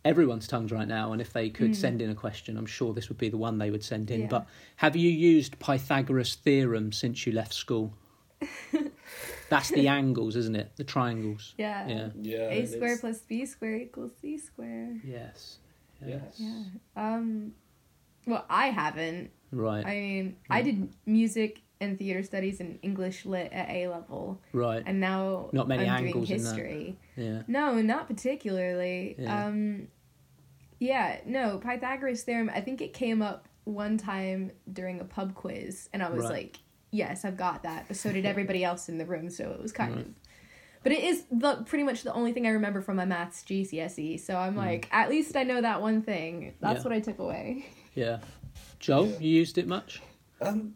everyone's 0.05 0.47
tongues 0.47 0.71
right 0.71 0.87
now. 0.87 1.11
And 1.11 1.21
if 1.21 1.33
they 1.33 1.49
could 1.49 1.71
mm. 1.71 1.75
send 1.75 2.01
in 2.01 2.09
a 2.09 2.15
question, 2.15 2.57
I'm 2.57 2.65
sure 2.65 2.93
this 2.93 3.09
would 3.09 3.17
be 3.17 3.29
the 3.29 3.37
one 3.37 3.57
they 3.57 3.71
would 3.71 3.83
send 3.83 4.11
in. 4.11 4.21
Yeah. 4.21 4.27
But 4.27 4.47
have 4.77 4.95
you 4.95 5.09
used 5.09 5.59
Pythagoras' 5.59 6.35
theorem 6.35 6.91
since 6.91 7.25
you 7.25 7.33
left 7.33 7.53
school? 7.53 7.93
That's 9.55 9.69
the 9.69 9.87
angles, 9.99 10.35
isn't 10.35 10.55
it? 10.55 10.71
The 10.75 10.83
triangles. 10.83 11.53
Yeah. 11.57 11.87
Yeah. 11.87 12.09
Yeah. 12.21 12.49
A 12.49 12.65
square 12.67 12.97
plus 12.97 13.19
B 13.19 13.45
square 13.45 13.75
equals 13.75 14.11
C 14.21 14.37
square. 14.37 14.97
Yes. 15.03 15.57
Yes. 16.05 16.35
Yeah. 16.37 16.63
Um. 16.95 17.53
Well, 18.25 18.45
I 18.49 18.67
haven't. 18.67 19.31
Right. 19.51 19.85
I 19.85 19.93
mean, 19.99 20.37
I 20.49 20.61
did 20.61 20.89
music 21.05 21.61
and 21.79 21.97
theater 21.99 22.23
studies 22.23 22.59
and 22.61 22.79
English 22.81 23.25
lit 23.25 23.51
at 23.51 23.69
A 23.69 23.87
level. 23.89 24.41
Right. 24.53 24.81
And 24.85 24.99
now 24.99 25.49
not 25.51 25.67
many 25.67 25.87
I'm 25.87 26.05
angles 26.07 26.27
doing 26.29 26.39
history. 26.39 26.97
In 27.17 27.23
that. 27.25 27.31
Yeah. 27.31 27.41
No, 27.47 27.81
not 27.81 28.07
particularly. 28.07 29.15
Yeah. 29.19 29.45
Um. 29.45 29.87
Yeah. 30.79 31.19
No, 31.25 31.59
Pythagoras 31.59 32.23
theorem. 32.23 32.49
I 32.53 32.61
think 32.61 32.81
it 32.81 32.93
came 32.93 33.21
up 33.21 33.47
one 33.65 33.97
time 33.97 34.51
during 34.71 34.99
a 34.99 35.05
pub 35.05 35.35
quiz, 35.35 35.89
and 35.93 36.01
I 36.03 36.09
was 36.09 36.23
Right. 36.25 36.33
like, 36.33 36.59
"Yes, 36.93 37.25
I've 37.25 37.35
got 37.37 37.63
that." 37.63 37.85
But 37.87 37.97
so 37.97 38.11
did 38.13 38.25
everybody 38.33 38.63
else 38.63 38.87
in 38.89 38.97
the 38.97 39.05
room, 39.05 39.29
so 39.29 39.51
it 39.51 39.61
was 39.61 39.71
kind 39.73 39.97
of. 39.99 40.05
But 40.83 40.91
it 40.91 41.03
is 41.03 41.23
the 41.31 41.63
pretty 41.65 41.83
much 41.85 42.03
the 42.03 42.11
only 42.13 42.33
thing 42.33 42.45
I 42.45 42.49
remember 42.51 42.81
from 42.81 42.97
my 42.97 43.05
maths 43.05 43.43
GCSE. 43.43 44.19
So 44.19 44.35
I'm 44.35 44.55
like, 44.57 44.87
at 44.91 45.09
least 45.09 45.35
I 45.37 45.43
know 45.43 45.61
that 45.61 45.81
one 45.81 46.01
thing. 46.01 46.55
That's 46.59 46.79
Yeah. 46.79 46.83
what 46.83 46.93
I 46.93 46.99
took 46.99 47.19
away. 47.19 47.65
Yeah. 47.95 48.19
Joel, 48.79 49.07
Yeah. 49.07 49.19
you 49.19 49.29
used 49.29 49.57
it 49.59 49.67
much? 49.67 50.01
Um, 50.41 50.73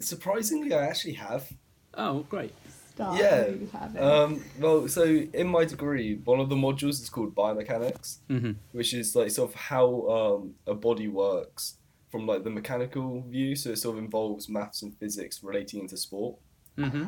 surprisingly, 0.00 0.72
I 0.74 0.86
actually 0.86 1.14
have. 1.14 1.52
Oh, 1.94 2.20
great. 2.30 2.54
Stop. 2.94 3.18
Yeah. 3.18 3.46
you 3.48 3.68
haven't. 3.72 4.02
Um, 4.02 4.44
well, 4.58 4.88
so 4.88 5.04
in 5.04 5.46
my 5.48 5.64
degree, 5.64 6.16
one 6.24 6.40
of 6.40 6.48
the 6.48 6.56
modules 6.56 7.00
is 7.02 7.08
called 7.10 7.34
biomechanics, 7.34 8.18
hmm 8.28 8.52
which 8.72 8.94
is 8.94 9.14
like 9.14 9.30
sort 9.30 9.50
of 9.50 9.54
how 9.54 10.08
um, 10.08 10.54
a 10.66 10.74
body 10.74 11.08
works 11.08 11.76
from 12.10 12.26
like 12.26 12.44
the 12.44 12.50
mechanical 12.50 13.22
view. 13.28 13.54
So 13.56 13.70
it 13.70 13.76
sort 13.76 13.96
of 13.98 14.04
involves 14.04 14.48
maths 14.48 14.82
and 14.82 14.96
physics 14.98 15.42
relating 15.42 15.80
into 15.80 15.96
sport, 15.96 16.36
hmm 16.76 17.04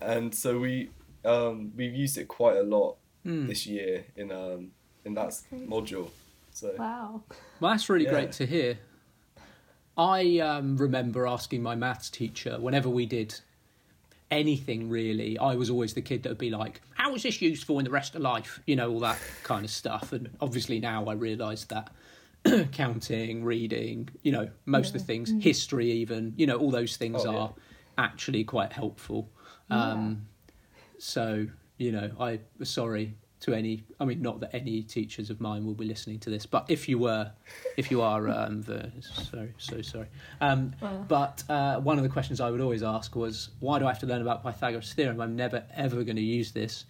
and 0.00 0.34
so 0.34 0.58
we 0.58 0.90
um, 1.24 1.72
we've 1.76 1.94
used 1.94 2.18
it 2.18 2.28
quite 2.28 2.56
a 2.56 2.62
lot 2.62 2.96
Mm. 3.24 3.46
this 3.46 3.68
year 3.68 4.04
in 4.16 4.32
um, 4.32 4.72
in 5.04 5.14
that 5.14 5.30
module. 5.52 6.10
So 6.52 6.74
wow. 6.76 7.22
Well, 7.60 7.70
that's 7.70 7.88
really 7.88 8.04
Yeah. 8.04 8.10
great 8.10 8.32
to 8.32 8.46
hear. 8.46 8.78
I 9.96 10.38
um, 10.38 10.76
remember 10.76 11.26
asking 11.26 11.62
my 11.62 11.74
maths 11.76 12.10
teacher 12.10 12.58
whenever 12.58 12.88
we 12.88 13.06
did 13.06 13.38
anything 14.30 14.88
really, 14.88 15.38
I 15.38 15.54
was 15.54 15.68
always 15.70 15.94
the 15.94 16.02
kid 16.02 16.22
that 16.22 16.30
would 16.30 16.38
be 16.38 16.50
like, 16.50 16.80
How 16.94 17.14
is 17.14 17.22
this 17.22 17.40
useful 17.42 17.78
in 17.78 17.84
the 17.84 17.90
rest 17.90 18.14
of 18.14 18.22
life? 18.22 18.60
You 18.66 18.76
know, 18.76 18.90
all 18.90 19.00
that 19.00 19.18
kind 19.42 19.64
of 19.64 19.70
stuff. 19.70 20.12
And 20.12 20.30
obviously 20.40 20.80
now 20.80 21.04
I 21.06 21.12
realise 21.12 21.64
that 21.66 21.92
counting, 22.72 23.44
reading, 23.44 24.08
you 24.22 24.32
know, 24.32 24.48
most 24.66 24.88
of 24.88 25.00
the 25.00 25.06
things, 25.06 25.32
history 25.40 25.90
even, 25.90 26.32
you 26.36 26.46
know, 26.46 26.56
all 26.56 26.70
those 26.70 26.96
things 26.96 27.24
Oh, 27.24 27.30
yeah. 27.32 27.38
are 27.38 27.52
actually 27.98 28.44
quite 28.44 28.72
helpful. 28.72 29.30
Um, 29.70 30.26
So, 30.98 31.46
you 31.78 31.92
know, 31.92 32.10
I 32.20 32.40
sorry 32.62 33.14
to 33.40 33.54
any. 33.54 33.82
I 33.98 34.04
mean, 34.04 34.22
not 34.22 34.38
that 34.40 34.54
any 34.54 34.82
teachers 34.82 35.30
of 35.30 35.40
mine 35.40 35.66
will 35.66 35.74
be 35.74 35.84
listening 35.84 36.20
to 36.20 36.30
this, 36.30 36.46
but 36.46 36.64
if 36.68 36.88
you 36.88 36.98
were, 36.98 37.32
if 37.76 37.90
you 37.90 38.00
are, 38.00 38.28
um, 38.38 38.62
the, 38.62 38.92
sorry, 39.00 39.52
so 39.58 39.82
sorry. 39.82 40.06
Um, 40.40 40.74
Well. 40.80 41.04
but 41.08 41.42
uh, 41.48 41.80
one 41.80 41.96
of 41.96 42.04
the 42.04 42.08
questions 42.08 42.40
I 42.40 42.50
would 42.50 42.60
always 42.60 42.82
ask 42.84 43.16
was, 43.16 43.50
why 43.60 43.78
do 43.80 43.86
I 43.86 43.88
have 43.88 43.98
to 44.00 44.06
learn 44.06 44.22
about 44.22 44.44
Pythagoras' 44.44 44.92
theorem? 44.92 45.20
I'm 45.20 45.34
never 45.34 45.64
ever 45.74 46.04
going 46.04 46.16
to 46.16 46.22
use 46.22 46.52
this. 46.52 46.84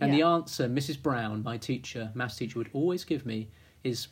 And 0.00 0.14
the 0.14 0.22
answer, 0.22 0.68
Mrs. 0.68 1.02
Brown, 1.02 1.42
my 1.42 1.56
teacher, 1.58 2.10
maths 2.14 2.36
teacher, 2.36 2.58
would 2.58 2.70
always 2.72 3.02
give 3.04 3.26
me 3.26 3.48
is, 3.82 4.06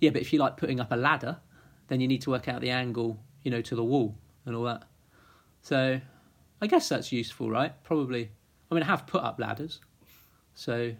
yeah, 0.00 0.10
but 0.10 0.20
if 0.22 0.32
you 0.32 0.38
like 0.38 0.56
putting 0.56 0.80
up 0.80 0.92
a 0.92 0.96
ladder, 0.96 1.38
then 1.88 2.00
you 2.00 2.08
need 2.08 2.22
to 2.22 2.30
work 2.30 2.48
out 2.48 2.60
the 2.60 2.70
angle, 2.70 3.18
you 3.44 3.50
know, 3.50 3.60
to 3.62 3.74
the 3.76 3.84
wall 3.84 4.16
and 4.44 4.54
all 4.56 4.64
that. 4.64 4.84
So, 5.62 6.00
I 6.60 6.66
guess 6.66 6.88
that's 6.88 7.12
useful, 7.12 7.50
right? 7.50 7.72
Probably. 7.84 8.30
I 8.70 8.74
mean, 8.74 8.82
I 8.82 8.86
have 8.86 9.06
put 9.06 9.22
up 9.22 9.38
ladders, 9.38 9.80
so 10.54 10.92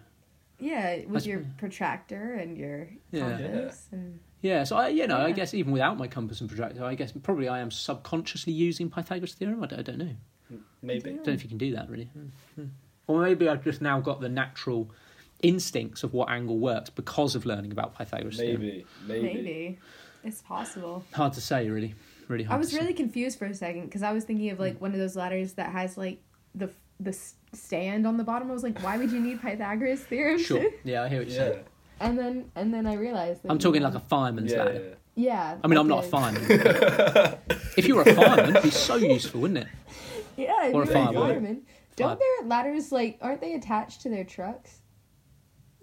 Yeah, 0.59 0.97
with 0.97 1.07
That's- 1.09 1.27
your 1.27 1.45
protractor 1.59 2.33
and 2.35 2.57
your 2.57 2.89
Yeah. 3.13 3.37
compass 3.39 3.89
and 3.93 4.21
yeah. 4.41 4.65
So 4.65 4.77
I, 4.77 4.89
you 4.89 5.07
know, 5.07 5.19
I 5.19 5.33
guess 5.33 5.53
even 5.53 5.71
without 5.73 5.99
my 5.99 6.09
compass 6.09 6.41
and 6.41 6.49
protractor, 6.49 6.83
I 6.83 6.95
guess 6.95 7.13
probably 7.13 7.47
I 7.49 7.59
am 7.61 7.71
subconsciously 7.71 8.55
using 8.55 8.89
Pythagoras' 8.89 9.35
theorem. 9.35 9.63
I 9.63 9.67
don't, 9.67 9.79
I 9.81 9.83
don't 9.83 9.99
know. 9.99 10.17
maybe. 10.81 11.11
I 11.11 11.15
don't 11.17 11.27
know 11.27 11.33
if 11.35 11.43
you 11.43 11.49
can 11.51 11.59
do 11.59 11.75
that 11.75 11.91
really. 11.91 12.09
Hmm. 12.55 12.67
Or 13.07 13.21
maybe 13.21 13.49
I've 13.51 13.63
just 13.65 13.83
now 13.83 14.01
got 14.01 14.21
the 14.23 14.29
natural 14.31 14.91
instincts 15.43 16.03
of 16.03 16.13
what 16.15 16.29
angle 16.31 16.59
works 16.59 16.91
because 16.91 17.35
of 17.35 17.47
learning 17.47 17.73
about 17.73 17.97
Pythagoras' 17.97 18.37
theorem. 18.39 18.61
Maybe, 18.63 18.87
maybe. 19.07 19.23
maybe. 19.35 19.79
it's 20.25 20.43
possible. 20.43 21.05
Hard 21.13 21.33
to 21.35 21.41
say, 21.41 21.69
really. 21.69 21.95
Really 22.29 22.45
hard. 22.45 22.57
I 22.57 22.59
was 22.59 22.71
to 22.71 22.75
say. 22.77 22.81
really 22.81 22.95
confused 22.95 23.39
for 23.39 23.45
a 23.47 23.55
second 23.55 23.85
because 23.87 24.03
I 24.03 24.13
was 24.13 24.25
thinking 24.25 24.51
of 24.51 24.59
like 24.59 24.81
one 24.81 24.93
of 24.93 24.99
those 24.99 25.15
ladders 25.17 25.53
that 25.55 25.71
has 25.71 25.97
like 25.97 26.21
the 26.55 26.71
the 26.99 27.17
stand 27.53 28.07
on 28.07 28.17
the 28.17 28.25
bottom. 28.25 28.51
I 28.51 28.55
was 28.55 28.63
like, 28.65 28.81
why 28.83 28.97
would 28.99 29.13
you 29.13 29.21
need 29.21 29.41
Pythagoras 29.41 30.01
theorem? 30.01 30.39
sure. 30.39 30.71
Yeah, 30.83 31.05
I 31.05 31.09
hear 31.09 31.21
what 31.21 31.29
you're 31.29 31.37
Yeah. 31.47 31.53
saying. 31.53 31.65
And 32.01 32.19
then 32.19 32.51
and 32.57 32.75
then 32.75 32.87
I 32.87 32.95
realized 32.95 33.43
that 33.43 33.51
I'm 33.53 33.59
talking 33.59 33.81
you 33.83 33.87
like 33.87 33.95
a 33.97 34.01
fireman's 34.01 34.51
Yeah, 34.53 34.59
ladder. 34.65 34.83
yeah. 34.89 34.95
Yeah. 35.19 35.57
I 35.63 35.67
mean, 35.69 35.79
I'm 35.79 35.89
not 35.89 36.05
a 36.05 36.09
fireman. 36.09 36.43
if 37.77 37.87
you 37.89 37.95
were 37.97 38.03
a 38.03 38.15
fireman, 38.15 38.51
it'd 38.51 38.63
be 38.65 38.71
so 38.71 38.97
useful, 38.97 39.41
wouldn't 39.43 39.59
it? 39.61 39.69
Yeah, 40.37 40.67
if 40.67 40.75
Or 40.75 40.83
a 40.83 40.85
you're 40.85 40.93
fireman. 40.95 41.15
fireman. 41.23 41.63
Don't 41.97 42.09
Fire- 42.09 42.19
their 42.41 42.49
ladders 42.49 42.93
like 42.93 43.19
aren't 43.23 43.41
they 43.41 43.55
attached 43.55 44.03
to 44.03 44.11
their 44.11 44.25
trucks? 44.25 44.81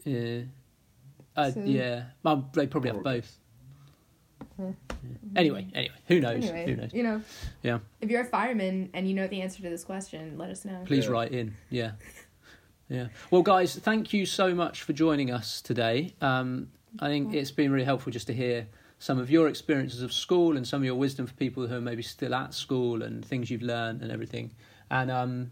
Yeah. 0.05 0.41
Uh, 1.35 1.51
So- 1.51 1.61
yeah. 1.63 2.03
Well, 2.23 2.49
they 2.53 2.67
probably 2.67 2.91
have 2.91 3.03
both. 3.03 3.39
Huh. 4.57 4.67
Yeah. 4.89 5.09
Anyway, 5.35 5.67
anyway, 5.73 5.95
who 6.07 6.19
knows? 6.19 6.43
Anyway, 6.43 6.65
Who 6.67 6.75
knows? 6.75 6.93
you 6.93 7.03
know. 7.03 7.21
Yeah. 7.63 7.79
If 8.01 8.09
you're 8.11 8.21
a 8.21 8.25
fireman 8.25 8.89
and 8.93 9.07
you 9.07 9.15
know 9.15 9.27
the 9.27 9.41
answer 9.41 9.61
to 9.63 9.69
this 9.69 9.83
question, 9.83 10.37
let 10.37 10.49
us 10.51 10.63
know. 10.65 10.83
Please 10.85 11.05
Yeah. 11.05 11.11
write 11.11 11.31
in. 11.31 11.55
Yeah. 11.69 11.91
Yeah. 12.89 13.07
Well, 13.31 13.41
guys, 13.41 13.75
thank 13.75 14.13
you 14.13 14.25
so 14.27 14.53
much 14.53 14.83
for 14.83 14.93
joining 14.93 15.31
us 15.31 15.61
today. 15.61 16.13
Um, 16.21 16.69
I 16.99 17.07
think 17.07 17.33
it's 17.33 17.49
been 17.49 17.71
really 17.71 17.85
helpful 17.85 18.11
just 18.11 18.27
to 18.27 18.33
hear 18.33 18.67
some 18.99 19.17
of 19.17 19.31
your 19.31 19.47
experiences 19.47 20.01
of 20.03 20.13
school 20.13 20.55
and 20.55 20.67
some 20.67 20.81
of 20.81 20.85
your 20.85 20.95
wisdom 20.95 21.25
for 21.25 21.33
people 21.33 21.65
who 21.65 21.75
are 21.75 21.81
maybe 21.81 22.03
still 22.03 22.35
at 22.35 22.53
school 22.53 23.01
and 23.01 23.25
things 23.25 23.49
you've 23.49 23.63
learned 23.63 24.01
and 24.03 24.11
everything. 24.11 24.51
And 24.91 25.09
um, 25.09 25.51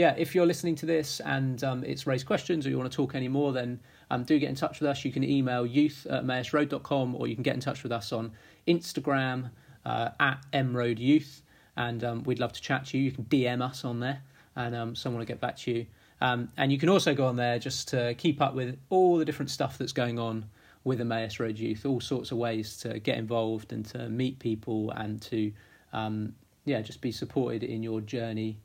yeah, 0.00 0.14
if 0.16 0.34
you're 0.34 0.46
listening 0.46 0.76
to 0.76 0.86
this 0.86 1.20
and 1.20 1.62
um, 1.62 1.84
it's 1.84 2.06
raised 2.06 2.24
questions 2.24 2.66
or 2.66 2.70
you 2.70 2.78
want 2.78 2.90
to 2.90 2.96
talk 2.96 3.14
any 3.14 3.28
more, 3.28 3.52
then 3.52 3.78
um, 4.10 4.24
do 4.24 4.38
get 4.38 4.48
in 4.48 4.54
touch 4.54 4.80
with 4.80 4.88
us. 4.88 5.04
You 5.04 5.12
can 5.12 5.22
email 5.22 5.66
youth 5.66 6.06
at 6.08 6.24
emmausroad.com 6.24 7.16
or 7.16 7.26
you 7.26 7.34
can 7.34 7.42
get 7.42 7.52
in 7.52 7.60
touch 7.60 7.82
with 7.82 7.92
us 7.92 8.10
on 8.10 8.32
Instagram 8.66 9.50
uh, 9.84 10.08
at 10.18 10.38
emroadyouth. 10.54 11.42
And 11.76 12.02
um, 12.02 12.22
we'd 12.22 12.38
love 12.38 12.54
to 12.54 12.62
chat 12.62 12.86
to 12.86 12.98
you. 12.98 13.04
You 13.04 13.12
can 13.12 13.24
DM 13.26 13.60
us 13.60 13.84
on 13.84 14.00
there 14.00 14.22
and 14.56 14.74
um, 14.74 14.94
someone 14.94 15.18
will 15.18 15.26
get 15.26 15.38
back 15.38 15.58
to 15.58 15.70
you. 15.70 15.86
Um, 16.22 16.50
and 16.56 16.72
you 16.72 16.78
can 16.78 16.88
also 16.88 17.14
go 17.14 17.26
on 17.26 17.36
there 17.36 17.58
just 17.58 17.88
to 17.88 18.14
keep 18.14 18.40
up 18.40 18.54
with 18.54 18.78
all 18.88 19.18
the 19.18 19.26
different 19.26 19.50
stuff 19.50 19.76
that's 19.76 19.92
going 19.92 20.18
on 20.18 20.46
with 20.82 21.02
Emmaus 21.02 21.38
Road 21.38 21.58
Youth, 21.58 21.84
all 21.84 22.00
sorts 22.00 22.32
of 22.32 22.38
ways 22.38 22.78
to 22.78 23.00
get 23.00 23.18
involved 23.18 23.70
and 23.70 23.84
to 23.84 24.08
meet 24.08 24.38
people 24.38 24.92
and 24.92 25.20
to, 25.20 25.52
um, 25.92 26.32
yeah, 26.64 26.80
just 26.80 27.02
be 27.02 27.12
supported 27.12 27.62
in 27.62 27.82
your 27.82 28.00
journey 28.00 28.56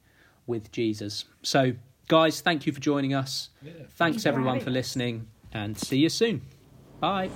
with 0.47 0.71
Jesus. 0.71 1.25
So, 1.41 1.73
guys, 2.07 2.41
thank 2.41 2.65
you 2.65 2.73
for 2.73 2.79
joining 2.79 3.13
us. 3.13 3.49
Yeah. 3.61 3.73
Thanks 3.95 4.25
everyone 4.25 4.59
for 4.59 4.69
listening 4.69 5.27
and 5.53 5.77
see 5.77 5.97
you 5.97 6.09
soon. 6.09 6.41
Bye. 6.99 7.29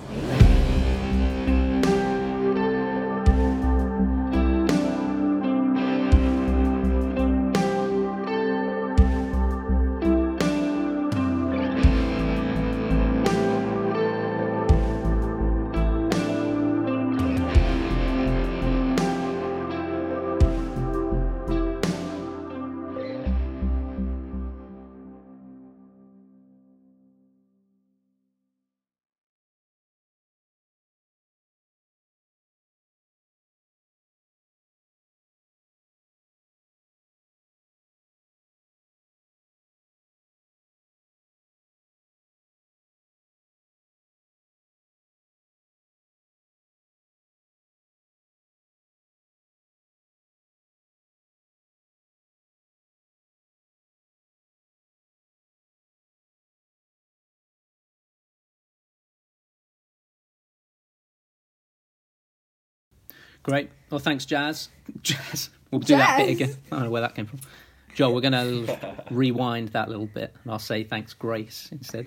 Great. 63.42 63.70
Well, 63.90 64.00
thanks, 64.00 64.24
Jazz. 64.24 64.68
Jazz. 65.02 65.50
We'll 65.70 65.80
do 65.80 65.96
that 65.96 66.18
bit 66.18 66.30
again. 66.30 66.56
I 66.70 66.76
don't 66.76 66.84
know 66.84 66.90
where 66.90 67.02
that 67.02 67.14
came 67.14 67.26
from. 67.26 67.40
Joel, 67.94 68.14
we're 68.14 68.20
going 68.20 68.32
to 68.32 69.04
rewind 69.10 69.68
that 69.68 69.88
little 69.88 70.06
bit 70.06 70.34
and 70.42 70.52
I'll 70.52 70.58
say 70.58 70.84
thanks, 70.84 71.12
Grace, 71.12 71.68
instead. 71.72 72.06